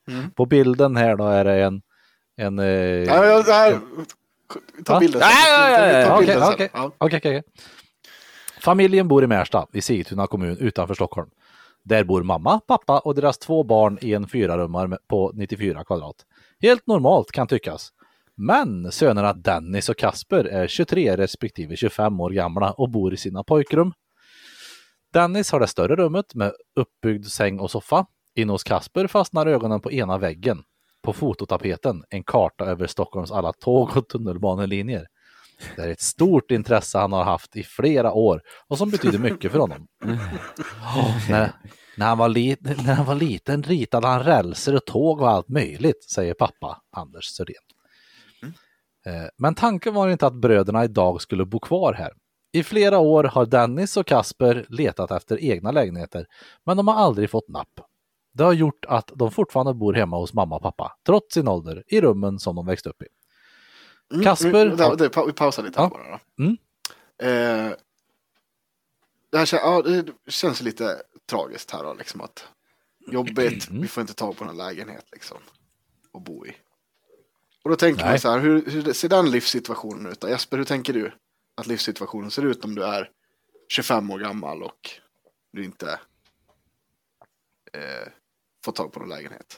Mm. 0.08 0.32
På 0.36 0.46
bilden 0.46 0.96
här 0.96 1.16
då 1.16 1.28
är 1.28 1.46
det 1.46 1.64
en... 1.64 1.82
en 2.38 2.58
Ja, 2.58 3.26
ja, 3.26 3.44
det 3.44 3.54
här, 3.54 3.80
ta 4.86 5.00
bilden 5.00 5.22
sen. 5.22 6.12
Okej, 6.12 6.38
okej. 6.42 6.70
Ja. 6.74 6.92
Okej, 6.98 7.18
okej, 7.18 7.40
okej. 7.40 7.44
Familjen 8.60 9.08
bor 9.08 9.24
i 9.24 9.28
Märsta 9.28 9.68
i 9.74 9.82
Sigtuna 9.82 10.28
kommun 10.28 10.58
utanför 10.58 10.94
Stockholm. 10.94 11.30
Där 11.84 12.04
bor 12.04 12.24
mamma, 12.24 12.60
pappa 12.60 13.00
och 13.00 13.16
deras 13.16 13.38
två 13.38 13.64
barn 13.64 13.98
i 14.02 14.14
en 14.14 14.28
fyrarummare 14.28 14.98
på 15.08 15.32
94 15.36 15.84
kvadrat. 15.84 16.16
Helt 16.62 16.88
normalt 16.88 17.32
kan 17.32 17.48
tyckas. 17.48 17.90
Men 18.36 18.92
sönerna 18.92 19.34
Dennis 19.34 19.90
och 19.90 19.98
Kasper 19.98 20.44
är 20.46 20.68
23 20.68 21.18
respektive 21.18 21.76
25 21.76 22.20
år 22.20 22.30
gamla 22.30 22.72
och 22.72 22.90
bor 22.90 23.14
i 23.14 23.18
sina 23.18 23.44
pojkrum. 23.44 23.94
Dennis 25.14 25.52
har 25.52 25.60
det 25.60 25.68
större 25.68 25.96
rummet 25.96 26.36
med 26.36 26.54
uppbyggd 26.76 27.26
säng 27.26 27.60
och 27.60 27.72
soffa. 27.72 28.06
Inne 28.36 28.52
hos 28.52 28.64
Kasper 28.64 29.08
fastnar 29.08 29.48
ögonen 29.48 29.82
på 29.82 29.92
ena 29.92 30.18
väggen. 30.18 30.64
På 31.02 31.14
fototapeten 31.14 32.04
en 32.10 32.24
karta 32.24 32.66
över 32.66 32.88
Stockholms 32.88 33.32
alla 33.32 33.54
tåg 33.54 33.98
och 33.98 34.08
tunnelbanelinjer. 34.08 35.08
Det 35.76 35.82
är 35.82 35.90
ett 35.90 36.02
stort 36.02 36.52
intresse 36.52 36.98
han 36.98 37.14
har 37.14 37.24
haft 37.24 37.56
i 37.56 37.64
flera 37.64 38.14
år 38.14 38.42
och 38.68 38.78
som 38.78 38.90
betyder 38.90 39.20
mycket 39.20 39.52
för 39.52 39.60
honom. 39.60 39.88
när, 41.30 41.52
när, 41.98 42.06
han 42.06 42.18
var 42.18 42.30
li, 42.30 42.58
när 42.60 42.94
han 42.94 43.06
var 43.06 43.16
liten 43.16 43.64
ritade 43.64 44.08
han 44.08 44.24
rälser 44.24 44.76
och 44.76 44.86
tåg 44.86 45.22
och 45.22 45.30
allt 45.30 45.50
möjligt, 45.50 46.04
säger 46.04 46.34
pappa 46.34 46.82
Anders 46.92 47.26
Södén. 47.26 47.56
Eh, 49.06 49.28
Men 49.38 49.56
tanken 49.56 49.94
var 49.94 50.10
inte 50.10 50.28
att 50.28 50.42
bröderna 50.42 50.84
idag 50.84 51.22
skulle 51.22 51.46
bo 51.46 51.60
kvar 51.60 51.94
här. 51.94 52.12
I 52.52 52.64
flera 52.64 53.00
år 53.00 53.24
har 53.24 53.46
Dennis 53.46 53.98
och 53.98 54.08
Kasper 54.08 54.66
letat 54.70 55.12
efter 55.12 55.44
egna 55.44 55.72
lägenheter, 55.72 56.26
men 56.66 56.78
de 56.78 56.88
har 56.88 56.96
aldrig 56.96 57.30
fått 57.30 57.50
napp. 57.50 57.80
Det 58.34 58.44
har 58.44 58.54
gjort 58.54 58.86
att 58.88 59.12
de 59.16 59.32
fortfarande 59.32 59.74
bor 59.74 59.94
hemma 59.94 60.18
hos 60.18 60.34
mamma 60.34 60.56
och 60.56 60.62
pappa, 60.62 60.92
trots 61.06 61.34
sin 61.34 61.48
ålder, 61.48 61.84
i 61.88 62.02
rummen 62.02 62.40
som 62.40 62.56
de 62.56 62.66
växt 62.66 62.88
upp 62.88 63.02
i. 63.02 63.06
Mm, 64.14 64.24
Kasper 64.24 64.66
mm, 64.66 64.98
det, 64.98 65.10
pa- 65.10 65.26
vi 65.26 65.34
pausar 65.34 65.64
lite 65.64 65.80
Ja. 65.80 65.90
bara. 65.90 66.10
Då. 66.12 66.44
Mm. 66.44 66.58
Eh, 67.18 67.76
det, 69.32 69.38
här, 69.38 69.50
ja, 69.54 69.82
det 69.82 70.06
känns 70.28 70.62
lite 70.62 71.02
tragiskt 71.26 71.72
här 71.72 71.84
då, 71.84 71.94
liksom 71.94 72.22
att 72.22 72.48
jobbigt, 73.12 73.70
Mm. 73.70 73.82
vi 73.82 73.88
får 73.88 74.02
inte 74.02 74.14
tag 74.14 74.38
på 74.38 74.46
någon 74.46 74.58
lägenhet 74.58 75.06
liksom 75.12 75.38
att 76.14 76.22
bo 76.24 76.46
i. 76.46 76.56
Och 77.64 77.70
då 77.70 77.76
tänker 77.76 78.02
Nej. 78.04 78.12
man 78.12 78.20
så 78.20 78.30
här, 78.32 78.40
hur, 78.40 78.66
hur 78.70 78.94
ser 78.94 79.10
den 79.10 79.32
livssituationen 79.32 80.12
ut 80.12 80.20
då? 80.22 80.30
Jesper, 80.30 80.58
hur 80.58 80.66
tänker 80.66 80.94
du 80.94 81.12
att 81.56 81.68
livssituationen 81.68 82.32
ser 82.32 82.46
ut 82.46 82.66
om 82.66 82.76
du 82.76 82.84
är 82.84 83.12
25 83.70 84.12
år 84.12 84.20
gammal 84.20 84.64
och 84.64 84.90
du 85.52 85.64
inte 85.64 86.00
eh, 87.74 88.08
får 88.66 88.72
tag 88.72 88.92
på 88.94 89.00
någon 89.00 89.10
lägenhet? 89.10 89.58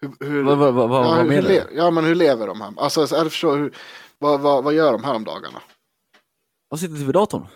Hur, 0.00 0.28
hur, 0.28 0.42
Vad, 0.42 0.58
vad, 0.58 0.74
vad, 0.74 0.84
ja, 0.84 0.88
vad 0.88 1.18
hur, 1.18 1.28
menar 1.28 1.48
du? 1.48 1.66
ja, 1.72 1.90
men 1.90 2.04
hur 2.04 2.14
lever 2.14 2.46
de 2.46 2.60
här? 2.60 2.72
Alltså, 2.76 3.06
så 3.06 3.16
är 3.16 3.24
det 3.24 3.30
förstå, 3.30 3.54
hur, 3.56 3.76
vad, 4.18 4.40
vad, 4.40 4.64
vad 4.64 4.74
gör 4.74 4.92
de 4.92 5.04
här 5.04 5.14
om 5.14 5.24
dagarna? 5.24 5.62
De 6.70 6.78
sitter 6.78 6.94
inte 6.94 7.04
vid 7.06 7.14
datorn. 7.14 7.46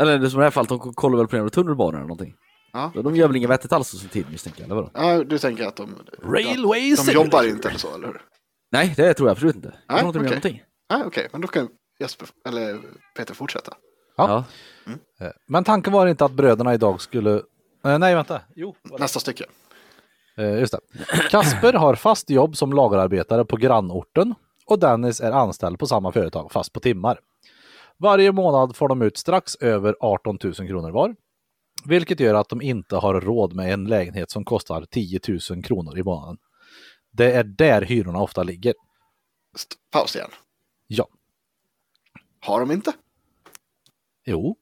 Eller 0.00 0.18
det 0.18 0.30
som 0.30 0.38
i 0.38 0.40
det 0.40 0.44
här 0.44 0.50
fallet, 0.50 0.68
de 0.68 0.78
kollar 0.94 1.18
väl 1.18 1.26
på 1.26 1.36
en 1.36 1.50
tunnelbana 1.50 1.98
eller 1.98 2.08
någonting. 2.08 2.34
Ja. 2.72 2.92
De 2.94 3.16
gör 3.16 3.26
väl 3.26 3.36
inget 3.36 3.50
vettigt 3.50 3.72
alls 3.72 3.90
på 3.90 3.96
sin 3.96 4.08
tid 4.08 4.26
misstänker 4.30 4.60
jag, 4.60 4.64
eller 4.66 4.74
vadå? 4.74 4.90
Ja, 4.94 5.24
du 5.24 5.38
tänker 5.38 5.66
att 5.66 5.76
de, 5.76 5.94
Railway 6.22 6.94
de 6.94 7.12
jobbar 7.12 7.48
inte 7.48 7.68
eller 7.68 7.78
så, 7.78 7.94
eller 7.94 8.06
hur? 8.06 8.22
Nej, 8.72 8.94
det 8.96 9.14
tror 9.14 9.28
jag 9.28 9.32
absolut 9.32 9.56
inte. 9.56 9.74
Jag 9.86 9.94
Nej, 9.94 10.02
de 10.02 10.08
okej. 10.08 10.22
någonting. 10.22 10.62
Nej, 10.92 11.02
okej, 11.06 11.28
men 11.32 11.40
då 11.40 11.48
kan 11.48 11.68
Jesper, 12.00 12.28
eller 12.48 12.80
Peter 13.16 13.34
fortsätta. 13.34 13.72
Ja. 14.16 14.44
Ja. 14.86 14.92
Eh, 15.26 15.32
Men 15.48 15.64
tanken 15.64 15.92
var 15.92 16.06
inte 16.06 16.24
att 16.24 16.32
bröderna 16.32 16.74
idag 16.74 17.00
skulle... 17.00 17.34
Eh, 17.84 17.98
nej, 17.98 18.14
vänta. 18.14 18.40
Jo? 18.56 18.76
Nästa 18.98 19.20
stycke. 19.20 19.44
Eh, 20.36 20.58
just 20.58 20.72
det. 20.72 20.80
Kasper 21.30 21.72
har 21.72 21.94
fast 21.94 22.30
jobb 22.30 22.56
som 22.56 22.72
lagerarbetare 22.72 23.44
på 23.44 23.56
grannorten 23.56 24.34
och 24.66 24.78
Dennis 24.78 25.20
är 25.20 25.32
anställd 25.32 25.78
på 25.78 25.86
samma 25.86 26.12
företag 26.12 26.52
fast 26.52 26.72
på 26.72 26.80
timmar. 26.80 27.20
Varje 27.96 28.32
månad 28.32 28.76
får 28.76 28.88
de 28.88 29.02
ut 29.02 29.18
strax 29.18 29.56
över 29.56 29.96
18 30.00 30.38
000 30.44 30.54
kronor 30.54 30.90
var. 30.90 31.16
Vilket 31.84 32.20
gör 32.20 32.34
att 32.34 32.48
de 32.48 32.62
inte 32.62 32.96
har 32.96 33.20
råd 33.20 33.54
med 33.54 33.72
en 33.72 33.84
lägenhet 33.84 34.30
som 34.30 34.44
kostar 34.44 34.84
10 34.90 35.20
000 35.50 35.62
kronor 35.64 35.98
i 35.98 36.02
månaden. 36.02 36.36
Det 37.10 37.32
är 37.32 37.44
där 37.44 37.82
hyrorna 37.82 38.22
ofta 38.22 38.42
ligger. 38.42 38.74
Paus 39.92 40.16
igen. 40.16 40.30
Ja, 40.86 41.08
Har 42.40 42.60
de 42.60 42.70
inte? 42.70 42.92
jo. 44.26 44.56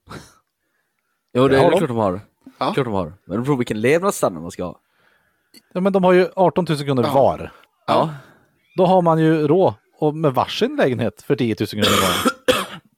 Jo, 1.34 1.48
det 1.48 1.58
är 1.58 1.70
de. 1.70 1.78
klart 1.78 1.88
de 1.88 1.96
har. 1.96 2.20
Ja. 2.58 2.72
Klart 2.74 2.86
de 2.86 2.94
har. 2.94 3.04
Men 3.06 3.36
det 3.36 3.42
beror 3.42 3.44
på 3.44 3.58
vilken 3.58 3.80
levnadsstandard 3.80 4.42
man 4.42 4.50
ska 4.50 4.64
ha. 4.64 4.80
Ja, 5.72 5.80
men 5.80 5.92
de 5.92 6.04
har 6.04 6.12
ju 6.12 6.28
18 6.36 6.66
000 6.68 6.78
kronor 6.78 7.04
Ja. 7.04 7.12
var. 7.12 7.52
Ja. 7.86 8.14
Då 8.76 8.86
har 8.86 9.02
man 9.02 9.18
ju 9.18 9.46
råd 9.48 9.74
och 9.98 10.14
med 10.16 10.34
varsin 10.34 10.76
lägenhet 10.76 11.22
för 11.22 11.36
10 11.36 11.56
000 11.60 11.66
kronor 11.68 11.86
månaden. 12.00 12.32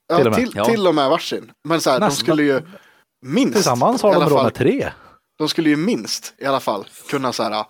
Ja, 0.07 0.17
Till 0.17 0.27
och 0.27 0.33
med. 0.33 0.41
till, 0.41 0.53
Ja. 0.57 0.65
till 0.65 0.87
och 0.87 0.95
med 0.95 1.11
varsin. 1.11 1.53
Men 1.65 1.81
så 1.81 1.91
här, 1.91 2.01
de 2.01 2.05
Nästan. 2.07 2.23
skulle 2.25 2.43
ju 2.43 2.61
minst, 3.23 3.55
Tillsammans 3.55 4.03
i 4.03 4.07
har 4.07 4.13
de 4.15 4.17
alla 4.17 4.25
råd 4.29 4.37
fall, 4.39 4.45
med 4.45 4.55
tre. 4.55 4.91
de 5.39 5.49
skulle 5.49 5.69
ju 5.71 5.77
minst 5.77 6.35
i 6.39 6.45
alla 6.45 6.61
fall 6.61 6.87
kunna 7.11 7.33
så 7.33 7.43
här, 7.43 7.65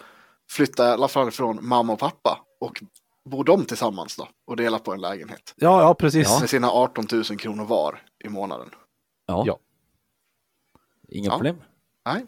flytta 0.50 0.88
i 0.88 0.92
alla 0.92 1.08
fall 1.08 1.30
från 1.30 1.66
mamma 1.68 1.92
och 1.92 1.98
pappa 1.98 2.40
och 2.60 2.82
bo 3.30 3.42
de 3.42 3.64
tillsammans 3.64 4.16
då 4.16 4.28
och 4.46 4.56
dela 4.56 4.78
på 4.78 4.92
en 4.92 5.00
lägenhet. 5.00 5.54
Ja, 5.56 5.80
ja 5.80 5.94
precis. 5.94 6.40
Med 6.40 6.50
sina 6.50 6.70
18 6.70 7.06
000 7.12 7.24
kronor 7.24 7.64
var 7.64 8.02
i 8.24 8.28
månaden. 8.28 8.68
Ja. 9.26 9.44
Ja. 9.46 9.58
Inga 11.08 11.28
Ja. 11.30 11.34
problem. 11.36 11.56
Nej, 12.06 12.24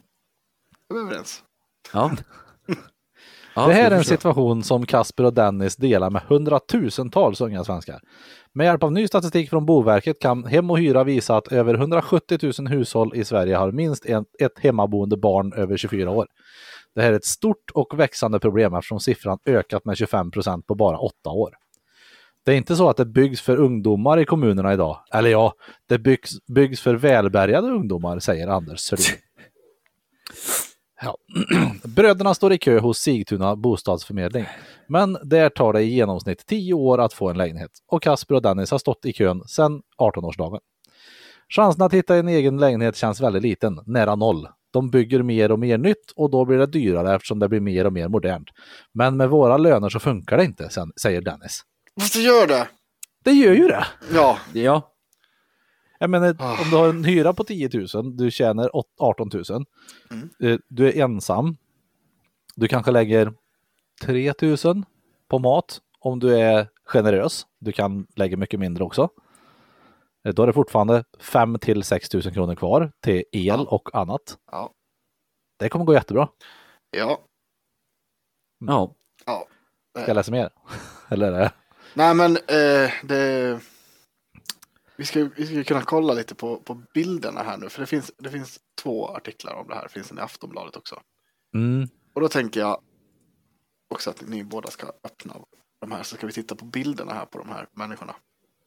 är 0.91 0.95
vi 0.95 1.01
överens. 1.01 1.43
Ja. 1.93 2.11
ja 3.57 3.67
Det 3.67 3.75
här 3.75 3.91
är 3.91 3.97
en 3.97 4.05
situation 4.05 4.63
som 4.63 4.87
Kasper 4.87 5.25
och 5.25 5.35
Dennis 5.35 5.77
delar 5.77 6.11
med 6.11 6.23
hundratusentals 6.23 7.41
unga 7.41 7.65
svenskar. 7.65 8.01
Med 8.53 8.65
hjälp 8.65 8.83
av 8.83 8.93
ny 8.93 9.09
statistik 9.09 9.51
från 9.51 9.67
Boverket 9.67 10.21
kan 10.21 10.45
Hem 10.45 10.71
och 10.71 10.79
Hyra 10.79 11.05
visa 11.05 11.37
att 11.37 11.53
över 11.53 11.75
170 11.75 12.39
000 12.59 12.69
hushåll 12.69 13.13
i 13.15 13.25
Sverige 13.25 13.57
har 13.57 13.73
minst 13.73 14.07
en, 14.07 14.25
ett 14.39 14.59
hemmaboende 14.59 15.17
barn 15.17 15.53
över 15.53 15.77
24 15.77 16.11
år. 16.11 16.27
Det 16.95 17.03
här 17.03 17.13
är 17.13 17.17
ett 17.17 17.25
stort 17.25 17.71
och 17.75 17.99
växande 17.99 18.41
problem 18.41 18.75
eftersom 18.75 19.01
siffran 19.01 19.39
ökat 19.47 19.85
med 19.85 19.97
25 19.97 20.31
procent 20.31 20.67
på 20.67 20.75
bara 20.75 20.99
åtta 20.99 21.31
år. 21.31 21.51
Det 22.45 22.53
är 22.53 22.57
inte 22.57 22.77
så 22.77 22.89
att 22.89 22.97
det 22.97 23.05
byggs 23.05 23.41
för 23.41 23.57
ungdomar 23.57 24.19
i 24.19 24.25
kommunerna 24.25 24.73
idag. 24.73 24.99
Eller 25.13 25.31
ja, 25.31 25.55
det 25.89 25.99
byggs, 25.99 26.31
byggs 26.47 26.81
för 26.81 26.95
välbärgade 26.95 27.69
ungdomar, 27.69 28.19
säger 28.19 28.49
Anders 28.49 28.81
Sörlin. 28.81 29.26
Ja. 31.03 31.17
Bröderna 31.85 32.35
står 32.35 32.53
i 32.53 32.59
kö 32.59 32.79
hos 32.79 32.99
Sigtuna 32.99 33.57
bostadsförmedling. 33.57 34.47
Men 34.89 35.19
där 35.23 35.49
tar 35.49 35.73
det 35.73 35.83
i 35.83 35.95
genomsnitt 35.95 36.47
10 36.47 36.75
år 36.75 37.01
att 37.01 37.13
få 37.13 37.31
en 37.31 37.39
lägenhet. 37.39 37.71
Och 37.89 38.03
Kasper 38.03 38.35
och 38.35 38.43
Dennis 38.43 38.71
har 38.71 38.79
stått 38.79 39.07
i 39.07 39.13
kön 39.13 39.43
sedan 39.47 39.83
18-årsdagen. 39.99 40.61
Chansen 41.49 41.83
att 41.83 41.95
hitta 41.95 42.17
en 42.17 42.29
egen 42.29 42.59
lägenhet 42.59 42.97
känns 42.97 43.21
väldigt 43.21 43.43
liten, 43.43 43.81
nära 43.87 44.15
noll. 44.15 44.49
De 44.73 44.91
bygger 44.91 45.23
mer 45.23 45.53
och 45.53 45.59
mer 45.59 45.79
nytt 45.79 46.11
och 46.17 46.31
då 46.31 46.45
blir 46.45 46.59
det 46.59 46.67
dyrare 46.67 47.15
eftersom 47.15 47.39
det 47.39 47.49
blir 47.49 47.61
mer 47.61 47.85
och 47.85 47.93
mer 47.93 48.09
modernt. 48.09 48.49
Men 48.95 49.17
med 49.17 49.31
våra 49.31 49.57
löner 49.57 49.89
så 49.89 49.99
funkar 49.99 50.37
det 50.37 50.45
inte, 50.45 50.69
säger 51.03 51.21
Dennis. 51.21 51.63
Det 52.13 52.21
gör 52.21 52.47
det. 52.47 52.69
Det 53.25 53.33
gör 53.33 53.55
ju 53.55 53.69
det! 53.69 53.87
Ja, 54.15 54.39
Ja. 54.53 54.96
Jag 55.99 56.11
menar, 56.11 56.37
Ah. 56.39 56.63
om 56.63 56.71
du 56.71 56.77
har 56.77 56.89
en 56.89 57.05
hyra 57.05 57.33
på 57.33 57.45
10 57.45 57.71
000, 57.95 58.17
du 58.17 58.31
tjänar 58.31 58.77
åt- 58.77 58.95
18 59.01 59.31
000, 59.51 59.65
Mm. 60.11 60.29
eh, 60.43 60.59
du 60.69 60.89
är 60.89 61.03
ensam, 61.05 61.57
du 62.57 62.69
kanske 62.69 62.91
lägger 62.91 63.33
3 64.03 64.33
000 64.65 64.83
på 65.29 65.39
mat 65.39 65.81
om 65.99 66.19
du 66.19 66.39
är 66.39 66.69
generös. 66.85 67.47
Du 67.59 67.73
kan 67.73 68.07
lägga 68.17 68.37
mycket 68.37 68.61
mindre 68.61 68.85
också. 68.85 69.09
Eh, 70.25 70.35
Då 70.35 70.43
är 70.43 70.47
det 70.47 70.53
fortfarande 70.53 71.05
5 71.21 71.59
till 71.59 71.83
6 71.83 72.13
000 72.15 72.23
kronor 72.23 72.55
kvar 72.55 72.93
till 73.01 73.25
el 73.33 73.47
Ja. 73.47 73.67
och 73.69 73.95
annat. 73.95 74.39
Ja. 74.51 74.73
Det 75.59 75.69
kommer 75.69 75.85
gå 75.85 75.95
jättebra. 75.95 76.29
ja, 76.91 77.19
Ja. 78.67 78.95
ja. 79.27 79.47
Ska 79.99 80.07
jag 80.11 80.15
läsa 80.15 80.31
mer? 80.33 80.51
Eller? 81.09 81.51
Nej 81.95 82.15
men 82.15 82.37
eh, 82.37 82.91
det... 83.05 83.61
Vi 84.99 85.05
ska, 85.05 85.29
vi 85.37 85.47
ska 85.47 85.65
kunna 85.65 85.83
kolla 85.83 86.15
lite 86.15 86.35
på, 86.35 86.57
på 86.57 86.83
bilderna 86.95 87.43
här 87.43 87.57
nu, 87.57 87.69
för 87.69 87.81
det 87.81 87.87
finns, 87.87 88.13
det 88.19 88.31
finns 88.31 88.61
två 88.83 89.09
artiklar 89.09 89.55
om 89.55 89.69
det 89.69 89.75
här. 89.75 89.83
Det 89.83 89.89
finns 89.89 90.11
en 90.11 90.19
i 90.19 90.21
Aftonbladet 90.21 90.77
också. 90.77 91.03
Mm. 91.55 91.89
Och 92.15 92.21
då 92.21 92.29
tänker 92.29 92.61
jag 92.61 92.83
också 93.89 94.11
att 94.11 94.29
ni 94.29 94.45
båda 94.45 94.71
ska 94.71 94.87
öppna 95.05 95.35
de 95.81 95.93
här, 95.93 96.03
så 96.03 96.17
ska 96.17 96.27
vi 96.27 96.33
titta 96.33 96.55
på 96.57 96.65
bilderna 96.65 97.13
här 97.13 97.27
på 97.27 97.39
de 97.39 97.49
här 97.49 97.69
människorna. 97.73 98.15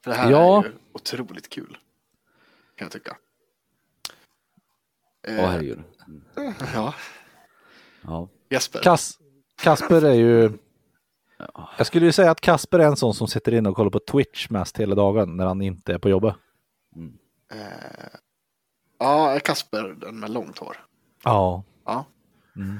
För 0.03 0.11
det 0.11 0.17
här 0.17 0.31
Ja. 0.31 0.63
är 0.63 0.67
ju 0.67 0.73
otroligt 0.93 1.49
kul. 1.49 1.77
Kan 2.75 2.85
jag 2.85 2.91
tycka. 2.91 3.17
Åh 5.27 5.33
Eh, 5.33 5.49
herregud. 5.49 5.83
Mm. 6.07 6.53
ja, 6.73 6.93
Ja. 8.01 8.29
Jesper. 8.49 8.81
Kas 8.83 9.19
Kasper 9.55 10.05
är 10.05 10.13
ju... 10.13 10.51
Jag 11.77 11.87
skulle 11.87 12.05
ju 12.05 12.11
säga 12.11 12.31
att 12.31 12.41
Kasper 12.41 12.79
är 12.79 12.87
en 12.87 12.95
sån 12.97 13.13
som 13.13 13.27
sitter 13.27 13.53
inne 13.53 13.69
och 13.69 13.75
kollar 13.75 13.89
på 13.89 13.99
Twitch 13.99 14.49
mest 14.49 14.77
hela 14.77 14.95
dagen 14.95 15.37
när 15.37 15.45
han 15.45 15.61
inte 15.61 15.93
är 15.93 15.97
på 15.97 16.09
jobbet. 16.09 16.35
Eh, 17.51 17.57
ja, 18.99 19.39
Kasper, 19.43 19.83
den 19.83 20.19
med 20.19 20.29
långt 20.31 20.57
hår. 20.59 20.77
Ja. 21.23 21.63
Ja. 21.85 22.05
Mm. 22.55 22.79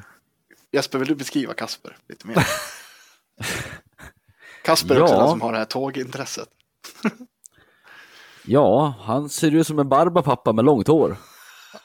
Jesper, 0.72 1.00
vill 1.00 1.08
du 1.08 1.16
beskriva 1.16 1.54
Kasper 1.54 1.98
lite 2.10 2.28
mer? 2.28 2.36
Kasper 4.64 4.96
är 4.96 5.02
också 5.02 5.14
Ja. 5.14 5.20
den 5.20 5.30
som 5.30 5.42
har 5.42 5.52
det 5.52 5.58
här 5.58 5.66
tågintresset. 5.66 6.50
ja, 8.46 8.94
han 9.00 9.30
ser 9.30 9.56
ut 9.56 9.68
som 9.68 9.80
en 9.80 9.90
barbapappa 9.90 10.54
med 10.54 10.66
långt 10.66 10.88
hår. 10.88 11.18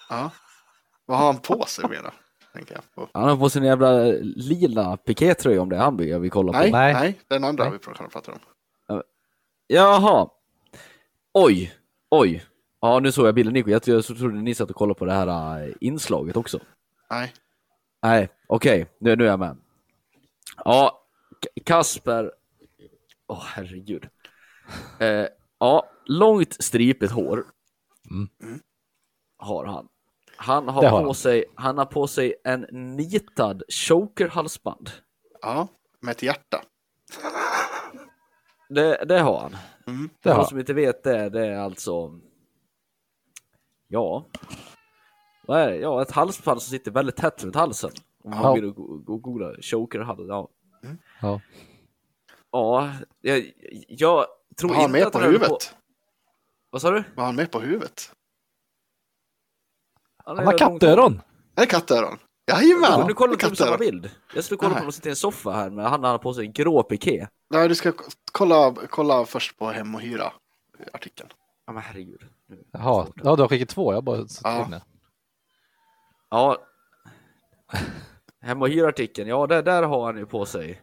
Ja. 0.09 0.31
Vad 1.07 1.19
har 1.19 1.27
han 1.27 1.39
på 1.39 1.65
sig 1.67 1.85
då? 2.03 2.11
Tänker 2.55 2.75
jag 2.75 2.95
på. 2.95 3.09
Han 3.13 3.29
har 3.29 3.37
på 3.37 3.51
sin 3.51 3.65
jävla 3.65 4.03
lila 4.23 4.97
pikétröja 4.97 5.63
om 5.63 5.69
det 5.69 5.77
är 5.77 5.81
han 5.81 6.09
jag 6.09 6.21
vill 6.21 6.31
kolla 6.31 6.53
på. 6.53 6.59
Nej, 6.59 6.73
nej, 6.73 6.95
Nej. 6.95 7.21
den 7.29 7.45
andra 7.45 7.65
Nej. 7.65 7.73
vi 7.73 7.79
pratar 7.79 8.33
om. 8.33 9.03
Jaha. 9.67 10.29
Oj, 11.33 11.75
oj. 12.11 12.45
Ja, 12.81 13.01
nu 13.01 13.13
såg 13.13 13.27
jag 13.27 13.35
bilden 13.35 13.55
Nico. 13.55 13.71
Jag 13.71 13.83
trodde 13.83 14.35
ni 14.35 14.55
satt 14.55 14.71
och 14.71 14.77
kollade 14.77 14.99
på 14.99 15.05
det 15.05 15.13
här 15.13 15.63
äh, 15.67 15.73
inslaget 15.81 16.37
också. 16.37 16.61
Nej, 17.11 17.33
Nej, 18.03 18.29
okej, 18.47 18.87
nu, 18.99 19.17
nu 19.17 19.25
är 19.25 19.29
jag 19.29 19.39
med. 19.39 19.57
Ja, 20.65 21.07
Kasper. 21.65 22.33
Åh, 23.27 23.43
herregud. 23.45 24.09
Eh, 24.99 25.27
ja, 25.59 25.91
långt 26.07 26.65
stripigt 26.65 27.13
hår. 27.13 27.45
Mm. 28.11 28.61
Har 29.37 29.65
han. 29.65 29.89
Han 30.37 30.69
har, 30.69 30.83
har 30.83 30.91
på 30.91 30.97
han. 31.07 31.15
sig, 31.15 31.45
han 31.55 31.79
har 31.79 31.85
på 31.87 32.07
sig 32.07 32.35
en 32.45 32.61
nitad 32.97 33.63
choker-halsband. 33.69 34.91
ja, 35.43 35.69
med 36.01 36.13
ett 36.13 36.23
hjärta. 36.23 36.63
Det, 38.69 39.05
det 39.05 39.19
har 39.21 39.41
han. 39.41 39.57
Mm. 39.87 40.11
Det 40.23 40.31
har 40.33 40.45
som 40.45 40.59
inte 40.59 40.75
vet 40.75 41.03
det, 41.05 41.29
det 41.29 41.47
är 41.47 41.57
alltså... 41.59 42.21
Ja. 43.89 44.27
Vad 45.47 45.61
är 45.61 45.71
det? 45.71 45.77
Ja, 45.77 46.03
ett 46.03 46.11
halsband 46.11 46.63
som 46.63 46.71
sitter 46.71 46.91
väldigt 46.91 47.17
tätt 47.17 47.45
runt 47.45 47.55
halsen. 47.57 47.91
Om 48.25 48.31
man 48.31 48.43
Ja. 48.43 48.55
vill 48.55 48.71
googla 49.05 49.55
choker 49.63 49.99
hals. 50.01 50.21
Ja. 50.29 50.49
Ja. 51.23 51.41
Ja, 52.51 52.93
jag, 53.21 53.53
jag 53.89 54.27
tror 54.59 54.69
Vad 54.69 54.77
har 54.77 54.83
han 54.83 54.91
inte 54.91 54.99
med 54.99 55.07
att 55.07 55.13
på 55.13 55.19
han 55.19 55.29
huvudet? 55.29 55.77
Vad 56.71 56.83
sa 56.83 56.91
du? 56.91 57.05
Vad 57.15 57.17
har 57.17 57.25
han 57.27 57.37
med 57.37 57.51
på 57.51 57.61
huvudet? 57.61 58.13
Han 60.25 60.47
har 60.47 60.59
kattöron! 60.59 61.21
Är 61.57 61.61
det 61.61 61.67
kattöron? 61.67 62.19
Jajamän! 62.47 62.91
Ja, 62.91 63.07
nu 63.07 63.15
kollar 63.15 63.37
du 63.37 63.49
på 63.49 63.57
samma 63.57 63.77
bild. 63.77 64.11
Jag 64.35 64.45
skulle 64.45 64.59
kolla 64.59 64.69
på 64.71 64.75
Nej. 64.75 64.81
honom 64.81 64.93
sitta 64.93 65.09
i 65.09 65.11
en 65.11 65.17
soffa 65.17 65.51
här 65.51 65.71
med 65.71 65.91
han 65.91 66.05
har 66.05 66.19
på 66.19 66.35
sig 66.35 66.47
en 66.47 66.53
grå 66.53 66.83
piké. 66.83 67.29
Nej, 67.51 67.69
du 67.69 67.75
ska 67.75 67.93
kolla, 68.33 68.75
kolla 68.91 69.25
först 69.25 69.59
på 69.59 69.67
Hem 69.71 69.95
och 69.95 70.01
Hyra 70.01 70.33
artikeln. 70.93 71.29
Ja 71.67 71.73
men 71.73 71.83
herregud. 71.83 72.21
Nu- 72.49 72.65
Jaha, 72.73 73.07
ja, 73.23 73.37
du 73.37 73.43
har 73.43 73.49
skickat 73.49 73.69
två. 73.69 73.93
Jag 73.93 74.05
bara 74.05 74.29
sett 74.29 74.41
Ja. 74.45 74.67
inne. 74.67 74.83
Ja. 76.31 76.59
Hem 78.41 78.63
och 78.63 78.69
hyr-artikeln, 78.69 79.29
ja 79.29 79.47
där, 79.47 79.63
där 79.63 79.83
har 79.83 80.07
han 80.07 80.17
ju 80.17 80.27
på 80.27 80.47
sig 80.47 80.83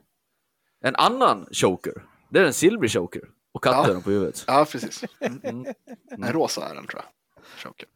en 0.83 0.95
annan 0.95 1.47
choker. 1.51 2.05
Det 2.29 2.39
är 2.39 2.45
en 2.45 2.53
silver 2.53 2.87
choker. 2.87 3.21
Och 3.51 3.63
kattöron 3.63 4.01
på 4.01 4.09
huvudet. 4.09 4.43
Ja, 4.47 4.65
precis. 4.71 5.03
Mm. 5.19 5.41
Mm. 5.43 5.65
En 6.11 6.33
rosa 6.33 6.69
är 6.69 6.75
den 6.75 6.87
tror 6.87 7.01
jag. 7.03 7.43
Choker. 7.63 7.87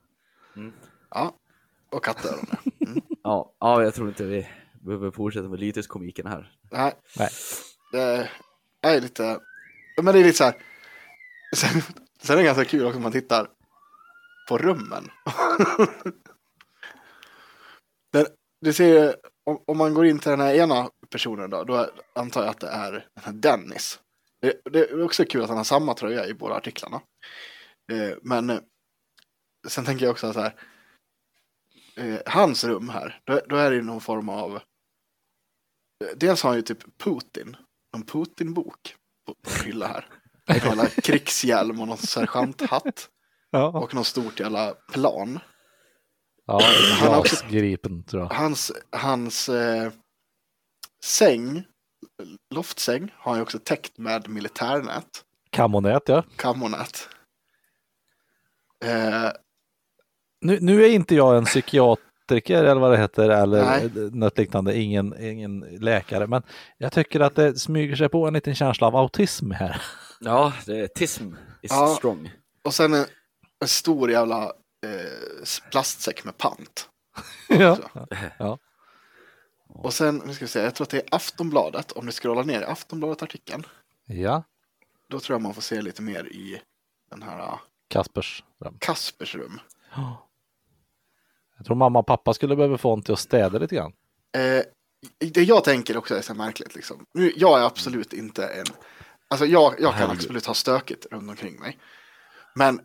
Mm. 0.56 0.74
Ja, 1.16 1.34
och 1.90 2.04
kattöron. 2.04 2.46
ja. 2.80 3.02
Ja, 3.24 3.54
ja, 3.60 3.84
jag 3.84 3.94
tror 3.94 4.08
inte 4.08 4.24
vi 4.24 4.48
behöver 4.82 5.12
fortsätta 5.12 5.48
med 5.48 5.60
lyteskomiken 5.60 6.28
här. 6.28 6.52
Nej, 6.72 6.94
Nej. 7.18 7.30
det 7.92 8.30
är 8.82 9.02
lite... 9.02 9.40
Men 10.02 10.14
det 10.14 10.20
är 10.20 10.24
lite 10.24 10.38
så 10.38 10.44
här... 10.44 10.56
Sen, 11.56 11.82
sen 12.22 12.34
är 12.34 12.38
det 12.38 12.44
ganska 12.44 12.66
kul 12.66 12.86
också 12.86 12.98
om 12.98 13.04
man 13.04 13.12
tittar 13.12 13.50
på 14.50 14.58
rummen. 14.58 15.12
Den, 18.14 18.26
du 18.62 18.74
ser, 18.74 19.16
om, 19.44 19.64
om 19.68 19.78
man 19.78 19.94
går 19.94 20.06
in 20.06 20.20
till 20.20 20.30
den 20.32 20.40
här 20.40 20.54
ena 20.54 20.90
personen 21.10 21.50
då, 21.50 21.64
då 21.64 21.90
antar 22.14 22.42
jag 22.42 22.50
att 22.50 22.60
det 22.60 22.70
är 22.70 22.92
den 22.92 23.24
här 23.24 23.34
Dennis. 23.34 24.00
Det, 24.42 24.62
det 24.72 24.80
är 24.80 25.04
också 25.04 25.26
kul 25.26 25.44
att 25.44 25.50
han 25.50 25.58
har 25.58 25.64
samma 25.64 25.94
tröja 25.94 26.28
i 26.28 26.34
båda 26.34 26.56
artiklarna. 26.56 27.02
Eh, 27.92 28.18
men 28.22 28.62
sen 29.68 29.86
tänker 29.86 30.06
jag 30.06 30.12
också 30.12 30.34
så 30.34 30.40
här. 30.40 30.56
Eh, 31.98 32.20
hans 32.26 32.64
rum 32.64 32.90
här, 32.90 33.20
då, 33.24 33.42
då 33.50 33.56
är 33.56 33.72
det 33.72 33.82
någon 33.82 34.02
form 34.02 34.30
av... 34.30 34.56
eh, 34.56 34.62
Dels 36.16 36.44
har 36.44 36.50
han 36.50 36.58
ju 36.58 36.62
typ 36.62 36.98
Putin, 37.04 37.56
en 37.96 38.04
Putin-bok 38.06 38.96
på, 39.28 39.34
på 39.34 39.50
en 39.60 39.66
hylla 39.66 39.88
här. 39.88 40.08
En 40.48 40.56
jävla 40.58 40.86
krigshjälm 40.88 41.80
och 41.82 41.88
någon 41.88 41.98
sergeanthatt. 41.98 43.10
Ja, 43.50 43.68
Och 43.68 43.94
någon 43.94 44.06
stort 44.06 44.40
jävla 44.40 44.74
plan. 44.74 45.40
ja 46.46 46.62
Han 47.00 47.12
har 47.12 47.20
också- 47.20 47.36
JAS-gripen 47.46 48.04
tror 48.04 48.24
jag. 48.24 48.30
Hans, 48.30 48.72
hans 48.92 49.50
eh, 49.50 49.92
säng, 51.04 51.64
loftsäng, 52.56 53.14
har 53.18 53.32
han 53.32 53.40
ju 53.40 53.42
också 53.44 53.60
täckt 53.60 53.98
med 53.98 54.30
militärnät, 54.30 55.26
Kamonät 55.50 56.04
ja. 56.06 56.24
kammonät. 56.36 57.10
Eh, 58.86 59.32
Nu, 60.42 60.60
nu 60.62 60.86
är 60.86 60.90
inte 60.90 61.16
jag 61.16 61.38
en 61.38 61.46
psykiatriker 61.46 62.64
eller 62.64 62.82
vad 62.82 62.92
det 62.92 62.98
heter 62.98 63.30
eller 63.30 63.66
Nej. 63.66 63.90
något 64.12 64.38
liknande, 64.38 64.78
ingen, 64.78 65.24
ingen 65.24 65.60
läkare, 65.60 66.28
men 66.28 66.44
jag 66.78 66.92
tycker 66.92 67.20
att 67.20 67.36
det 67.36 67.56
smyger 67.60 67.96
sig 67.96 68.10
på 68.10 68.28
en 68.28 68.34
liten 68.34 68.56
känsla 68.56 68.88
av 68.88 68.96
autism 68.96 69.52
här. 69.52 69.82
Ja, 70.20 70.54
det 70.66 70.80
är 70.80 70.88
tism 70.88 71.34
is 71.62 71.72
Ja. 71.72 71.96
strong. 71.98 72.32
och 72.64 72.74
sen 72.74 72.94
en, 72.94 73.06
en 73.62 73.68
stor 73.68 74.12
jävla 74.12 74.44
eh, 74.44 75.46
plastsäck 75.72 76.24
med 76.26 76.38
pant. 76.38 76.90
ja. 77.50 77.78
Ja. 78.40 78.58
Och 79.68 79.94
sen, 79.94 80.22
nu 80.26 80.34
ska 80.34 80.46
vi 80.46 80.50
se, 80.50 80.60
jag 80.60 80.76
tror 80.76 80.86
att 80.86 80.90
det 80.90 80.98
är 80.98 81.16
Aftonbladet, 81.16 81.92
om 81.92 82.06
du 82.06 82.12
scrollar 82.12 82.44
ner 82.44 82.62
i 82.62 82.66
Aftonbladet-artikeln, 82.66 83.66
ja, 84.06 84.44
då 85.10 85.20
tror 85.20 85.34
jag 85.34 85.42
man 85.42 85.54
får 85.54 85.62
se 85.62 85.82
lite 85.82 86.02
mer 86.02 86.24
i 86.26 86.62
den 87.12 87.22
här 87.24 87.40
eh, 87.40 87.60
Kaspers 87.88 88.44
rum. 88.66 88.78
Kaspers 88.80 89.36
rum. 89.36 89.60
Jag 91.58 91.66
tror 91.66 91.76
mamma 91.76 92.00
och 92.00 92.06
pappa 92.08 92.34
skulle 92.34 92.56
behöva 92.56 92.78
få 92.78 92.94
en 92.94 93.02
till 93.02 93.14
att 93.14 93.20
städa 93.20 93.60
lite 93.60 93.76
grann. 93.76 93.94
Eh, 94.38 94.64
det 95.32 95.44
jag 95.44 95.64
tänker 95.64 95.98
också 95.98 96.16
är 96.16 96.22
så 96.22 96.34
märkligt. 96.34 96.76
Liksom. 96.76 97.06
Nu, 97.14 97.34
jag 97.36 97.60
är 97.60 97.64
absolut 97.64 98.14
inte 98.14 98.48
en... 98.48 98.66
Alltså 99.28 99.46
jag, 99.46 99.76
jag 99.80 99.94
kan 99.94 100.12
absolut 100.12 100.46
ha 100.46 100.54
stökigt 100.54 101.06
runt 101.12 101.30
omkring 101.30 101.60
mig. 101.60 101.78
Men 102.56 102.80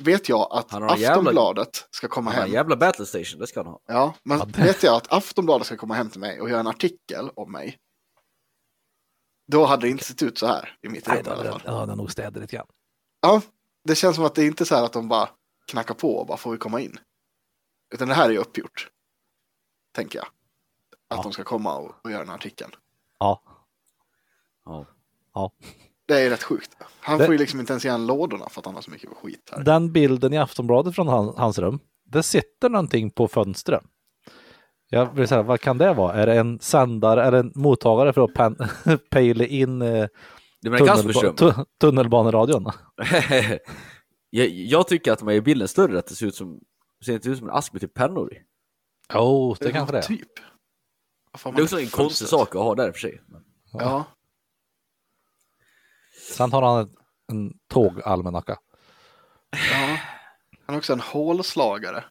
vet 0.00 0.28
jag 0.28 0.48
att 0.50 0.70
Han 0.70 0.82
en 0.82 0.88
jävla- 0.98 1.10
Aftonbladet 1.12 1.86
ska 1.90 2.08
komma 2.08 2.30
Han 2.30 2.42
hem. 2.42 2.52
jävla 2.52 2.76
battle 2.76 3.06
station, 3.06 3.40
det 3.40 3.46
ska 3.46 3.60
han 3.60 3.66
ha. 3.72 3.80
Ja, 3.86 4.14
men 4.22 4.38
Ja, 4.38 4.46
vet 4.56 4.82
jag 4.82 4.94
att 4.94 5.12
Aftonbladet 5.12 5.66
ska 5.66 5.76
komma 5.76 5.94
hem 5.94 6.10
till 6.10 6.20
mig 6.20 6.40
och 6.40 6.50
göra 6.50 6.60
en 6.60 6.66
artikel 6.66 7.30
om 7.34 7.52
mig. 7.52 7.78
Då 9.52 9.64
hade 9.64 9.86
det 9.86 9.90
inte 9.90 10.04
sett 10.04 10.22
ut 10.22 10.38
så 10.38 10.46
här 10.46 10.78
i 10.82 10.88
mitt 10.88 11.08
rum 11.08 11.16
i 11.26 11.28
alla 11.30 11.50
fall. 11.50 11.62
Ja, 11.64 11.86
den 11.86 11.98
nog 11.98 12.12
städat 12.12 12.36
lite 12.42 12.56
grann. 12.56 12.66
Ja, 13.20 13.42
det 13.84 13.94
känns 13.94 14.16
som 14.16 14.24
att 14.24 14.34
det 14.34 14.42
är 14.42 14.46
inte 14.46 14.64
så 14.64 14.74
här 14.74 14.84
att 14.84 14.92
de 14.92 15.08
bara 15.08 15.28
knackar 15.70 15.94
på 15.94 16.16
och 16.16 16.26
bara 16.26 16.36
får 16.38 16.50
vi 16.52 16.58
komma 16.58 16.80
in. 16.80 16.98
Utan 17.94 18.08
det 18.08 18.14
här 18.14 18.30
är 18.30 18.36
uppgjort. 18.38 18.88
Tänker 19.94 20.18
jag. 20.18 20.26
Att 21.10 21.16
Ja. 21.16 21.22
de 21.22 21.32
ska 21.32 21.44
komma 21.44 21.76
och, 21.76 21.92
och 22.04 22.10
göra 22.10 22.20
den 22.20 22.28
här 22.28 22.34
artikeln. 22.36 22.70
Ja, 23.18 23.42
Ja. 24.64 24.86
ja. 25.34 25.52
Det 26.08 26.20
är 26.20 26.30
rätt 26.30 26.42
sjukt. 26.42 26.76
Han 27.00 27.18
Det- 27.18 27.24
får 27.24 27.34
ju 27.34 27.38
liksom 27.38 27.60
inte 27.60 27.72
ens 27.72 27.84
igen 27.84 28.06
lådorna 28.06 28.48
för 28.48 28.60
att 28.60 28.66
han 28.66 28.74
har 28.74 28.82
så 28.82 28.90
mycket 28.90 29.10
skit 29.22 29.50
här. 29.52 29.64
Den 29.64 29.92
bilden 29.92 30.32
i 30.32 30.38
Aftonbladet 30.38 30.94
från 30.94 31.08
han, 31.08 31.34
hans 31.36 31.58
rum, 31.58 31.78
det 32.04 32.22
sitter 32.22 32.68
någonting 32.68 33.10
på 33.10 33.28
fönstret. 33.28 33.82
Jag 34.88 35.14
vill 35.14 35.28
säga, 35.28 35.42
vad 35.42 35.60
kan 35.60 35.78
det 35.78 35.94
vara? 35.94 36.12
Är 36.14 36.26
det 36.26 36.34
en 36.38 36.58
sändare, 36.60 37.22
är 37.24 37.32
det 37.32 37.38
en 37.38 37.52
mottagare 37.54 38.12
för 38.12 38.22
att 38.24 39.10
pejla 39.10 39.44
in 39.46 39.82
eh, 39.82 40.06
tunnelba, 40.64 41.32
tu, 41.32 41.52
tunnelbaneradion? 41.80 42.70
jag, 44.30 44.46
jag 44.48 44.88
tycker 44.88 45.12
att 45.12 45.18
de 45.18 45.28
är 45.28 45.40
bilden 45.40 45.68
större, 45.68 45.98
att 45.98 46.06
det 46.06 46.14
ser 46.14 46.26
ut 46.26 46.34
som, 46.34 46.60
ser 47.06 47.14
inte 47.14 47.28
ut 47.28 47.38
som 47.38 47.48
en 47.48 47.54
ask 47.54 47.72
med 47.72 47.80
typ 47.80 47.94
pennor 47.94 48.32
i. 48.32 48.42
Jo, 49.14 49.20
oh, 49.20 49.56
det 49.60 49.72
kanske 49.72 49.92
det 49.92 49.98
är. 49.98 50.02
Typ. 50.02 50.32
Det 51.44 51.60
är 51.60 51.62
också 51.62 51.80
en 51.80 51.88
konstig 51.88 52.28
sak 52.28 52.54
att 52.54 52.62
ha 52.62 52.74
där 52.74 52.92
för 52.92 52.98
sig. 52.98 53.20
Men, 53.26 53.44
Ja, 53.72 54.04
Sen 56.36 56.52
har 56.52 56.62
han 56.62 56.80
en, 56.80 56.96
en 57.32 57.58
tågalmanacka. 57.68 58.58
Ja. 59.50 59.98
Han 60.66 60.74
har 60.74 60.76
också 60.76 60.92
en 60.92 61.00
hålslagare 61.00 62.04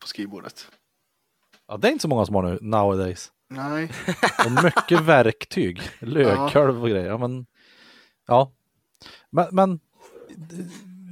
på 0.00 0.06
skrivbordet. 0.06 0.68
Ja, 1.66 1.76
det 1.76 1.88
är 1.88 1.92
inte 1.92 2.02
så 2.02 2.08
många 2.08 2.26
som 2.26 2.34
har 2.34 2.42
nu 2.42 2.58
nowadays. 2.60 3.32
Nej, 3.48 3.90
Och 4.46 4.64
mycket 4.64 5.00
verktyg, 5.06 5.80
lökkolv 6.00 6.82
och 6.82 6.88
grejer. 6.88 7.06
Ja, 7.06 7.18
men, 7.18 7.46
ja. 8.26 8.52
Men, 9.30 9.48
men 9.52 9.80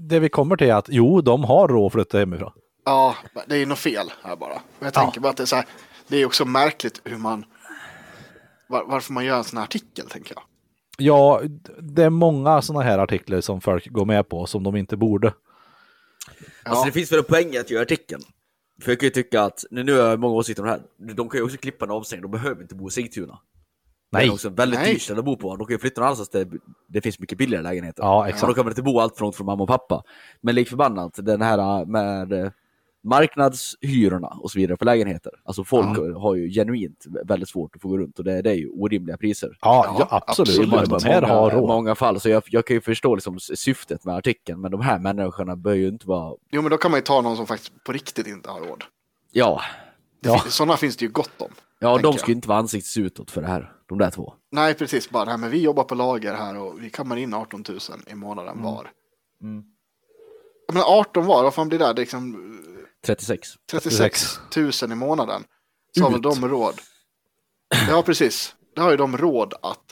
det 0.09 0.21
vi 0.21 0.29
kommer 0.29 0.57
till 0.57 0.71
är 0.71 0.75
att 0.75 0.89
jo, 0.89 1.21
de 1.21 1.45
har 1.45 1.69
råd 1.69 1.87
att 1.87 1.93
flytta 1.93 2.19
hemifrån. 2.19 2.53
Ja, 2.85 3.17
det 3.47 3.57
är 3.57 3.67
något 3.67 3.79
fel 3.79 4.13
här 4.23 4.37
bara. 4.37 4.55
Men 4.55 4.63
jag 4.79 4.97
Ja. 4.97 5.01
tänker 5.01 5.21
bara 5.21 5.29
att 5.31 5.37
det 5.37 5.43
är 5.45 5.47
så 5.47 5.57
här, 5.57 5.65
det 6.09 6.17
är 6.17 6.27
också 6.27 6.45
märkligt 6.45 7.01
hur 7.05 7.17
man, 7.19 7.45
var, 8.69 8.85
varför 8.85 9.13
man 9.13 9.25
gör 9.25 9.39
en 9.39 9.45
sån 9.45 9.57
här 9.57 9.65
artikel 9.65 10.07
tänker 10.07 10.35
jag. 10.35 10.43
Ja, 10.99 11.41
det 11.81 12.03
är 12.05 12.11
många 12.11 12.63
sådana 12.63 12.85
här 12.85 12.99
artiklar 12.99 13.41
som 13.41 13.61
folk 13.61 13.89
går 13.89 14.05
med 14.05 14.29
på 14.29 14.47
som 14.47 14.63
de 14.63 14.77
inte 14.77 14.97
borde. 14.97 15.33
Ja, 16.65 16.71
Alltså 16.71 16.85
det 16.85 16.93
finns 16.93 17.13
väl 17.13 17.19
en 17.19 17.25
poäng 17.25 17.57
att 17.57 17.71
göra 17.71 17.83
artikeln. 17.83 18.23
För 18.83 18.91
jag 18.91 19.01
kan 19.01 19.07
ju 19.07 19.11
tycka 19.11 19.43
att, 19.43 19.65
nu 19.71 19.83
nu 19.85 19.93
har 19.99 20.09
jag 20.09 20.21
många 20.21 20.35
åsikter 20.35 20.63
om 20.63 20.69
det 20.69 20.73
här, 20.75 21.15
de 21.15 21.29
kan 21.29 21.39
ju 21.39 21.45
också 21.45 21.57
klippa 21.57 21.85
en 21.85 21.91
avstängning, 21.91 22.23
de 22.23 22.31
behöver 22.31 22.63
inte 22.63 22.75
bo 22.75 22.89
i 22.89 22.91
Sigtuna. 22.91 23.39
Det 24.13 24.19
Nej. 24.19 24.29
är 24.29 24.33
också 24.33 24.49
väldigt 24.49 24.81
Nej. 24.81 24.93
dyrt 24.93 25.03
ställe 25.03 25.19
att 25.19 25.25
bo 25.25 25.37
på, 25.37 25.57
de 25.57 25.67
kan 25.67 25.75
ju 25.75 25.79
flytta 25.79 26.01
någon 26.01 26.07
annanstans 26.07 26.29
där 26.31 26.49
det 26.89 27.01
finns 27.01 27.19
mycket 27.19 27.39
billigare 27.39 27.63
lägenheter. 27.63 28.03
Ja, 28.03 28.23
Så 28.23 28.29
exakt. 28.29 28.47
de 28.47 28.55
kommer 28.55 28.71
inte 28.71 28.83
bo 28.83 29.01
allt 29.01 29.17
för 29.17 29.23
långt 29.25 29.37
från 29.37 29.47
mamma 29.47 29.63
och 29.63 29.69
pappa. 29.69 30.03
Men 30.41 30.55
lik 30.55 30.69
förbannat, 30.69 31.13
den 31.17 31.43
här 31.43 31.85
med 31.87 32.33
eh, 32.33 32.51
marknadshyrorna 33.03 34.29
och 34.29 34.51
så 34.51 34.59
vidare 34.59 34.77
på 34.77 34.85
lägenheter. 34.85 35.33
Alltså 35.45 35.65
folk 35.65 35.99
har 36.17 36.35
ju 36.35 36.51
genuint 36.51 37.05
väldigt 37.25 37.49
svårt 37.49 37.77
att 37.77 37.83
få 37.83 37.89
gå 37.89 37.99
runt 37.99 38.19
och 38.19 38.25
det, 38.25 38.43
det 38.43 38.51
är 38.51 38.55
ju 38.55 38.69
orimliga 38.69 39.17
priser. 39.17 39.59
Ja, 39.61 39.85
Ja, 39.99 40.07
ja 40.11 40.23
absolut. 40.27 40.59
Men 40.71 40.79
här 41.03 41.21
många, 41.23 41.33
har 41.35 41.51
råd. 41.51 41.69
många 41.69 41.95
fall, 41.95 42.21
så 42.21 42.29
jag, 42.29 42.43
jag 42.47 42.67
kan 42.67 42.75
ju 42.77 42.81
förstå 42.81 43.15
liksom 43.15 43.41
syftet 43.41 44.05
med 44.05 44.15
artikeln, 44.17 44.61
men 44.61 44.71
de 44.71 44.81
här 44.81 44.99
människorna 44.99 45.57
bör 45.57 45.75
ju 45.75 45.89
inte 45.89 46.09
vara, 46.09 46.35
Jo, 46.51 46.63
men 46.63 46.71
då 46.71 46.77
kan 46.77 46.91
man 46.91 46.99
ju 46.99 47.03
ta 47.05 47.21
någon 47.21 47.37
som 47.37 47.47
faktiskt 47.47 47.85
på 47.85 47.93
riktigt 47.93 48.27
inte 48.27 48.51
har 48.51 48.61
råd. 48.61 48.85
ja, 49.33 49.61
Ja. 50.23 50.39
Sådana 50.39 50.77
finns 50.77 50.97
det 50.97 51.05
ju 51.05 51.11
gott 51.11 51.41
om. 51.43 51.51
ja 51.79 51.99
de 51.99 52.13
ska 52.13 52.27
ju 52.27 52.35
inte 52.35 52.49
vara 52.49 52.59
ansiktsutåt 52.59 53.31
för 53.31 53.41
det 53.43 53.49
här, 53.49 53.73
de 53.89 53.99
där 53.99 54.11
två. 54.11 54.35
Nej, 54.53 54.75
precis. 54.75 55.11
Bara 55.11 55.25
det 55.25 55.31
här 55.31 55.39
med 55.39 55.51
vi 55.51 55.63
jobbar 55.63 55.85
på 55.85 55.95
lager 55.95 56.35
här 56.35 56.59
och 56.59 56.75
vi 56.83 56.91
kammar 56.91 57.17
in 57.17 57.35
18 57.35 57.65
000 57.69 57.79
i 58.07 58.15
månaden 58.15 58.63
var. 58.63 58.91
Mm. 59.43 59.63
Menar 60.73 60.85
18 60.99 61.27
var, 61.27 61.43
vad 61.43 61.55
fan 61.55 61.69
blir 61.69 61.79
det? 61.79 61.85
Det 61.85 61.91
är 61.91 61.95
liksom 61.95 62.57
36. 63.07 63.49
36 63.71 64.41
000 64.57 64.93
i 64.93 64.95
månaden. 64.95 65.45
Så 65.99 66.05
har 66.05 66.11
väl 66.11 66.23
de 66.23 66.49
råd. 66.49 66.75
Ja, 67.89 68.03
precis. 68.03 68.55
Det 68.75 68.81
har 68.81 68.91
ju 68.91 68.97
de 68.97 69.17
råd 69.17 69.55
att, 69.63 69.85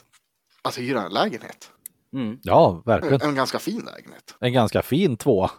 att 0.61 0.77
hyra 0.77 1.01
en 1.01 1.11
lägenhet. 1.13 1.71
Mm. 2.13 2.39
Ja, 2.43 2.83
verkligen. 2.85 3.21
En 3.21 3.35
ganska 3.35 3.59
fin 3.59 3.81
lägenhet. 3.95 4.35
En 4.39 4.53
ganska 4.53 4.81
fin 4.81 5.17
tvåa. 5.17 5.51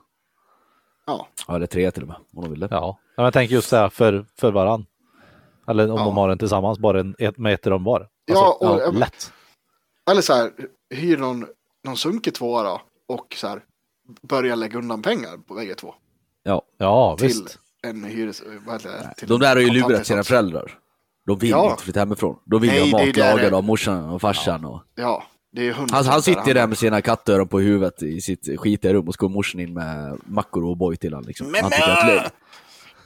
Ja, 1.06 1.28
Ja, 1.48 1.58
det 1.58 1.64
är 1.64 1.66
tre 1.66 1.90
till 1.90 2.02
och 2.02 2.08
med, 2.08 2.16
om 2.34 2.42
de 2.44 2.50
vill 2.50 2.60
det. 2.60 2.68
Ja, 2.70 2.98
men 3.16 3.24
jag 3.24 3.32
tänker 3.32 3.54
just 3.54 3.68
så 3.68 3.76
här 3.76 3.88
för, 3.88 4.26
för 4.36 4.52
varann. 4.52 4.86
Eller 5.68 5.90
om 5.90 5.98
Ja. 5.98 6.04
de 6.04 6.16
har 6.16 6.28
den 6.28 6.38
tillsammans, 6.38 6.78
bara 6.78 7.00
en, 7.00 7.14
ett, 7.18 7.38
med 7.38 7.54
ett 7.54 7.66
rum 7.66 7.84
var. 7.84 8.08
Ja, 8.24 8.56
och- 8.60 8.80
ja, 8.80 8.90
lätt. 8.90 9.32
eller 10.10 10.22
så 10.22 10.32
här, 10.34 10.52
hyr 10.94 11.16
någon, 11.18 11.46
någon 11.84 11.96
sunkig 11.96 12.34
tvåa 12.34 12.62
då 12.62 12.80
och 13.08 13.34
så 13.36 13.48
här 13.48 13.64
börja 14.22 14.54
lägga 14.54 14.78
undan 14.78 15.02
pengar 15.02 15.36
på 15.36 15.54
bägge 15.54 15.74
två. 15.74 15.94
Ja. 16.42 16.62
Ja, 16.78 17.16
Till 17.18 17.26
visst. 17.26 17.58
en 17.82 18.04
hyres... 18.04 18.42
Vad 18.66 18.74
heter 18.74 18.90
det? 18.90 19.14
Till 19.16 19.28
De 19.28 19.40
där 19.40 19.56
har 19.56 19.62
ju 19.62 19.70
lurat 19.70 20.06
sina 20.06 20.22
föräldrar. 20.22 20.78
De 21.26 21.38
vill 21.38 21.50
Ja. 21.50 21.70
inte 21.70 21.82
flytta 21.82 22.00
hemifrån. 22.00 22.36
De 22.44 22.60
vill 22.60 22.70
ju 22.74 22.80
Nej, 22.80 22.90
ha 22.92 23.06
mat 23.06 23.16
lagad 23.16 23.54
av 23.54 23.64
morsan 23.64 24.04
och 24.10 24.20
farsan. 24.20 24.64
Och... 24.64 24.82
Ja, 24.94 25.24
det 25.52 25.68
är 25.68 25.72
Han, 25.72 25.88
han 26.06 26.22
sitter 26.22 26.54
där 26.54 26.66
med 26.66 26.78
sina 26.78 27.00
kattöron 27.02 27.48
på 27.48 27.60
huvudet 27.60 28.02
i 28.02 28.20
sitt 28.20 28.60
skitiga 28.60 28.92
rum 28.92 29.08
och 29.08 29.14
så 29.14 29.18
går 29.18 29.28
morsan 29.28 29.60
in 29.60 29.74
med 29.74 30.18
mackor 30.24 30.64
och 30.64 30.76
boy 30.76 30.96
till 30.96 31.12
honom. 31.14 31.28
Liksom. 31.28 31.50
Men- 31.50 31.62
Han 31.62 31.70
tycker 31.70 31.88
att 31.90 32.06
le- 32.06 32.30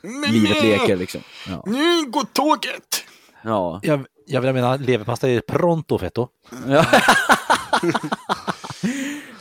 Men, 0.03 0.30
livet 0.32 0.62
leker 0.62 0.97
liksom. 0.97 1.20
Ja. 1.49 1.62
Nu 1.66 2.11
går 2.11 2.24
tåget! 2.32 3.05
Ja. 3.43 3.80
Jag, 3.82 4.07
jag 4.26 4.41
vill 4.41 4.53
mena 4.53 4.76
leverpastej 4.76 5.37
är 5.37 5.41
pronto 5.41 5.99
fetto. 5.99 6.28
ja. 6.68 6.85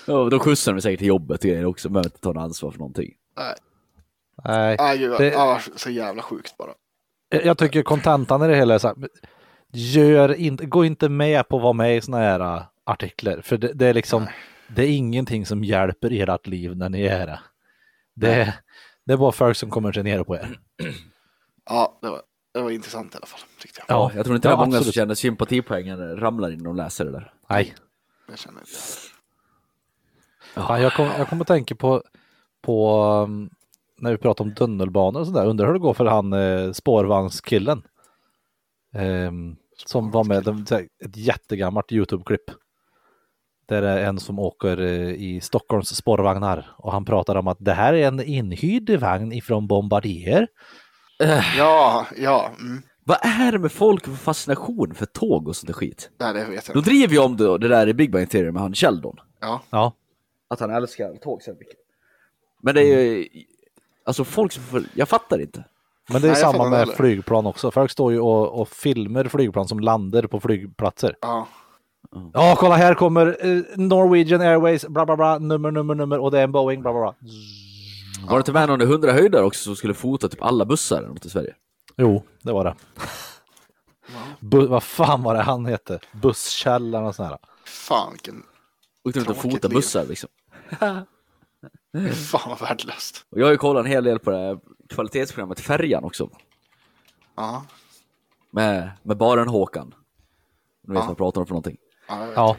ja 0.06 0.30
de 0.30 0.40
skjutsar 0.40 0.74
mig 0.74 0.82
säkert 0.82 1.00
till 1.00 1.08
jobbet 1.08 1.40
och 1.40 1.46
grejer 1.50 1.66
också, 1.66 1.90
behöver 1.90 2.08
inte 2.08 2.20
ta 2.20 2.32
något 2.34 2.42
ansvar 2.44 2.72
för 2.72 2.80
någonting. 2.80 3.12
Nej, 3.38 3.56
Nej, 4.44 4.76
Nej 4.80 4.98
gud, 4.98 5.12
Det- 5.18 5.32
ja, 5.32 5.60
så 5.76 5.90
jävla 5.90 6.22
sjukt 6.22 6.58
bara. 6.58 6.72
jag 7.30 7.46
jag 7.46 7.58
tycker 7.58 7.84
kontentan 7.84 8.44
i 8.44 8.48
det 8.48 8.56
hela 8.56 8.74
är 8.74 8.78
så 8.80 8.88
här, 8.88 8.96
gör 9.72 10.34
inte, 10.34 10.66
gå 10.66 10.86
inte 10.86 11.10
med 11.10 11.48
på 11.50 11.58
att 11.58 11.64
vara 11.64 11.74
med 11.74 11.98
i 11.98 12.02
såna 12.02 12.18
här 12.18 12.40
äh, 12.40 12.64
artiklar. 12.84 13.42
För 13.42 13.58
det, 13.58 13.74
det 13.74 13.88
är 13.88 13.94
liksom, 13.94 14.28
det 14.68 14.84
är 14.84 14.90
ingenting 14.90 15.46
som 15.46 15.64
hjälper 15.64 16.30
ert 16.30 16.48
liv 16.48 16.78
när 16.78 16.90
ni 16.90 17.02
är 17.02 17.28
det. 17.28 17.40
Det, 18.16 18.54
det 19.06 19.14
är 19.14 19.18
bara 19.18 19.32
folk 19.32 19.58
som 19.58 19.70
kommer 19.70 19.92
sig 19.92 20.04
ner 20.04 20.24
på 20.24 20.36
er. 20.36 20.60
Ja, 21.66 22.00
det 22.02 22.10
var, 22.10 22.22
det 22.54 22.62
var 22.62 22.72
intressant 22.72 23.14
i 23.14 23.18
alla 23.18 23.26
fall, 23.26 23.40
tyckte 23.60 23.82
jag. 23.88 23.96
Ja, 23.98 24.12
jag 24.16 24.26
tror 24.26 24.36
inte 24.36 24.48
det 24.48 24.54
är 24.54 24.58
många 24.58 24.82
som 24.82 24.92
känner 24.92 25.16
sympatipoängen 25.16 26.18
ramlar 26.18 26.52
in 26.52 26.68
och 26.68 26.76
läser 26.76 27.06
det 27.06 27.12
där. 27.12 27.34
Nej, 27.50 27.76
Jag 28.30 28.40
känner 28.40 28.60
inte. 28.60 28.72
Fan, 30.54 30.82
jag, 30.82 30.94
kom, 30.94 31.06
jag 31.18 31.28
kommer 31.30 31.42
att 31.44 31.48
tänka 31.48 31.76
på, 31.76 32.04
på 32.62 33.02
um, 33.28 33.50
när 34.04 34.12
vi 34.12 34.18
pratar 34.18 34.44
om 34.46 34.56
tunnelbanor 34.56 35.20
och 35.20 35.28
sådär. 35.28 35.46
Undrar 35.46 35.66
hur 35.68 35.74
det 35.74 35.80
går 35.80 35.94
för 35.94 36.06
han 36.06 36.34
eh, 36.34 36.72
spårvagnskillen. 36.72 37.84
Ehm, 38.96 39.56
som 39.86 40.12
var 40.12 40.24
med 40.24 40.48
här, 40.70 40.88
ett 41.06 41.18
jättegammalt 41.18 41.92
Youtube-klipp. 41.92 42.44
Där 43.66 43.82
det 43.82 43.90
är 43.90 44.06
en 44.06 44.20
som 44.20 44.40
åker 44.40 44.82
eh, 44.82 45.10
i 45.14 45.40
Stockholms 45.42 45.96
spårvagnar 45.96 46.66
och 46.78 46.92
han 46.92 47.06
pratar 47.06 47.36
om 47.36 47.48
att 47.48 47.58
det 47.60 47.74
här 47.74 47.94
är 47.94 48.08
en 48.08 48.24
inhyrd 48.24 48.90
vagn 48.90 49.32
ifrån 49.34 49.68
Bombardier. 49.68 50.48
Ja, 51.58 52.08
ja, 52.18 52.52
mm. 52.60 52.82
Vad 53.06 53.18
är 53.22 53.52
det 53.52 53.60
med 53.60 53.72
folk 53.72 54.06
för 54.06 54.12
fascination 54.12 54.94
för 54.96 55.06
tåg 55.06 55.48
och 55.48 55.56
sånt 55.56 55.68
där 55.68 55.74
skit? 55.74 56.10
Nej, 56.20 56.34
det 56.34 56.40
vet 56.46 56.68
jag 56.68 56.76
De 56.76 56.80
inte. 56.80 56.90
driver 56.90 57.14
ju 57.14 57.20
om 57.20 57.38
det, 57.38 57.58
det 57.58 57.68
där 57.68 57.88
i 57.88 57.94
Big 57.94 58.12
Bang 58.12 58.30
Theory 58.30 58.52
med 58.52 58.62
han 58.62 58.74
Sheldon. 58.74 59.16
Ja, 59.42 59.62
Ja, 59.70 59.94
Att 60.48 60.60
han 60.60 60.72
älskar 60.72 61.16
tåg 61.16 61.42
så 61.42 61.52
mycket. 61.52 61.76
Men 62.62 62.76
det 62.76 62.82
är 62.82 63.04
ju, 63.04 63.28
alltså 64.06 64.24
folk 64.24 64.52
som 64.52 64.86
jag 64.94 65.10
fattar 65.10 65.42
inte. 65.42 65.64
men 66.10 66.22
det 66.22 66.28
är 66.28 66.32
Nej, 66.32 66.42
samma 66.42 66.70
med 66.70 66.80
heller. 66.80 66.94
flygplan 66.96 67.46
också. 67.46 67.72
Folk 67.72 67.92
står 67.92 68.12
ju 68.12 68.20
och, 68.20 68.62
och 68.62 68.70
filmer 68.70 69.26
flygplan 69.28 69.68
som 69.68 69.80
landar 69.80 70.24
på 70.28 70.40
flygplatser. 70.40 71.16
ja. 71.22 71.48
Ja, 72.34 72.56
kolla 72.60 72.76
här 72.76 72.94
kommer 72.94 73.38
eh, 73.42 73.62
Norwegian 73.76 74.42
Airways, 74.42 74.86
bla 74.88 75.06
bla 75.06 75.16
bla, 75.16 75.40
nummer, 75.40 75.72
nummer, 75.72 75.96
nummer 75.96 76.20
och 76.20 76.32
det 76.32 76.40
är 76.40 76.44
en 76.44 76.52
Boeing, 76.52 76.82
bla 76.82 76.92
bla 76.94 77.02
bla. 77.02 77.16
Var 78.28 78.34
det 78.38 78.38
inte 78.42 78.52
med 78.52 78.68
någon 78.70 78.82
i 78.82 78.84
100 78.84 79.12
höjdare 79.12 79.44
också 79.46 79.64
som 79.64 79.76
skulle 79.76 79.94
fota 79.94 80.30
typ 80.30 80.42
alla 80.44 80.66
bussar 80.66 80.98
eller 80.98 81.08
något 81.08 81.26
i 81.26 81.30
Sverige? 81.30 81.54
Jo, 81.98 82.24
det 82.42 82.52
var 82.52 82.64
det. 82.64 82.76
Bu- 84.40 84.68
vad 84.68 84.84
fan 84.84 85.24
var 85.24 85.34
det 85.34 85.42
han 85.42 85.66
hette? 85.66 86.00
Busskällan 86.12 87.04
och 87.06 87.16
sådär. 87.16 87.38
Fan 87.66 88.12
vilken... 88.12 88.44
Åkte 89.04 89.20
runt 89.20 89.30
och 89.30 89.38
fota 89.38 89.68
liv. 89.68 89.76
bussar 89.76 90.06
liksom. 90.06 90.30
Fan 92.14 92.50
vad 92.50 92.60
värdelöst. 92.60 93.26
Och 93.30 93.40
jag 93.40 93.46
har 93.46 93.52
ju 93.52 93.58
kollat 93.58 93.86
en 93.86 93.92
hel 93.92 94.04
del 94.04 94.20
på 94.20 94.32
det 94.32 94.38
här 94.38 94.60
kvalitetsprogrammet 94.90 95.60
Färjan 95.60 96.04
också. 96.04 96.30
Ja, 97.36 97.66
Med, 98.52 98.92
med 99.04 99.18
baren 99.18 99.48
Håkan. 99.48 99.94
Du 100.82 100.94
vet 100.94 101.00
Ja. 101.00 101.02
vad 101.02 101.10
jag 101.10 101.18
pratar 101.18 101.42
om 101.42 101.48
för 101.48 101.54
någonting. 101.54 101.78
ja 102.08 102.20
jag 102.20 102.28
vet, 102.28 102.36
Ja. 102.38 102.58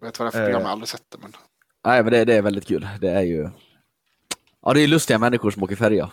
jag 0.00 0.06
vet 0.06 0.18
vad 0.18 0.26
det 0.26 0.28
är 0.28 0.30
för 0.30 0.38
program, 0.38 0.50
Eh. 0.54 0.60
jag 0.60 0.64
har 0.66 0.72
aldrig 0.72 0.88
sett 0.88 1.10
det. 1.10 1.18
Men... 1.22 1.32
Nej 1.84 2.02
men 2.02 2.12
det, 2.12 2.24
det 2.24 2.34
är 2.34 2.42
väldigt 2.42 2.66
kul. 2.66 2.88
Det 3.00 3.10
är 3.10 3.22
ju... 3.22 3.48
Ja 4.62 4.72
det 4.74 4.80
är 4.80 4.86
lustiga 4.88 5.18
människor 5.18 5.50
som 5.50 5.62
åker 5.62 5.76
färja. 5.76 6.10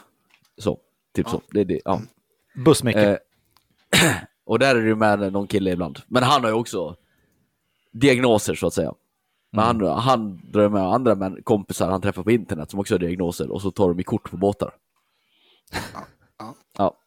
Så, 0.58 0.80
typ 1.16 1.30
så. 1.30 1.42
Det, 1.52 1.60
är 1.62 1.66
det, 1.66 1.82
ja. 1.86 2.02
Bussmicke. 2.56 3.10
Eh, 3.10 3.18
och 4.46 4.60
där 4.60 4.76
är 4.76 4.82
ju 4.82 4.96
med 4.96 5.34
någon 5.34 5.48
kille 5.48 5.72
ibland. 5.72 6.00
Men 6.08 6.24
han 6.24 6.42
har 6.44 6.50
ju 6.50 6.56
också 6.56 6.96
diagnoser 7.92 8.56
så 8.56 8.68
att 8.68 8.74
säga. 8.74 8.94
Men 9.54 9.66
han, 9.66 9.82
han 10.00 10.42
drar 10.52 10.70
med 10.70 10.82
andra 10.84 11.16
män, 11.16 11.44
kompisar 11.44 11.90
han 11.92 12.02
träffar 12.02 12.24
på 12.24 12.32
internet 12.32 12.72
som 12.72 12.80
också 12.80 12.94
har 12.94 13.00
diagnoser 13.00 13.52
och 13.52 13.62
så 13.62 13.72
tar 13.72 13.88
de 13.90 14.00
i 14.00 14.04
kort 14.04 14.32
på 14.32 14.38
båtar. 14.38 14.74
ja. 15.94 16.56
Ja. 16.78 16.98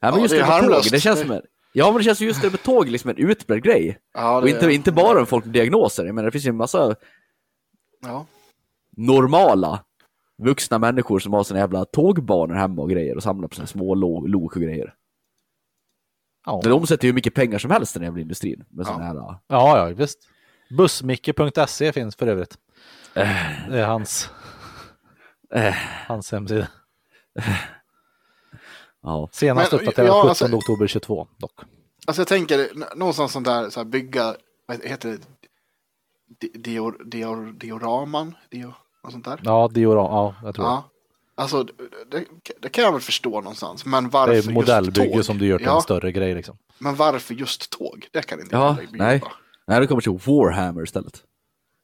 Ja, 0.00 0.10
men 0.10 0.14
Ja, 0.14 0.20
just 0.20 0.30
det 0.34 0.38
det, 0.38 0.44
är 0.44 0.62
med 0.62 0.70
tåg, 0.82 0.82
det 0.92 1.00
känns 1.00 1.20
som 1.20 1.30
en, 1.30 1.42
Ja 1.72 1.86
men 1.90 1.96
det 1.98 2.04
känns 2.04 2.20
ju 2.22 2.26
just 2.26 2.42
det 2.42 2.50
med 2.50 2.62
tåg 2.62 2.88
liksom 2.88 3.10
en 3.10 3.16
utbredd 3.16 3.62
grej. 3.62 3.98
Ja, 4.14 4.36
Och 4.36 4.42
det- 4.44 4.50
inte, 4.50 4.70
inte 4.72 4.92
bara 4.92 5.18
med 5.18 5.28
folk 5.28 5.44
med 5.44 5.54
diagnoser, 5.54 6.04
jag 6.04 6.14
menar 6.14 6.26
det 6.26 6.32
finns 6.32 6.46
ju 6.46 6.48
en 6.48 6.56
massa 6.56 6.94
Ja, 8.02 8.26
normala 8.96 9.84
vuxna 10.42 10.78
människor 10.78 11.18
som 11.18 11.32
har 11.32 11.44
såna 11.44 11.60
jävla 11.60 11.84
tågbanor 11.84 12.54
hemma 12.54 12.82
och 12.82 12.90
grejer 12.90 13.16
och 13.16 13.22
samlar 13.22 13.48
på 13.48 13.54
såna 13.54 13.66
små 13.66 13.94
lo- 13.94 14.26
lok 14.26 14.56
och 14.56 14.62
grejer. 14.62 14.94
ja. 16.46 16.60
De 16.64 16.72
omsätter 16.72 17.04
ju 17.04 17.08
hur 17.10 17.14
mycket 17.14 17.34
pengar 17.34 17.58
som 17.58 17.70
helst 17.70 17.94
den 17.94 18.02
jävla 18.02 18.20
industrin 18.20 18.64
med 18.68 18.86
såna 18.86 19.04
här... 19.04 19.14
ja, 19.14 19.40
ja, 19.48 19.84
visst. 19.94 20.18
Bussmicke.se 20.70 21.92
finns 21.92 22.16
för 22.16 22.26
övrigt. 22.26 22.58
Det 23.68 23.80
är 23.80 23.86
hans, 23.86 24.30
Eh, 25.54 25.74
hans 26.06 26.32
hemsida. 26.32 26.66
ja. 29.02 29.28
Senast 29.32 29.72
Men, 29.72 29.80
uppdaterad 29.80 30.08
ja, 30.08 30.12
17 30.22 30.28
alltså- 30.28 30.56
oktober 30.56 30.86
22 30.86 31.28
dock. 31.36 31.52
alltså 32.06 32.20
jag 32.20 32.28
tänker 32.28 32.70
någonstans 32.96 33.32
sånt 33.32 33.46
där, 33.46 33.70
så 33.70 33.80
här 33.80 33.84
bygga, 33.84 34.36
vad 34.66 34.84
heter 34.84 35.08
det? 35.08 35.18
Di- 36.40 36.58
Dior, 36.58 37.02
dior, 37.04 37.52
dioraman? 37.52 38.34
Dio, 38.50 38.74
Något 39.04 39.12
sånt 39.12 39.24
där. 39.24 39.40
Ja, 39.44 39.68
Dioram, 39.72 40.04
ja, 40.04 40.34
jag 40.42 40.54
tror 40.54 40.66
Ja. 40.66 40.90
Alltså, 41.38 41.62
det, 42.10 42.24
det 42.60 42.68
kan 42.68 42.84
jag 42.84 42.92
väl 42.92 43.00
förstå 43.00 43.30
någonstans. 43.40 43.84
Men 43.84 44.04
det. 44.04 44.10
varför 44.10 44.32
Det 44.32 44.36
just 44.36 44.48
är 44.48 44.52
modellbygge 44.52 45.12
tåg? 45.14 45.24
som 45.24 45.38
du 45.38 45.46
gör 45.46 45.58
till 45.58 45.66
ja, 45.66 45.76
en 45.76 45.82
större 45.82 46.12
grej 46.12 46.34
liksom. 46.34 46.58
Men 46.78 46.94
varför 46.96 47.34
just 47.34 47.70
tåg? 47.70 48.08
Det 48.12 48.22
kan 48.22 48.40
inte 48.40 48.56
Ja, 48.56 48.66
jag 48.66 48.76
begripa. 48.76 49.04
nej. 49.04 49.22
Nej, 49.66 49.80
det 49.80 49.86
kommer 49.86 50.02
till 50.02 50.12
Warhammer 50.26 50.82
istället. 50.82 51.22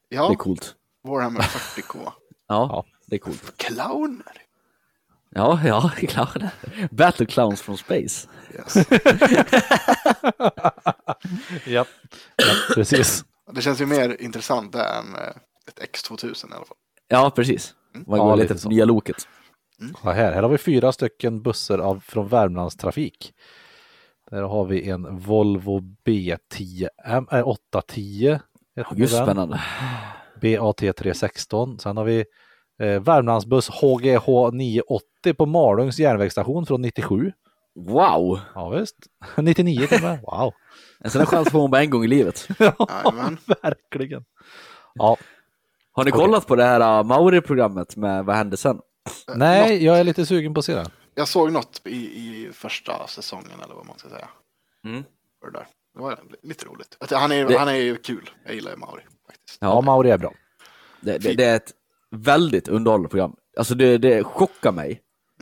Ja, 0.09 0.27
Det 0.27 0.33
är 0.33 0.37
coolt. 0.37 0.75
Warhammer 1.03 1.41
40K. 1.41 1.97
Ja, 2.47 2.67
Ja. 2.71 2.85
det 3.05 3.15
är 3.15 3.19
coolt. 3.19 3.57
Clowner. 3.57 4.41
Ja, 5.29 5.59
ja, 5.65 5.91
clowner. 5.97 6.49
Battle 6.91 7.25
Clowns 7.25 7.61
from 7.61 7.77
Space. 7.77 8.27
Yes. 8.55 8.87
Ja, 11.65 11.85
ja 12.35 12.53
precis. 12.75 13.25
Det 13.51 13.61
känns 13.61 13.81
ju 13.81 13.85
mer 13.85 14.21
intressant 14.21 14.75
än 14.75 15.15
eh, 15.15 15.27
ett 15.67 15.79
X2000 15.91 16.51
i 16.51 16.55
alla 16.55 16.65
fall. 16.65 16.77
Ja, 17.07 17.31
precis. 17.35 17.73
Man 18.07 18.19
Ja, 18.19 18.25
går 18.25 18.35
lite 18.35 18.53
lite 18.53 18.63
på 18.63 18.69
nya 18.69 18.85
loket. 18.85 19.27
Ja, 20.03 20.11
här, 20.11 20.31
här 20.31 20.41
har 20.43 20.49
vi 20.49 20.57
fyra 20.57 20.91
stycken 20.91 21.41
bussar 21.41 21.79
av, 21.79 21.99
från 21.99 22.27
Värmlandstrafik. 22.27 23.33
Där 24.33 24.41
har 24.41 24.65
vi 24.65 24.89
en 24.89 25.17
Volvo 25.17 25.79
B10, 26.05 26.87
M, 27.05 27.27
äh, 27.31 27.47
810. 27.47 28.39
heter 28.75 28.95
Just 28.95 29.15
den. 29.17 29.25
spännande. 29.25 29.61
BAT 30.41 30.77
316. 30.77 31.79
Sen 31.79 31.97
har 31.97 32.03
vi 32.03 32.25
eh, 32.81 33.01
Värmlandsbuss 33.01 33.69
HGH 33.69 34.51
980 34.53 35.33
på 35.37 35.45
Malungs 35.45 35.99
järnvägsstation 35.99 36.65
från 36.65 36.81
97. 36.81 37.31
Wow! 37.75 38.39
Ja 38.55 38.69
visst, 38.69 38.95
99 39.37 39.87
till 39.87 39.97
och 39.97 40.03
med. 40.03 40.19
Wow. 40.21 40.53
En 40.99 41.09
sån 41.11 41.19
här 41.19 41.25
chans 41.25 41.49
får 41.49 41.59
man 41.61 41.71
bara 41.71 41.81
en 41.81 41.89
gång 41.89 42.03
i 42.03 42.07
livet. 42.07 42.47
Jajamän. 42.59 43.37
Verkligen. 43.61 44.25
Ja, 44.93 45.17
Har 45.91 46.05
ni 46.05 46.11
kollat 46.11 46.47
på 46.47 46.55
det 46.55 46.63
här 46.63 46.99
uh, 46.99 47.07
Mauri-programmet 47.07 47.95
med 47.95 48.25
Vad 48.25 48.35
hände 48.35 48.57
sen? 48.57 48.79
nej, 49.35 49.85
jag 49.85 49.99
är 49.99 50.03
lite 50.03 50.25
sugen 50.25 50.53
på 50.53 50.59
att 50.59 50.65
se 50.65 50.75
det. 50.75 50.85
Jag 51.15 51.27
såg 51.27 51.51
något 51.51 51.81
i, 51.85 51.95
i 51.95 52.51
första 52.53 53.07
säsongen 53.07 53.59
eller 53.63 53.75
vad 53.75 53.85
man 53.85 53.97
ska 53.99 54.09
säga. 54.09 54.27
Mm. 54.85 55.03
För 55.39 55.51
det, 55.51 55.57
där. 55.57 55.67
det 55.95 56.01
var 56.01 56.19
lite 56.43 56.65
roligt. 56.65 56.97
Han 57.11 57.31
är, 57.31 57.45
Det- 57.45 57.57
han 57.59 57.67
är 57.67 57.73
ju 57.73 57.95
kul. 57.97 58.29
Jag 58.45 58.55
gillar 58.55 58.71
ju 58.71 58.77
Mauri 58.77 59.01
faktiskt. 59.27 59.57
Ja, 59.61 59.81
Mauri 59.81 60.09
är 60.09 60.17
bra. 60.17 60.33
Det, 61.01 61.17
det, 61.17 61.33
det 61.33 61.45
är 61.45 61.55
ett 61.55 61.71
väldigt 62.11 62.67
underhållande 62.67 63.09
program. 63.09 63.35
Alltså 63.57 63.75
det, 63.75 63.97
det 63.97 64.23
chockar 64.23 64.71
mig 64.71 65.01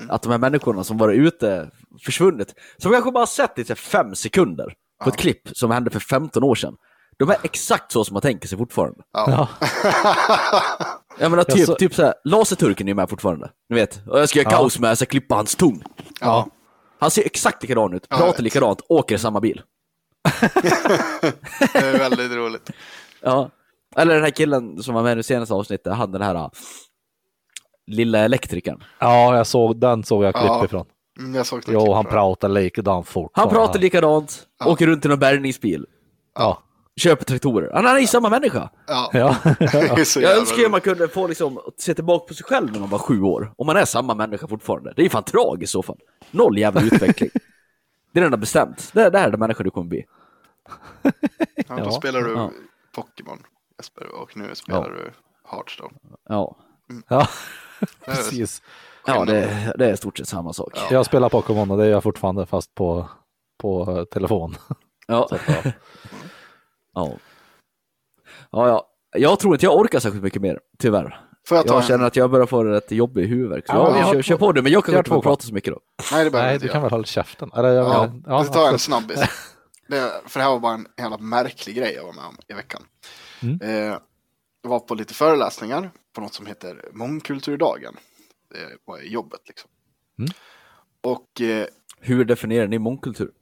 att 0.10 0.22
de 0.22 0.32
här 0.32 0.40
människorna 0.40 0.84
som 0.84 0.98
varit 0.98 1.18
ute, 1.20 1.72
försvunnit, 2.06 2.56
som 2.78 2.92
kanske 2.92 3.12
bara 3.12 3.20
har 3.22 3.26
sett 3.26 3.60
i 3.60 3.76
fem 3.76 4.16
sekunder 4.16 4.74
på 5.04 5.10
ett 5.10 5.18
klipp 5.18 5.50
som 5.54 5.72
hände 5.72 5.90
för 5.90 6.00
15 6.00 6.44
år 6.44 6.56
sedan. 6.56 6.76
De 7.18 7.30
är 7.30 7.38
exakt 7.44 7.92
så 7.92 8.06
som 8.06 8.14
man 8.14 8.22
tänker 8.22 8.48
sig 8.48 8.58
fortfarande. 8.58 9.04
Ja. 9.12 9.48
Jag 11.22 11.32
menar 11.32 11.44
typ, 11.44 11.58
Jag 11.58 11.68
så- 11.68 11.76
typ 11.76 11.96
såhär, 11.96 12.14
Laserturken 12.24 12.88
är 12.88 12.92
ju 12.92 12.96
med 12.96 13.10
fortfarande. 13.10 13.52
Ni 13.70 13.76
vet, 13.76 14.02
och 14.08 14.20
jag 14.20 14.30
ska 14.30 14.40
göra 14.40 14.52
Ja. 14.52 14.58
kaos 14.58 14.80
med, 14.80 14.90
jag 14.90 14.98
ska 14.98 15.06
klippa 15.06 15.36
hans 15.36 15.56
tung. 15.56 15.84
ja. 16.22 16.48
Han 17.00 17.12
ser 17.12 17.26
exakt 17.26 17.62
likadan 17.64 17.94
ut, 17.94 18.10
pratar 18.10 18.44
likadant, 18.44 18.82
åker 18.90 19.16
i 19.16 19.18
samma 19.20 19.40
bil. 19.40 19.62
Det 21.74 21.80
är 21.80 21.98
väldigt 22.00 22.32
roligt. 22.32 22.70
Ja. 23.22 23.50
Eller 23.96 24.14
den 24.14 24.24
här 24.24 24.30
killen 24.32 24.84
som 24.84 24.96
var 24.96 25.04
med 25.04 25.20
i 25.20 25.24
senaste 25.24 25.54
avsnittet, 25.54 25.94
han 25.94 26.12
den 26.12 26.22
här 26.22 26.36
uh, 26.36 26.48
lilla 27.88 28.20
elektrikern. 28.20 28.84
Ja, 29.00 29.38
jag 29.38 29.48
såg, 29.48 29.78
den 29.80 30.04
såg 30.04 30.24
jag 30.24 30.36
klipp 30.36 30.46
Ja. 30.48 30.66
ifrån. 30.66 30.86
Mm, 31.20 31.36
Jag 31.36 31.46
såg 31.46 31.64
Jo, 31.68 31.80
klipp 31.82 31.94
han 31.96 32.06
pratar 32.06 32.50
likadant 32.50 33.08
fort. 33.08 33.32
Han 33.34 33.50
pratar 33.50 33.80
likadant, 33.80 34.48
Ja. 34.60 34.66
åker 34.72 34.88
runt 34.88 35.06
i 35.06 35.08
någon 35.08 35.20
bärgningsbil, 35.20 35.86
Ja. 36.36 36.64
Köper 37.00 37.26
traktorer. 37.26 37.72
Han 37.74 37.86
är 37.86 38.00
ju 38.00 38.08
samma 38.08 38.30
människa. 38.30 38.70
Ja. 38.88 39.10
Ja. 39.14 39.36
Jag 40.16 40.38
önskar 40.38 40.58
ju 40.58 40.70
man 40.70 40.82
kunde 40.82 41.08
få 41.08 41.28
liksom, 41.28 41.60
se 41.78 41.94
tillbaka 41.94 42.28
på 42.28 42.34
sig 42.34 42.44
själv 42.46 42.72
när 42.72 42.80
man 42.80 42.90
var 42.90 43.00
sju 43.00 43.22
år. 43.22 43.54
Om 43.58 43.68
man 43.68 43.78
är 43.78 43.86
samma 43.86 44.16
människa 44.16 44.48
fortfarande. 44.48 44.94
Det 44.96 45.02
är 45.02 45.04
ju 45.04 45.10
fan 45.10 45.24
tragiskt 45.24 45.70
i 45.70 45.72
så 45.72 45.84
fall. 45.84 45.98
Noll 46.32 46.58
jävla 46.58 46.82
utveckling. 46.92 47.30
Det 48.14 48.20
är 48.20 48.24
redan 48.24 48.40
bestämt. 48.40 48.90
Det, 48.94 49.10
det 49.10 49.18
här 49.20 49.28
är 49.28 49.32
den 49.32 49.40
människa 49.40 49.64
du 49.64 49.70
kommer 49.72 49.88
bli. 49.90 50.06
Ja, 51.68 51.76
då 51.78 51.84
Ja. 51.84 51.92
spelar 51.92 52.22
du 52.22 52.32
Ja. 52.34 52.52
Pokémon 52.96 53.44
Jesper 53.78 54.16
och 54.22 54.38
nu 54.38 54.56
spelar 54.56 54.90
du 54.90 55.12
Hearthstone. 55.52 55.94
Ja, 56.30 56.58
ja, 57.08 57.28
Det 58.06 58.12
är 58.12 58.16
precis. 58.16 58.62
ja 59.06 59.26
det, 59.26 59.74
det 59.78 59.90
är 59.90 59.96
stort 59.96 60.18
sett 60.18 60.28
samma 60.28 60.54
sak. 60.54 60.72
Ja. 60.76 60.82
Jag 60.92 61.06
spelar 61.06 61.30
Pokémon 61.30 61.72
och 61.72 61.78
det 61.78 61.86
gör 61.86 61.92
jag 61.92 62.04
fortfarande 62.04 62.46
fast 62.46 62.76
på, 62.76 63.10
på 63.62 63.98
eh, 63.98 64.04
telefon. 64.04 64.56
Ja. 65.08 65.30
Ja. 66.94 67.12
Ja. 67.12 67.18
ja, 68.52 68.68
ja. 68.68 68.88
Jag 69.20 69.40
tror 69.40 69.56
inte 69.56 69.66
jag 69.66 69.78
orkar 69.80 70.00
särskilt 70.00 70.24
mycket 70.24 70.42
mer, 70.42 70.60
tyvärr. 70.80 71.26
Får 71.48 71.58
jag 71.58 71.68
ta 71.68 71.74
Jag 71.74 71.82
en? 71.82 71.88
känner 71.88 72.06
att 72.06 72.16
jag 72.16 72.32
börjar 72.32 72.46
få 72.46 72.64
rätt 72.64 72.92
jobbig 72.92 73.28
huvudvärk. 73.28 73.68
Så 73.68 73.74
Ja, 73.74 73.98
ja, 73.98 74.04
har 74.04 74.14
kör, 74.14 74.22
kör 74.22 74.38
på 74.38 74.52
du, 74.52 74.62
men 74.62 74.72
jag 74.72 74.86
kan 74.86 74.94
har 74.94 75.00
inte 75.00 75.10
prata 75.10 75.44
så 75.46 75.54
mycket 75.54 75.74
då. 75.74 75.80
Nej, 76.12 76.24
det 76.30 76.32
Nej, 76.42 76.60
du 76.60 76.66
jag. 76.66 76.74
kan 76.74 76.82
väl 76.82 76.92
hålla 76.92 77.04
käften? 77.04 77.52
Eller, 77.56 77.70
jag 77.70 77.86
Ja, 77.86 78.08
menar- 78.08 78.22
jag 78.28 78.46
ska 78.46 78.54
ta 78.54 78.70
en 78.72 78.80
snabbis. 78.80 79.20
Det, 79.88 80.22
för 80.26 80.40
det 80.40 80.44
här 80.44 80.52
var 80.52 80.60
bara 80.60 80.74
en 80.74 80.88
jävla 80.98 81.18
märklig 81.18 81.76
grej 81.76 81.94
jag 81.94 82.04
var 82.06 82.14
med 82.14 82.26
om 82.26 82.38
i 82.48 82.54
veckan. 82.54 82.82
Mm. 83.42 83.60
Eh, 83.62 83.98
jag 84.62 84.70
var 84.70 84.80
på 84.80 84.96
lite 84.96 85.14
föreläsningar 85.14 85.92
på 86.16 86.22
något 86.22 86.34
som 86.34 86.46
heter 86.46 86.90
Mångkulturdagen. 86.94 87.94
Det 88.50 88.58
var 88.86 89.00
i 89.00 89.10
jobbet 89.14 89.40
liksom. 89.48 89.70
Mm. 90.20 90.32
Och 91.02 91.42
eh, 91.42 91.66
Hur 92.00 92.26
definierar 92.26 92.68
ni 92.68 92.80
mångkultur? 92.80 93.32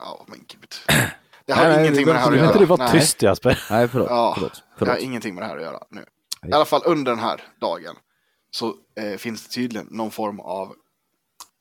ja, 0.00 0.24
men 0.28 0.38
gud. 0.48 0.74
Det 1.46 1.52
har 1.52 1.62
Nej, 1.64 1.72
nej, 1.76 1.80
ingenting 1.86 2.06
det 2.06 2.12
med 2.12 2.14
det 2.14 2.18
här 2.18 2.26
att 2.26 2.32
går 2.32 2.36
Kan 2.36 2.38
göra. 2.38 2.46
inte 2.46 2.58
du 2.58 2.64
vara 2.66 2.84
Nej. 2.84 2.92
tyst 3.00 3.22
Jasper? 3.22 3.64
Nej, 3.70 3.88
förlåt. 3.88 4.08
Ja, 4.10 4.32
förlåt, 4.34 4.52
Det 4.54 4.62
förlåt. 4.78 4.94
har 4.94 5.00
ingenting 5.02 5.34
med 5.34 5.42
det 5.42 5.46
här 5.48 5.56
att 5.56 5.62
göra 5.62 5.82
nu. 5.90 6.04
I 6.48 6.52
alla 6.52 6.64
fall 6.64 6.82
under 6.84 7.12
den 7.12 7.18
här 7.18 7.40
dagen 7.60 7.96
så 8.50 8.74
eh, 9.00 9.16
finns 9.16 9.42
det 9.46 9.54
tydligen 9.54 9.86
någon 9.90 10.10
form 10.10 10.40
av 10.40 10.74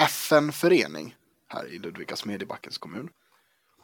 FN-förening 0.04 1.16
här 1.48 1.66
i 1.74 1.80
Ludvika 1.80 2.16
Smedjebackens 2.16 2.78
kommun. 2.78 3.10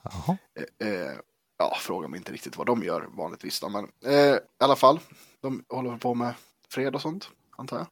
Jaha. 0.03 0.37
Eh, 0.81 0.87
eh, 0.87 1.11
ja, 1.57 1.77
fråga 1.79 2.07
mig 2.07 2.17
inte 2.17 2.31
riktigt 2.31 2.57
vad 2.57 2.67
de 2.67 2.83
gör 2.83 3.07
vanligtvis 3.17 3.59
då, 3.59 3.69
men 3.69 3.87
eh, 4.05 4.35
i 4.35 4.39
alla 4.59 4.75
fall, 4.75 4.99
de 5.41 5.63
håller 5.69 5.97
på 5.97 6.13
med 6.13 6.33
fred 6.69 6.95
och 6.95 7.01
sånt, 7.01 7.29
antar 7.57 7.77
jag. 7.77 7.87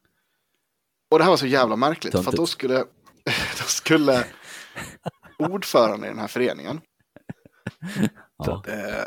Och 1.10 1.18
det 1.18 1.24
här 1.24 1.30
var 1.30 1.36
så 1.36 1.46
jävla 1.46 1.76
märkligt, 1.76 2.12
för 2.12 2.18
att 2.18 2.24
Töntigt. 2.24 2.36
då 2.42 2.46
skulle, 2.46 2.78
då 3.58 3.64
skulle 3.66 4.24
ordförande 5.38 6.06
i 6.06 6.10
den 6.10 6.18
här 6.18 6.28
föreningen 6.28 6.80
Ja. 8.36 8.62
eh, 8.68 9.04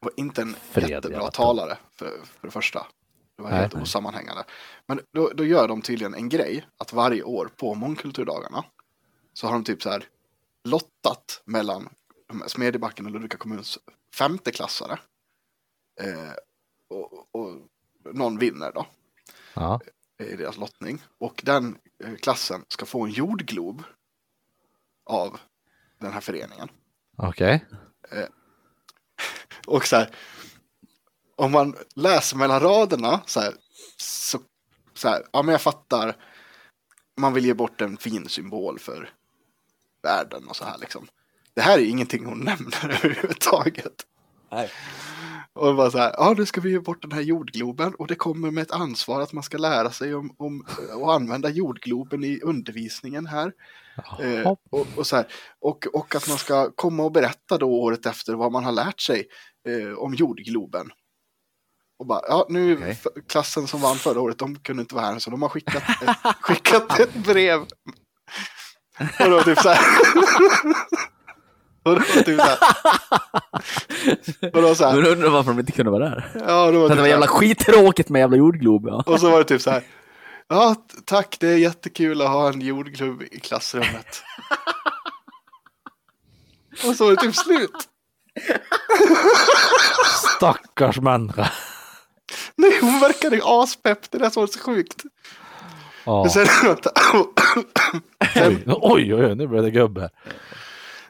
var 0.00 0.12
inte 0.16 0.42
en 0.42 0.54
Fred, 0.54 0.90
jättebra 0.90 1.30
talare 1.30 1.78
för, 1.92 2.10
för 2.24 2.46
det 2.48 2.50
första. 2.50 2.86
Det 3.36 3.42
var 3.42 3.50
Nej. 3.50 3.58
helt 3.60 3.74
osammanhängande. 3.74 4.44
Men 4.86 5.00
då, 5.12 5.30
då 5.34 5.44
gör 5.44 5.68
de 5.68 5.82
tydligen 5.82 6.14
en 6.14 6.28
grej 6.28 6.66
att 6.76 6.92
varje 6.92 7.22
år 7.22 7.50
på 7.56 7.74
mångkulturdagarna 7.74 8.64
så 9.32 9.46
har 9.46 9.52
de 9.54 9.64
typ 9.64 9.82
så 9.82 9.90
här 9.90 10.04
lottat 10.68 11.42
mellan 11.44 11.88
Smedjebacken 12.46 13.06
och 13.06 13.12
Ludvika 13.12 13.36
kommuns 13.36 13.78
femteklassare. 14.18 14.98
Eh, 16.00 16.32
och, 16.88 17.12
och 17.34 17.56
någon 18.14 18.38
vinner 18.38 18.72
då 18.72 18.86
Ja. 19.54 19.80
i 20.22 20.36
deras 20.36 20.56
lottning. 20.56 21.02
Och 21.18 21.42
den 21.44 21.78
eh, 22.04 22.14
klassen 22.14 22.64
ska 22.68 22.86
få 22.86 23.04
en 23.04 23.10
jordglob 23.10 23.82
av 25.12 25.40
den 26.00 26.12
här 26.12 26.20
föreningen. 26.20 26.68
Okej. 27.16 27.64
Och 29.66 29.86
så 29.86 29.96
här, 29.96 30.10
om 31.36 31.52
man 31.52 31.76
läser 31.94 32.36
mellan 32.36 32.60
raderna 32.60 33.20
så 33.26 33.40
här, 33.40 33.54
så, 33.96 34.38
så 34.94 35.08
här, 35.08 35.22
ja 35.32 35.42
men 35.42 35.52
jag 35.52 35.62
fattar, 35.62 36.16
man 37.16 37.32
vill 37.32 37.46
ge 37.46 37.54
bort 37.54 37.80
en 37.80 37.96
fin 37.96 38.28
symbol 38.28 38.78
för 38.78 39.10
världen 40.02 40.48
och 40.48 40.56
så 40.56 40.64
här 40.64 40.78
liksom. 40.78 41.08
Det 41.54 41.60
här 41.60 41.78
är 41.78 41.84
ingenting 41.84 42.26
hon 42.26 42.38
nämner 42.38 42.84
överhuvudtaget. 43.04 44.06
Nej. 44.50 44.70
Och 45.54 45.76
var 45.76 45.90
så 45.90 45.98
här, 45.98 46.14
ja 46.18 46.34
nu 46.38 46.46
ska 46.46 46.60
vi 46.60 46.70
ge 46.70 46.78
bort 46.80 47.02
den 47.02 47.12
här 47.12 47.20
jordgloben 47.20 47.94
och 47.94 48.06
det 48.06 48.14
kommer 48.14 48.50
med 48.50 48.62
ett 48.62 48.70
ansvar 48.70 49.20
att 49.20 49.32
man 49.32 49.42
ska 49.42 49.58
lära 49.58 49.90
sig 49.90 50.14
om, 50.14 50.34
om 50.38 50.66
att 51.02 51.08
använda 51.14 51.48
jordgloben 51.50 52.24
i 52.24 52.40
undervisningen 52.40 53.26
här. 53.26 53.52
Eh, 54.20 54.54
och, 54.70 54.86
och, 54.96 55.06
så 55.06 55.16
här, 55.16 55.26
och, 55.60 55.86
och 55.92 56.14
att 56.14 56.28
man 56.28 56.38
ska 56.38 56.70
komma 56.70 57.02
och 57.02 57.12
berätta 57.12 57.58
då 57.58 57.66
året 57.70 58.06
efter 58.06 58.34
vad 58.34 58.52
man 58.52 58.64
har 58.64 58.72
lärt 58.72 59.00
sig 59.00 59.26
eh, 59.68 59.98
om 59.98 60.14
jordgloben. 60.14 60.90
Och 61.98 62.06
bara, 62.06 62.20
ja 62.28 62.46
nu 62.48 62.78
f- 62.90 63.06
klassen 63.28 63.66
som 63.66 63.80
vann 63.80 63.96
förra 63.96 64.20
året, 64.20 64.38
de 64.38 64.58
kunde 64.58 64.80
inte 64.80 64.94
vara 64.94 65.04
här 65.06 65.18
så 65.18 65.30
de 65.30 65.42
har 65.42 65.48
skickat 65.48 65.82
ett, 66.02 66.36
skickat 66.40 67.00
ett 67.00 67.14
brev. 67.14 67.60
Och 69.20 69.30
var 69.30 69.42
typ 69.42 69.58
så 69.58 69.68
här. 69.68 69.78
och 71.82 71.92
var 71.92 72.22
typ 72.22 72.40
så 72.40 72.42
här. 72.42 72.58
Och 74.52 74.52
det 74.52 74.60
var 74.60 74.74
så 74.74 74.84
här. 74.86 74.96
Men 74.96 75.06
undrar 75.06 75.30
varför 75.30 75.50
de 75.50 75.60
inte 75.60 75.72
kunde 75.72 75.90
vara 75.90 76.04
där. 76.08 76.30
Ja, 76.34 76.70
det 76.70 76.78
var 76.78 76.88
typ 76.88 76.96
det 76.96 77.02
var 77.02 77.04
så 77.04 77.08
jävla 77.08 77.26
skittråkigt 77.26 78.08
med 78.08 78.20
jävla 78.20 78.36
jordglob. 78.36 78.86
Ja. 78.88 79.02
Och 79.06 79.20
så 79.20 79.30
var 79.30 79.38
det 79.38 79.44
typ 79.44 79.62
så 79.62 79.70
här. 79.70 79.82
Ja, 80.48 80.76
tack, 81.04 81.36
det 81.40 81.48
är 81.48 81.56
jättekul 81.56 82.22
att 82.22 82.28
ha 82.28 82.48
en 82.48 82.60
jordglob 82.60 83.22
i 83.22 83.40
klassrummet. 83.40 84.22
och 86.86 86.96
så 86.96 87.04
var 87.04 87.10
det 87.10 87.22
typ 87.22 87.36
slut. 87.36 87.88
Stackars 90.36 90.98
människa. 91.00 91.50
hon 92.80 93.00
verkade 93.00 93.40
aspepp, 93.44 94.10
det 94.10 94.18
där 94.18 94.30
som 94.30 94.40
var 94.40 94.46
så 94.46 94.58
sjukt. 94.58 95.02
Ja. 96.04 96.22
Men 96.22 96.30
Sen, 98.34 98.58
Oj, 98.66 99.14
oj, 99.14 99.24
oj, 99.24 99.34
nu 99.34 99.46
blev 99.46 99.62
det 99.62 99.70
gubbe. 99.70 100.10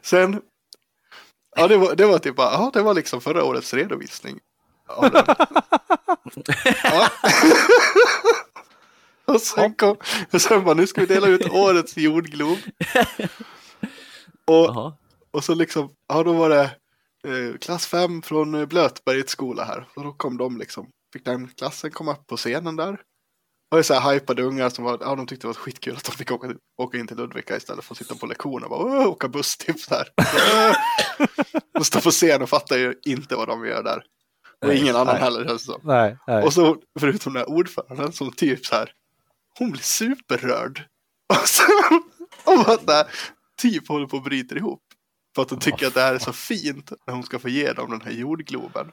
sen, 0.02 0.40
ja 1.56 1.68
det 1.68 1.76
var, 1.76 1.94
det 1.94 2.06
var 2.06 2.18
typ 2.18 2.36
bara, 2.36 2.52
ja 2.52 2.70
det 2.74 2.82
var 2.82 2.94
liksom 2.94 3.20
förra 3.20 3.44
årets 3.44 3.74
redovisning. 3.74 4.40
Ja. 4.88 5.10
Och 9.24 9.40
sen 9.40 9.74
kom, 9.74 9.96
och 10.32 10.40
sen 10.40 10.64
bara, 10.64 10.74
nu 10.74 10.86
ska 10.86 11.00
vi 11.00 11.06
dela 11.06 11.26
ut 11.26 11.50
årets 11.50 11.96
jordglob. 11.96 12.58
Och, 14.44 14.92
och 15.30 15.44
så 15.44 15.54
liksom, 15.54 15.90
ja 16.08 16.22
då 16.22 16.32
var 16.32 16.48
det 16.48 16.62
eh, 17.24 17.58
klass 17.58 17.86
5 17.86 18.22
från 18.22 18.66
Blötbergets 18.66 19.32
skola 19.32 19.64
här. 19.64 19.88
Och 19.96 20.04
då 20.04 20.12
kom 20.12 20.36
de 20.36 20.58
liksom, 20.58 20.88
fick 21.12 21.24
den 21.24 21.48
klassen 21.48 21.90
komma 21.90 22.12
upp 22.12 22.26
på 22.26 22.36
scenen 22.36 22.76
där. 22.76 23.00
Och 23.72 23.76
det 23.76 23.80
är 23.80 23.82
så 23.82 23.94
här 23.94 24.14
hypade 24.14 24.42
ungar 24.42 24.68
som 24.68 24.84
var, 24.84 24.98
ja 25.00 25.14
de 25.14 25.26
tyckte 25.26 25.46
det 25.46 25.48
var 25.48 25.54
skitkul 25.54 25.96
att 25.96 26.04
de 26.04 26.12
fick 26.12 26.30
åka, 26.30 26.54
åka 26.82 26.98
in 26.98 27.06
till 27.06 27.16
Ludvika 27.16 27.56
istället 27.56 27.84
för 27.84 27.94
att 27.94 27.98
sitta 27.98 28.14
på 28.14 28.26
lektioner 28.26 28.64
och 28.64 28.70
bara 28.70 28.80
"Åh, 28.80 29.06
åka 29.06 29.28
buss 29.28 29.56
typ 29.56 29.80
så 29.80 29.94
här. 29.94 30.08
De 31.72 31.84
står 31.84 32.00
på 32.00 32.10
scen 32.10 32.42
och 32.42 32.48
fattar 32.48 32.76
ju 32.76 32.94
inte 33.04 33.36
vad 33.36 33.48
de 33.48 33.66
gör 33.66 33.82
där. 33.82 34.02
Och 34.64 34.74
ingen 34.74 34.96
annan 34.96 35.14
nej. 35.14 35.22
heller 35.22 35.44
känns 35.44 35.66
det. 35.66 35.78
Nej, 35.82 36.18
nej. 36.26 36.44
Och 36.44 36.52
så 36.52 36.76
förutom 37.00 37.32
den 37.32 37.40
här 37.40 37.50
ordföranden 37.50 38.12
som 38.12 38.32
typ 38.32 38.66
så 38.66 38.74
här, 38.74 38.92
hon 39.58 39.70
blir 39.70 39.82
superrörd. 39.82 40.82
Och 41.28 41.48
så, 41.48 41.62
och 42.44 42.68
att 42.68 42.86
det 42.86 43.06
typ 43.56 43.88
håller 43.88 44.06
på 44.06 44.16
att 44.16 44.24
bryta 44.24 44.54
ihop. 44.56 44.82
För 45.34 45.42
att 45.42 45.50
hon 45.50 45.58
tycker 45.58 45.86
att 45.86 45.94
det 45.94 46.00
här 46.00 46.14
är 46.14 46.18
så 46.18 46.32
fint 46.32 46.92
när 47.06 47.14
hon 47.14 47.22
ska 47.22 47.38
få 47.38 47.48
ge 47.48 47.72
dem 47.72 47.90
den 47.90 48.00
här 48.00 48.12
jordgloben. 48.12 48.92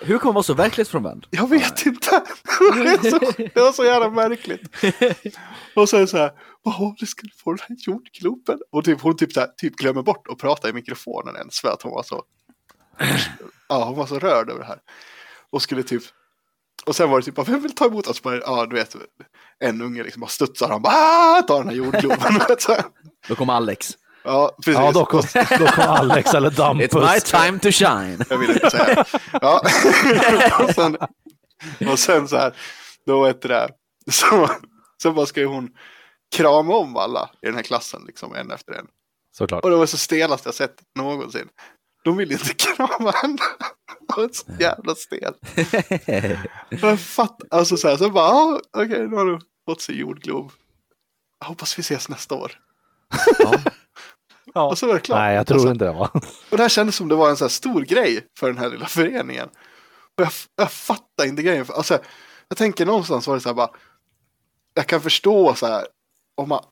Hur 0.00 0.18
kan 0.18 0.26
man 0.26 0.34
vara 0.34 0.42
så 0.42 0.54
verklighetsfrånvänd? 0.54 1.26
Jag 1.30 1.48
vet 1.48 1.86
inte. 1.86 2.10
Det, 2.74 2.90
är 2.90 3.10
så, 3.10 3.18
det 3.54 3.60
var 3.60 3.72
så 3.72 3.84
jävla 3.84 4.10
märkligt. 4.10 4.62
Och 5.74 5.88
sen 5.88 6.08
så 6.08 6.16
här, 6.16 6.32
åh, 6.64 6.94
du 6.98 7.06
ska 7.06 7.22
få 7.44 7.52
den 7.52 7.58
här 7.68 7.76
jordgloben. 7.80 8.58
Och 8.72 8.84
typ, 8.84 9.00
hon 9.00 9.16
typ, 9.16 9.32
så 9.32 9.40
här, 9.40 9.48
typ 9.56 9.76
glömmer 9.76 10.02
bort 10.02 10.28
att 10.28 10.38
prata 10.38 10.68
i 10.68 10.72
mikrofonen 10.72 11.36
ens 11.36 11.60
för 11.60 11.68
att 11.68 11.82
hon 11.82 11.92
var 11.92 12.02
så, 12.02 12.22
ja, 13.68 13.84
hon 13.84 13.96
var 13.96 14.06
så 14.06 14.18
rörd 14.18 14.50
över 14.50 14.60
det 14.60 14.66
här. 14.66 14.78
Och 15.50 15.62
skulle 15.62 15.82
typ, 15.82 16.02
och 16.86 16.96
sen 16.96 17.10
var 17.10 17.20
det 17.20 17.24
typ, 17.24 17.48
vem 17.48 17.62
vill 17.62 17.74
ta 17.74 17.86
emot 17.86 18.06
oss? 18.06 18.22
Bara, 18.22 18.36
Ja, 18.40 18.66
du 18.66 18.76
vet, 18.76 18.96
en 19.58 19.82
unge 19.82 20.02
liksom 20.02 20.20
bara 20.20 20.28
studsar, 20.28 20.68
han 20.68 20.82
bara, 20.82 20.94
"Ah!" 20.94 21.42
tar 21.42 21.58
den 21.58 21.68
här 21.68 21.76
jordgloben. 21.76 22.40
Då 23.28 23.34
kommer 23.34 23.52
Alex. 23.52 23.90
Ja, 24.24 24.56
precis. 24.64 24.80
Ja, 24.80 24.92
då 24.92 25.04
kom, 25.04 25.22
då 25.58 25.66
kom 25.66 25.84
Alex 25.84 26.34
eller 26.34 26.50
It's 26.50 26.74
my 26.74 26.80
Dampus. 26.90 27.22
time 27.22 27.58
to 27.58 27.70
shine. 27.70 28.24
Jag 28.30 28.38
vill 28.38 28.50
inte 28.50 28.70
säga. 28.70 29.04
Ja. 29.32 29.62
och, 30.64 30.70
sen, 30.70 30.96
och 31.90 31.98
sen 31.98 32.28
så 32.28 32.36
här, 32.36 32.54
då 33.06 33.22
vet 33.24 33.42
det, 33.42 33.68
så, 34.10 34.50
så 35.02 35.12
bara 35.12 35.26
ska 35.26 35.40
ju 35.40 35.46
hon 35.46 35.68
krama 36.36 36.74
om 36.74 36.96
alla 36.96 37.30
i 37.42 37.46
den 37.46 37.54
här 37.54 37.62
klassen, 37.62 38.02
liksom 38.06 38.34
en 38.34 38.50
efter 38.50 38.72
en. 38.72 38.86
Såklart. 39.36 39.64
Och 39.64 39.70
det 39.70 39.76
var 39.76 39.86
så 39.86 39.96
stelast 39.98 40.44
jag 40.44 40.54
sett 40.54 40.76
någonsin. 40.98 41.48
De 42.04 42.16
vill 42.16 42.32
inte 42.32 42.54
krama 42.54 43.10
henne. 43.10 43.38
Det 44.08 44.16
var 44.16 44.28
så 44.32 44.44
jävla 44.58 44.94
stelt. 44.94 45.36
Jag 46.82 47.00
fattar, 47.00 47.48
alltså 47.50 47.76
så 47.76 47.88
här, 47.88 47.96
så 47.96 48.10
bara, 48.10 48.28
ja, 48.28 48.60
okej, 48.76 49.08
nu 49.08 49.16
har 49.16 49.26
du 49.26 49.38
fått 49.68 49.80
sig 49.80 49.98
jordglob. 49.98 50.52
Jag 51.40 51.46
hoppas 51.46 51.78
vi 51.78 51.80
ses 51.80 52.08
nästa 52.08 52.34
år. 52.34 52.52
Ja. 53.38 53.54
Ja. 54.54 54.68
Och 54.70 54.78
så 54.78 54.86
var 54.86 54.94
det 54.94 55.00
klart. 55.00 55.18
Nej, 55.18 55.34
jag 55.34 55.46
tror 55.46 55.56
Alltså, 55.56 55.70
inte 55.72 55.84
det 55.84 55.92
va? 55.92 56.10
Och 56.50 56.56
det 56.56 56.62
här 56.62 56.68
kändes 56.68 56.96
som 56.96 57.08
det 57.08 57.14
var 57.14 57.30
en 57.30 57.36
så 57.36 57.44
här 57.44 57.48
stor 57.48 57.80
grej 57.82 58.26
för 58.38 58.46
den 58.46 58.58
här 58.58 58.70
lilla 58.70 58.86
föreningen. 58.86 59.48
Och 60.16 60.24
jag, 60.24 60.32
jag 60.56 60.72
fattar 60.72 61.26
inte 61.26 61.42
grejen. 61.42 61.66
För, 61.66 61.74
alltså, 61.74 61.98
jag 62.48 62.58
tänker 62.58 62.86
någonstans 62.86 63.26
var 63.26 63.34
det 63.34 63.40
så 63.40 63.48
här 63.48 63.54
bara. 63.54 63.70
Jag 64.74 64.86
kan 64.86 65.00
förstå 65.00 65.54
så 65.54 65.66
här. 65.66 65.86
Om 66.34 66.48
man, 66.48 66.64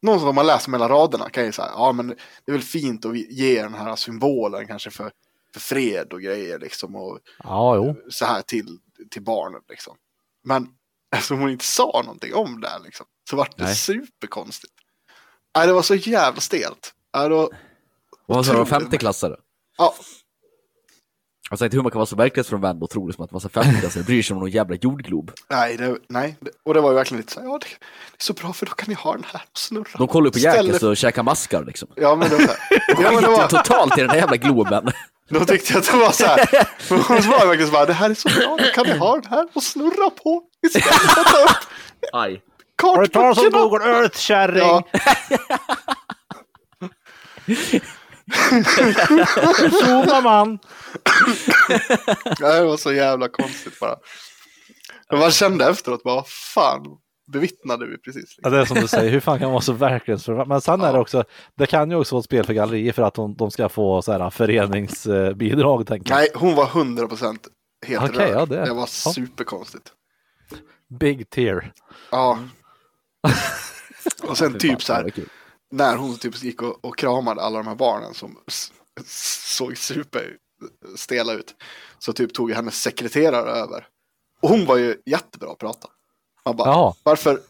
någonstans 0.00 0.28
om 0.28 0.34
man 0.34 0.46
läser 0.46 0.70
mellan 0.70 0.88
raderna 0.88 1.30
kan 1.30 1.44
jag 1.44 1.54
säga. 1.54 1.70
Ja 1.74 1.92
men 1.92 2.08
det 2.08 2.16
är 2.46 2.52
väl 2.52 2.62
fint 2.62 3.04
att 3.04 3.16
ge 3.18 3.62
den 3.62 3.74
här 3.74 3.96
symbolen 3.96 4.66
kanske 4.66 4.90
för, 4.90 5.12
för 5.54 5.60
fred 5.60 6.12
och 6.12 6.20
grejer 6.22 6.58
liksom. 6.58 6.96
Och 6.96 7.18
Ja, 7.42 7.76
jo. 7.76 7.96
så 8.10 8.24
här 8.24 8.42
till, 8.42 8.78
till 9.10 9.22
barnen 9.22 9.60
liksom. 9.68 9.96
Men 10.44 10.68
eftersom 11.16 11.40
hon 11.40 11.50
inte 11.50 11.64
sa 11.64 12.02
någonting 12.04 12.34
om 12.34 12.60
det 12.60 12.68
här 12.68 12.80
liksom. 12.80 13.06
Så 13.30 13.36
vart 13.36 13.56
det 13.56 13.64
Nej. 13.64 13.74
superkonstigt. 13.74 14.74
Nej, 15.56 15.66
det 15.66 15.72
var 15.72 15.82
så 15.82 15.94
jävla 15.94 16.40
stelt. 16.40 16.92
Nej, 17.16 17.28
det 17.28 17.34
var, 17.34 17.48
Vad 18.26 18.46
sa 18.46 18.52
du, 18.52 18.58
Otroligt. 18.60 18.82
femteklassare? 18.82 19.36
ja, 19.78 19.94
Jag 21.50 21.58
sa 21.58 21.64
inte 21.64 21.76
hur 21.76 21.82
man 21.82 21.90
kan 21.92 21.98
vara 21.98 22.06
så 22.06 22.16
verklighetsfrånvänd 22.16 22.82
och 22.82 22.90
tro 22.90 23.06
liksom 23.06 23.24
att 23.24 23.30
massa 23.30 23.48
femteklassare 23.48 24.02
bryr 24.04 24.22
sig 24.22 24.34
om 24.34 24.40
någon 24.40 24.50
jävla 24.50 24.76
jordglob. 24.76 25.30
Nej, 25.50 25.76
det, 25.76 25.98
nej. 26.08 26.36
Det- 26.40 26.50
och 26.64 26.74
det 26.74 26.80
var 26.80 26.90
ju 26.90 26.94
verkligen 26.96 27.20
lite 27.20 27.32
så 27.32 27.40
här, 27.40 27.46
ja 27.46 27.52
det, 27.58 27.66
det 27.66 28.18
är 28.18 28.22
så 28.22 28.32
bra 28.32 28.52
för 28.52 28.66
då 28.66 28.72
kan 28.72 28.88
ni 28.88 28.94
ha 28.94 29.12
den 29.12 29.24
här 29.32 29.42
och 29.52 29.58
snurra. 29.58 29.84
De 29.98 30.08
kollar 30.08 30.26
ju 30.26 30.30
på 30.32 30.38
Jackass 30.38 30.82
och 30.82 30.96
käkar 30.96 31.22
maskar 31.22 31.64
liksom. 31.64 31.88
Ja, 31.96 32.14
men 32.16 32.28
det 32.30 32.36
var 32.36 32.44
ja, 33.02 33.12
men 33.12 33.22
det 33.22 33.28
var, 33.28 33.48
totalt 33.48 33.98
i 33.98 34.00
den 34.00 34.10
här 34.10 34.16
jävla 34.16 34.36
globen. 34.36 34.92
då 35.28 35.44
tyckte 35.44 35.72
jag 35.72 35.80
att 35.80 35.90
det 35.92 35.96
var 35.96 36.12
så 36.12 36.24
här, 36.26 36.68
hon 36.88 36.98
var 37.30 37.46
verkligen 37.46 37.70
så 37.70 37.76
här, 37.76 37.86
det 37.86 37.92
här 37.92 38.10
är 38.10 38.14
så 38.14 38.28
bra, 38.28 38.56
då 38.58 38.64
kan 38.74 38.86
ni 38.86 38.98
ha 38.98 39.14
den 39.20 39.30
här 39.30 39.48
och 39.52 39.62
snurra 39.62 40.10
på 40.10 40.42
istället 40.66 40.86
för 40.94 41.20
att 41.20 41.26
ta 41.26 41.42
upp 41.44 41.56
Aj. 42.12 42.42
Har 42.82 43.00
du 43.00 43.06
talat 43.06 43.38
om 43.38 43.44
kartböckerna. 43.44 43.68
Google 43.68 43.84
Earth, 44.02 44.18
kärring? 44.18 44.58
Ja, 44.58 44.82
Zooma 49.80 50.20
man! 50.20 50.58
det 52.38 52.64
var 52.64 52.76
så 52.76 52.92
jävla 52.92 53.28
konstigt 53.28 53.80
bara. 53.80 53.96
Men 55.10 55.20
man 55.20 55.30
kände 55.30 55.70
efteråt, 55.70 56.02
bara, 56.02 56.24
fan 56.54 56.82
bevittnade 57.32 57.86
vi 57.86 57.98
precis? 57.98 58.34
Ja, 58.42 58.48
Liksom. 58.48 58.52
det 58.52 58.58
är 58.60 58.64
som 58.64 58.76
du 58.76 58.88
säger, 58.88 59.10
hur 59.10 59.20
fan 59.20 59.38
kan 59.38 59.46
man 59.46 59.52
vara 59.52 59.62
så 59.62 59.72
verklighetsförvandlad? 59.72 60.48
Men 60.48 60.60
sen 60.60 60.80
är 60.80 60.92
det 60.92 60.98
också, 60.98 61.24
det 61.58 61.66
kan 61.66 61.90
ju 61.90 61.96
också 61.96 62.14
vara 62.14 62.20
ett 62.20 62.24
spel 62.24 62.44
för 62.46 62.52
gallerier 62.52 62.92
för 62.92 63.02
att 63.02 63.14
de, 63.14 63.34
de 63.36 63.50
ska 63.50 63.68
få 63.68 64.02
så 64.02 64.12
här 64.12 64.30
föreningsbidrag, 64.30 65.86
tänker 65.86 66.10
jag. 66.12 66.18
Nej, 66.18 66.28
hon 66.34 66.54
var 66.54 66.66
100% 66.66 67.38
helt 67.86 68.10
Okej, 68.10 68.26
röd. 68.26 68.34
ja, 68.40 68.46
det- 68.46 68.64
det 68.64 68.72
var 68.74 68.80
ja. 68.80 68.86
superkonstigt. 69.12 69.92
Big 71.00 71.30
tear. 71.30 71.72
Ja. 72.10 72.38
Och 74.22 74.38
sen 74.38 74.58
typ 74.58 74.82
så 74.82 74.92
här, 74.92 75.12
när 75.70 75.96
hon 75.96 76.18
typ 76.18 76.42
gick 76.42 76.62
och, 76.62 76.84
och 76.84 76.98
kramade 76.98 77.40
alla 77.42 77.58
de 77.58 77.66
här 77.66 77.74
barnen 77.74 78.14
som 78.14 78.38
såg 79.46 79.76
superstela 79.78 81.32
ut. 81.32 81.54
Så 81.98 82.12
typ 82.12 82.34
tog 82.34 82.52
hennes 82.52 82.82
sekreterare 82.82 83.50
över. 83.50 83.86
Och 84.40 84.48
hon 84.48 84.66
var 84.66 84.76
ju 84.76 84.96
jättebra 85.06 85.52
att 85.52 85.58
prata. 85.58 85.88
Man 86.44 86.56
bara, 86.56 86.68
Jaha. 86.68 86.94
varför, 87.02 87.40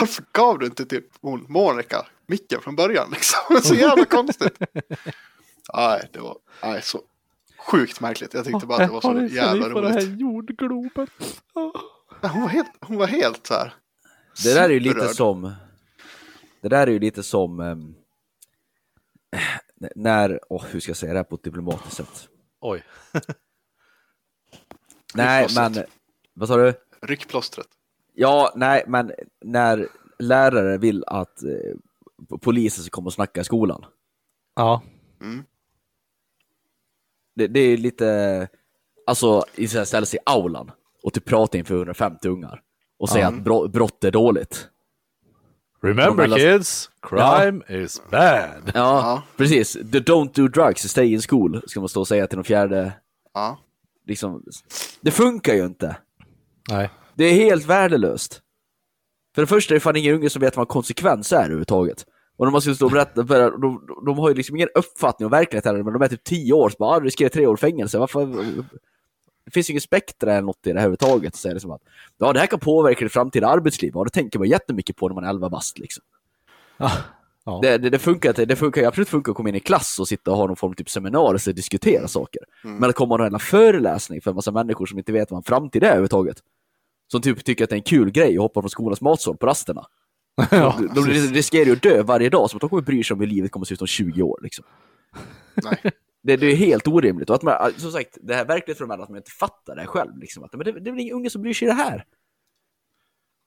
varför 0.00 0.24
gav 0.32 0.58
du 0.58 0.66
inte 0.66 0.84
typ 0.86 1.04
hon, 1.20 1.46
Monica 1.48 2.06
micken 2.26 2.60
från 2.60 2.76
början 2.76 3.10
liksom? 3.10 3.60
Så 3.62 3.74
jävla 3.74 4.04
konstigt. 4.04 4.58
Nej, 5.74 6.08
det 6.12 6.20
var 6.20 6.36
nej, 6.62 6.82
så 6.82 7.00
sjukt 7.58 8.00
märkligt. 8.00 8.34
Jag 8.34 8.44
tyckte 8.44 8.66
bara 8.66 8.82
att 8.82 8.88
det 8.88 8.94
var 8.94 9.28
så 9.28 9.34
jävla 9.34 9.68
roligt. 9.68 10.20
jordgloben? 10.20 11.06
Hon 12.22 12.42
var 12.42 12.48
helt, 12.48 12.70
hon 12.80 12.96
var 12.96 13.06
helt 13.06 13.46
så 13.46 13.54
här. 13.54 13.74
Det 14.44 14.54
där 14.54 14.64
är 14.64 14.68
ju 14.68 14.80
lite 14.80 15.08
som... 15.08 15.52
Det 16.60 16.68
där 16.68 16.86
är 16.86 16.90
ju 16.90 16.98
lite 16.98 17.22
som... 17.22 17.60
ehm, 17.60 17.94
när... 19.94 20.40
Åh, 20.48 20.64
hur 20.70 20.80
ska 20.80 20.90
jag 20.90 20.96
säga 20.96 21.12
det 21.12 21.18
här 21.18 21.24
på 21.24 21.34
ett 21.34 21.42
diplomatiskt 21.42 21.96
sätt? 21.96 22.28
Oj. 22.60 22.84
Nej, 25.14 25.48
men... 25.54 25.84
Vad 26.34 26.48
sa 26.48 26.56
du? 26.56 26.74
Ryckplåstret. 27.02 27.68
Ja, 28.14 28.52
nej, 28.56 28.84
men 28.86 29.12
när 29.44 29.88
lärare 30.18 30.78
vill 30.78 31.04
att 31.06 31.42
eh, 31.42 32.38
polisen 32.40 32.84
ska 32.84 32.90
komma 32.90 33.06
och 33.06 33.12
snacka 33.12 33.40
i 33.40 33.44
skolan. 33.44 33.84
Ja. 34.54 34.82
Mm. 35.20 35.44
Det, 37.34 37.46
det 37.46 37.60
är 37.60 37.76
lite... 37.76 38.48
Alltså, 39.06 39.44
istället 39.54 39.88
ställa 39.88 40.06
sig 40.06 40.18
i 40.18 40.22
aulan 40.26 40.70
och 41.02 41.12
typ 41.12 41.24
prata 41.24 41.58
inför 41.58 41.74
150 41.74 42.28
ungar 42.28 42.62
och 43.00 43.08
säga 43.08 43.24
Ja. 43.24 43.28
att 43.36 43.44
bro, 43.44 43.68
brott 43.68 44.04
är 44.04 44.10
dåligt. 44.10 44.68
Remember 45.82 46.24
alla- 46.24 46.36
kids, 46.36 46.90
crime 47.02 47.62
is 47.68 48.02
bad. 48.10 48.62
Ja, 48.64 48.72
Ja. 48.74 49.22
precis. 49.36 49.72
The 49.72 49.98
don't 49.98 50.30
do 50.34 50.48
drugs, 50.48 50.82
stay 50.88 51.12
in 51.12 51.20
school, 51.20 51.62
ska 51.66 51.80
man 51.80 51.88
stå 51.88 52.00
och 52.00 52.08
säga 52.08 52.26
till 52.26 52.38
de 52.38 52.44
fjärde. 52.44 52.92
Ja. 53.34 53.58
Liksom, 54.06 54.44
det 55.00 55.10
funkar 55.10 55.54
ju 55.54 55.64
inte. 55.66 55.96
Nej. 56.70 56.90
Det 57.14 57.24
är 57.24 57.32
helt 57.32 57.66
värdelöst. 57.66 58.40
För 59.34 59.42
det 59.42 59.46
första 59.46 59.74
är 59.74 59.76
det 59.76 59.80
fan 59.80 59.96
ingen 59.96 60.14
unge 60.14 60.30
som 60.30 60.40
vet 60.40 60.56
vad 60.56 60.68
konsekvens 60.68 61.32
är 61.32 61.36
överhuvudtaget. 61.44 62.04
Och 62.36 62.46
när 62.46 62.50
man 62.52 62.60
ska 62.60 62.74
stå 62.74 62.84
och 62.84 62.90
berätta, 62.92 63.26
för 63.26 63.50
de, 63.50 63.60
de, 63.60 64.04
de 64.06 64.18
har 64.18 64.28
ju 64.28 64.34
liksom 64.34 64.56
ingen 64.56 64.68
uppfattning 64.74 65.24
om 65.26 65.30
verkligheten 65.30 65.70
heller, 65.72 65.84
men 65.84 65.92
de 65.92 66.02
är 66.02 66.08
typ 66.08 66.24
10 66.24 66.52
år, 66.52 66.68
så 66.68 66.76
bara, 66.78 66.96
ah, 66.96 67.00
du 67.00 67.06
riskerar 67.06 67.28
tre 67.28 67.46
år 67.46 67.56
fängelse, 67.56 67.98
varför? 67.98 68.20
Det 69.44 69.50
finns 69.50 69.70
ju 69.70 69.72
ingen 69.72 69.80
spektra 69.80 70.32
eller 70.32 70.46
något 70.46 70.66
i 70.66 70.72
det 70.72 70.78
här 70.78 70.86
överhuvudtaget. 70.86 71.36
Så 71.36 71.48
är 71.48 71.54
det 71.54 71.60
som 71.60 71.70
att, 71.70 71.82
ja, 72.18 72.32
det 72.32 72.40
här 72.40 72.46
kan 72.46 72.60
påverka 72.60 73.04
ditt 73.04 73.12
framtida 73.12 73.48
arbetsliv, 73.48 73.96
och 73.96 74.04
det 74.04 74.10
tänker 74.10 74.38
man 74.38 74.48
jättemycket 74.48 74.96
på 74.96 75.08
när 75.08 75.14
man 75.14 75.24
är 75.24 75.28
11 75.28 75.50
bast 75.50 75.78
liksom. 75.78 76.04
Ja. 76.76 76.90
Ja. 77.44 77.58
Det, 77.62 77.78
det, 77.78 77.90
det, 77.90 77.98
funkar, 77.98 78.46
det 78.46 78.56
funkar 78.56 78.80
ju 78.80 78.86
absolut 78.86 79.08
funkar 79.08 79.32
att 79.32 79.36
komma 79.36 79.48
in 79.48 79.54
i 79.54 79.60
klass 79.60 79.98
och 79.98 80.08
sitta 80.08 80.30
och 80.30 80.36
ha 80.36 80.46
någon 80.46 80.56
form 80.56 80.70
av 80.70 80.74
typ 80.74 80.90
seminarium 80.90 81.38
och 81.46 81.54
diskutera 81.54 82.08
saker. 82.08 82.42
Mm. 82.64 82.76
Men 82.76 82.90
att 82.90 82.96
komma 82.96 83.14
och 83.14 83.20
ha 83.20 83.26
en 83.26 83.38
föreläsning 83.38 84.20
för 84.20 84.30
en 84.30 84.34
massa 84.34 84.52
människor 84.52 84.86
som 84.86 84.98
inte 84.98 85.12
vet 85.12 85.30
vad 85.30 85.38
en 85.38 85.42
framtid 85.42 85.82
är 85.82 85.86
överhuvudtaget. 85.86 86.36
Som 87.12 87.20
typ 87.20 87.44
tycker 87.44 87.64
att 87.64 87.70
det 87.70 87.74
är 87.74 87.78
en 87.78 87.82
kul 87.82 88.10
grej 88.10 88.36
att 88.36 88.42
hoppa 88.42 88.62
från 88.62 88.70
skolans 88.70 89.00
matsal 89.00 89.36
på 89.36 89.46
rasterna. 89.46 89.86
ja, 90.50 90.76
de, 90.78 90.88
de 90.94 91.06
riskerar 91.10 91.64
ju 91.64 91.72
att 91.72 91.82
dö 91.82 92.02
varje 92.02 92.28
dag, 92.28 92.50
så 92.50 92.56
att 92.56 92.60
de 92.60 92.70
kommer 92.70 92.82
bry 92.82 93.04
sig 93.04 93.14
om 93.14 93.20
hur 93.20 93.26
livet 93.26 93.50
kommer 93.50 93.64
att 93.64 93.68
se 93.68 93.74
ut 93.74 93.80
om 93.80 93.86
20 93.86 94.22
år. 94.22 94.40
Liksom. 94.42 94.64
Nej. 95.54 95.92
Det, 96.22 96.36
det 96.36 96.46
är 96.46 96.56
helt 96.56 96.88
orimligt. 96.88 97.30
Och 97.30 97.36
att 97.36 97.42
man, 97.42 97.72
som 97.76 97.90
sagt, 97.92 98.18
det 98.22 98.34
här 98.34 98.44
verklighetsfrånvända 98.44 99.02
att 99.04 99.08
man 99.10 99.16
inte 99.18 99.30
fattar 99.30 99.76
det 99.76 99.86
själv. 99.86 100.18
Liksom. 100.18 100.44
Att, 100.44 100.52
men 100.52 100.64
det, 100.64 100.72
det 100.72 100.90
är 100.90 100.92
väl 100.92 101.00
ingen 101.00 101.14
unge 101.14 101.30
som 101.30 101.42
bryr 101.42 101.54
sig 101.54 101.68
i 101.68 101.70
det 101.70 101.74
här. 101.76 102.04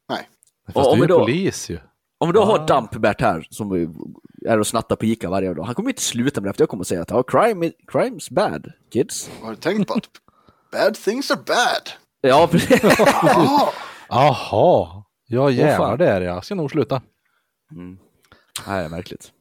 Nej. 0.10 0.30
Fast 0.66 0.78
Och 0.78 0.84
du 0.84 0.90
om 0.90 0.94
är 0.94 0.96
vi 0.96 1.02
ju 1.02 1.08
då- 1.08 1.20
polis 1.20 1.70
ju. 1.70 1.80
Om 2.18 2.30
vi 2.30 2.34
då 2.34 2.42
Ah. 2.42 2.46
har 2.46 2.68
Dampbert 2.68 3.22
här, 3.22 3.48
som 3.50 3.72
är 4.48 4.60
och 4.60 4.68
snattar 4.68 4.96
på 4.96 5.06
Ica 5.06 5.30
varje 5.30 5.54
dag, 5.54 5.64
han 5.64 5.76
kommer 5.76 5.90
inte 5.90 6.02
sluta 6.02 6.42
med 6.42 6.50
det, 6.50 6.54
för 6.54 6.62
jag 6.62 6.70
kommer 6.70 6.84
säga 6.84 7.02
att 7.02 7.10
ja, 7.10 7.24
crime 7.24 7.66
is, 7.68 7.74
crime's 7.88 8.34
bad, 8.34 8.72
kids. 8.94 9.30
Har 9.42 9.50
du 9.50 9.56
tänkt 9.56 9.88
på 9.88 9.94
att 9.94 10.08
bad 10.72 10.96
things 10.96 11.32
are 11.32 11.40
bad? 11.48 11.90
Ja, 12.22 12.48
precis. 12.52 12.84
Ja. 13.00 13.74
Jaha, 14.10 15.04
ja 15.28 15.50
jävlar 15.50 15.98
det 15.98 16.08
är 16.10 16.20
det. 16.20 16.26
Jag 16.26 16.46
ska 16.46 16.56
nog 16.56 16.72
sluta. 16.72 17.02
Mm. 17.72 17.98
Nej, 18.68 18.86
är 18.86 18.90
märkligt. 18.90 19.32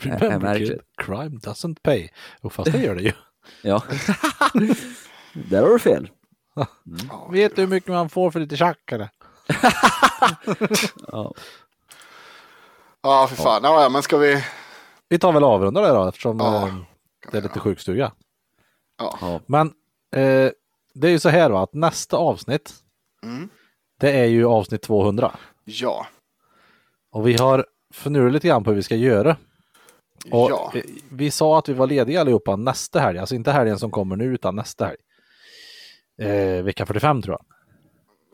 Remember 0.00 0.58
kid, 0.58 0.80
crime 0.96 1.38
doesn't 1.38 1.76
pay. 1.82 2.08
Jo, 2.42 2.50
fast 2.50 2.72
det 2.72 2.78
gör 2.78 2.94
det 2.94 3.02
ju. 3.02 3.12
Ja. 3.62 3.82
Där 5.32 5.62
har 5.62 5.68
du 5.68 5.78
fel. 5.78 6.10
Vet 7.30 7.56
du 7.56 7.62
hur 7.62 7.68
mycket 7.68 7.90
man 7.90 8.08
får 8.08 8.30
för 8.30 8.40
lite 8.40 8.56
tjack 8.56 8.92
eller? 8.92 9.08
Ja. 11.08 11.34
Ja, 13.02 13.26
för 13.26 13.36
fan. 13.36 13.60
Ja, 13.64 13.88
men 13.88 14.02
ska 14.02 14.16
vi... 14.18 14.44
Vi 15.08 15.18
tar 15.18 15.32
väl 15.32 15.44
avrunda 15.44 15.80
det 15.80 15.88
då 15.88 16.08
eftersom 16.08 16.38
Ja, 16.40 16.68
eh, 16.68 16.74
det 17.32 17.38
är 17.38 17.42
lite 17.42 17.60
sjukstuga. 17.60 18.12
Ja. 18.98 19.18
Ja. 19.20 19.40
Men 19.46 19.66
eh, 20.16 20.50
det 20.94 21.06
är 21.08 21.10
ju 21.10 21.18
så 21.18 21.28
här 21.28 21.50
va, 21.50 21.62
att 21.62 21.74
nästa 21.74 22.16
avsnitt, 22.16 22.74
Mm. 23.22 23.48
det 24.00 24.12
är 24.20 24.24
ju 24.24 24.46
avsnitt 24.46 24.82
200. 24.82 25.32
Ja. 25.64 26.06
Och 27.12 27.28
vi 27.28 27.36
har 27.36 27.66
funderat 27.94 28.32
lite 28.32 28.48
grann 28.48 28.64
på 28.64 28.70
hur 28.70 28.76
vi 28.76 28.82
ska 28.82 28.96
göra. 28.96 29.36
Och 30.30 30.50
Ja. 30.50 30.72
eh, 30.74 30.82
Vi 31.10 31.30
sa 31.30 31.58
att 31.58 31.68
vi 31.68 31.72
var 31.72 31.86
lediga 31.86 32.20
allihopa 32.20 32.56
nästa 32.56 33.00
helg, 33.00 33.18
alltså 33.18 33.34
inte 33.34 33.52
helgen 33.52 33.78
som 33.78 33.90
kommer 33.90 34.16
nu 34.16 34.24
utan 34.24 34.56
nästa 34.56 34.84
helg. 34.84 34.98
Eh, 36.18 36.62
vecka 36.64 36.86
45 36.86 37.22
tror 37.22 37.36
jag. 37.38 37.44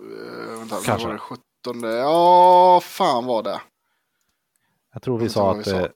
Uh, 0.07 0.59
vänta, 0.59 0.77
Kanske. 0.85 1.07
Var 1.07 1.15
det 1.15 1.19
17? 1.21 1.83
Ja, 1.83 2.81
fan 2.85 3.27
var 3.27 3.43
det. 3.43 3.61
Jag 4.93 5.03
tror 5.03 5.19
vi 5.19 5.25
Jag 5.25 5.33
sa 5.33 5.41
tror 5.41 5.61
att 5.61 5.67
vi 5.67 5.71
sa. 5.71 5.81
eh, 5.81 5.87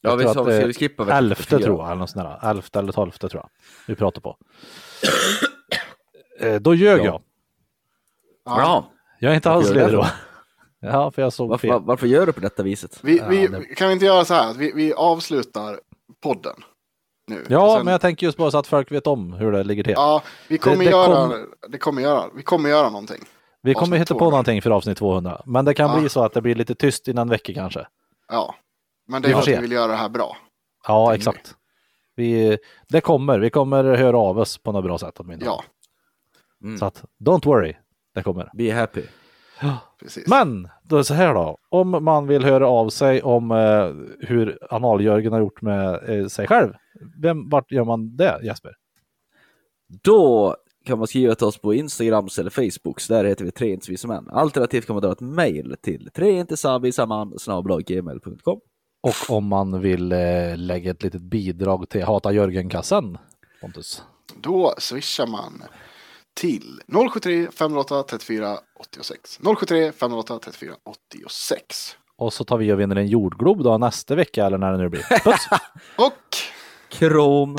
Ja, 0.00 0.14
vi 0.16 0.24
tror 0.24 0.34
sa 0.34 0.40
att, 0.40 0.48
vi 0.48 0.62
eh, 0.62 0.68
skippa 0.72 1.04
vecka 1.04 1.16
11 1.16 1.34
44. 1.34 1.58
tror 1.60 1.78
jag, 1.78 1.86
eller 1.86 1.96
något 2.00 2.10
sånt 2.10 2.24
där. 2.42 2.50
11 2.50 2.62
eller 2.74 2.92
12 2.92 3.10
tror 3.10 3.30
jag 3.34 3.48
vi 3.86 3.94
pratar 3.94 4.20
på. 4.20 4.36
eh, 6.40 6.54
då 6.60 6.74
ljög 6.74 7.00
Ja. 7.00 7.04
jag. 7.04 7.22
Ja. 8.44 8.90
Jag 9.18 9.30
är 9.32 9.34
inte 9.36 9.50
alls 9.50 9.70
ledig 9.70 9.92
då. 9.92 10.06
Ja, 10.84 11.10
för 11.10 11.22
jag 11.22 11.32
såg 11.32 11.48
Varför, 11.48 11.68
fel. 11.68 11.80
varför 11.82 12.06
gör 12.06 12.26
du 12.26 12.32
på 12.32 12.40
detta 12.40 12.62
viset? 12.62 12.98
Vi, 13.02 13.18
Ja, 13.18 13.28
vi, 13.28 13.46
det- 13.46 13.74
Kan 13.74 13.86
vi 13.88 13.92
inte 13.92 14.06
göra 14.06 14.24
så 14.24 14.34
här 14.34 14.50
att 14.50 14.56
vi, 14.56 14.72
vi 14.74 14.92
avslutar 14.94 15.80
podden 16.22 16.54
nu? 17.26 17.44
Ja, 17.48 17.74
sen- 17.76 17.84
men 17.84 17.92
jag 17.92 18.00
tänker 18.00 18.26
just 18.26 18.38
bara 18.38 18.50
så 18.50 18.58
att 18.58 18.66
folk 18.66 18.92
vet 18.92 19.06
om 19.06 19.32
hur 19.32 19.52
det 19.52 19.62
ligger 19.64 19.84
till. 19.84 19.92
Ja, 19.96 20.22
vi 20.48 20.58
kommer 20.58 20.76
Det- 20.76 20.84
det 20.84 20.90
göra, 20.90 21.28
kom- 21.28 21.46
det 21.68 21.78
kommer 21.78 22.02
göra, 22.02 22.24
vi 22.36 22.42
kommer 22.42 22.70
göra 22.70 22.90
någonting. 22.90 23.20
vi 23.62 23.74
kommer 23.74 23.96
hitta 23.96 24.14
på 24.14 24.18
200. 24.18 24.30
någonting 24.30 24.62
för 24.62 24.70
avsnitt 24.70 24.98
200. 24.98 25.42
Men 25.46 25.64
det 25.64 25.74
kan 25.74 25.90
Ja. 25.90 26.00
bli 26.00 26.08
så 26.08 26.24
att 26.24 26.32
det 26.32 26.42
blir 26.42 26.54
lite 26.54 26.74
tyst 26.74 27.08
innan 27.08 27.28
vecka 27.28 27.54
kanske. 27.54 27.86
Ja, 28.28 28.54
men 29.08 29.22
det 29.22 29.28
Vi 29.28 29.32
är 29.32 29.34
för 29.34 29.40
att 29.40 29.44
se. 29.44 29.54
vi 29.56 29.60
vill 29.62 29.72
göra 29.72 29.86
det 29.86 29.96
här 29.96 30.08
bra. 30.08 30.36
Ja, 30.86 31.14
exakt. 31.14 31.54
Vi, 32.16 32.58
det 32.88 33.00
kommer. 33.00 33.38
Vi 33.38 33.50
kommer 33.50 33.84
höra 33.84 34.18
av 34.18 34.38
oss 34.38 34.58
på 34.58 34.72
något 34.72 34.84
bra 34.84 34.98
sätt 34.98 35.14
åtminstone. 35.20 35.50
Ja, 35.50 35.64
Mm. 36.64 36.78
Så 36.78 36.84
att, 36.84 37.04
don't 37.24 37.46
worry. 37.46 37.74
Det 38.14 38.22
kommer. 38.22 38.50
Be 38.54 38.72
happy. 38.72 39.02
Precis. 40.00 40.26
Men 40.26 40.68
då 40.82 40.96
är 40.96 41.00
det 41.00 41.04
så 41.04 41.14
här 41.14 41.34
då. 41.34 41.58
Om 41.68 42.04
man 42.04 42.26
vill 42.26 42.44
höra 42.44 42.68
av 42.68 42.88
sig 42.88 43.22
om 43.22 43.50
eh, 43.50 43.92
hur 44.28 44.58
Anal-Jörgen 44.70 45.32
har 45.32 45.40
gjort 45.40 45.62
med 45.62 46.08
eh, 46.08 46.26
sig 46.26 46.46
själv. 46.46 46.72
Vem, 47.22 47.48
vart 47.48 47.72
gör 47.72 47.84
man 47.84 48.16
det 48.16 48.40
Jesper? 48.42 48.72
Då 50.02 50.56
kan 50.84 50.98
man 50.98 51.06
skriva 51.06 51.34
till 51.34 51.46
oss 51.46 51.58
på 51.58 51.74
Instagram 51.74 52.28
eller 52.38 52.50
Facebook, 52.50 53.00
så 53.00 53.12
där 53.12 53.24
heter 53.24 53.44
vi 53.44 53.50
tre 53.50 53.72
inte 53.72 53.96
som 53.96 54.08
män. 54.08 54.28
Alternativt 54.30 54.86
kan 54.86 54.94
man 54.94 55.02
dra 55.02 55.12
ett 55.12 55.20
mail 55.20 55.76
till 55.82 56.10
treintesavisaman.gmail.com 56.14 58.60
Och 59.00 59.36
om 59.36 59.46
man 59.46 59.80
vill 59.80 60.12
eh, 60.12 60.56
lägga 60.56 60.90
ett 60.90 61.02
litet 61.02 61.22
bidrag 61.22 61.88
till 61.88 62.02
Hata 62.02 62.32
Jörgen-kassan. 62.32 63.18
Pontus. 63.60 64.02
Då 64.40 64.74
swishar 64.78 65.26
man 65.26 65.62
till 66.34 66.80
073 67.12 67.48
508 67.52 68.02
34 68.02 68.58
86. 68.80 69.38
073 69.58 69.92
508 69.92 70.38
34 70.38 70.74
86. 70.84 71.96
Och 72.16 72.32
så 72.32 72.44
tar 72.44 72.58
vi 72.58 72.72
och 72.72 72.80
vinner 72.80 72.96
en 72.96 73.06
jordglob 73.06 73.62
då 73.62 73.78
nästa 73.78 74.14
vecka 74.14 74.46
eller 74.46 74.58
när 74.58 74.72
det 74.72 74.78
nu 74.78 74.88
blir. 74.88 75.02
Puss! 75.24 75.48
Och 75.96 76.36
Krom! 76.88 77.56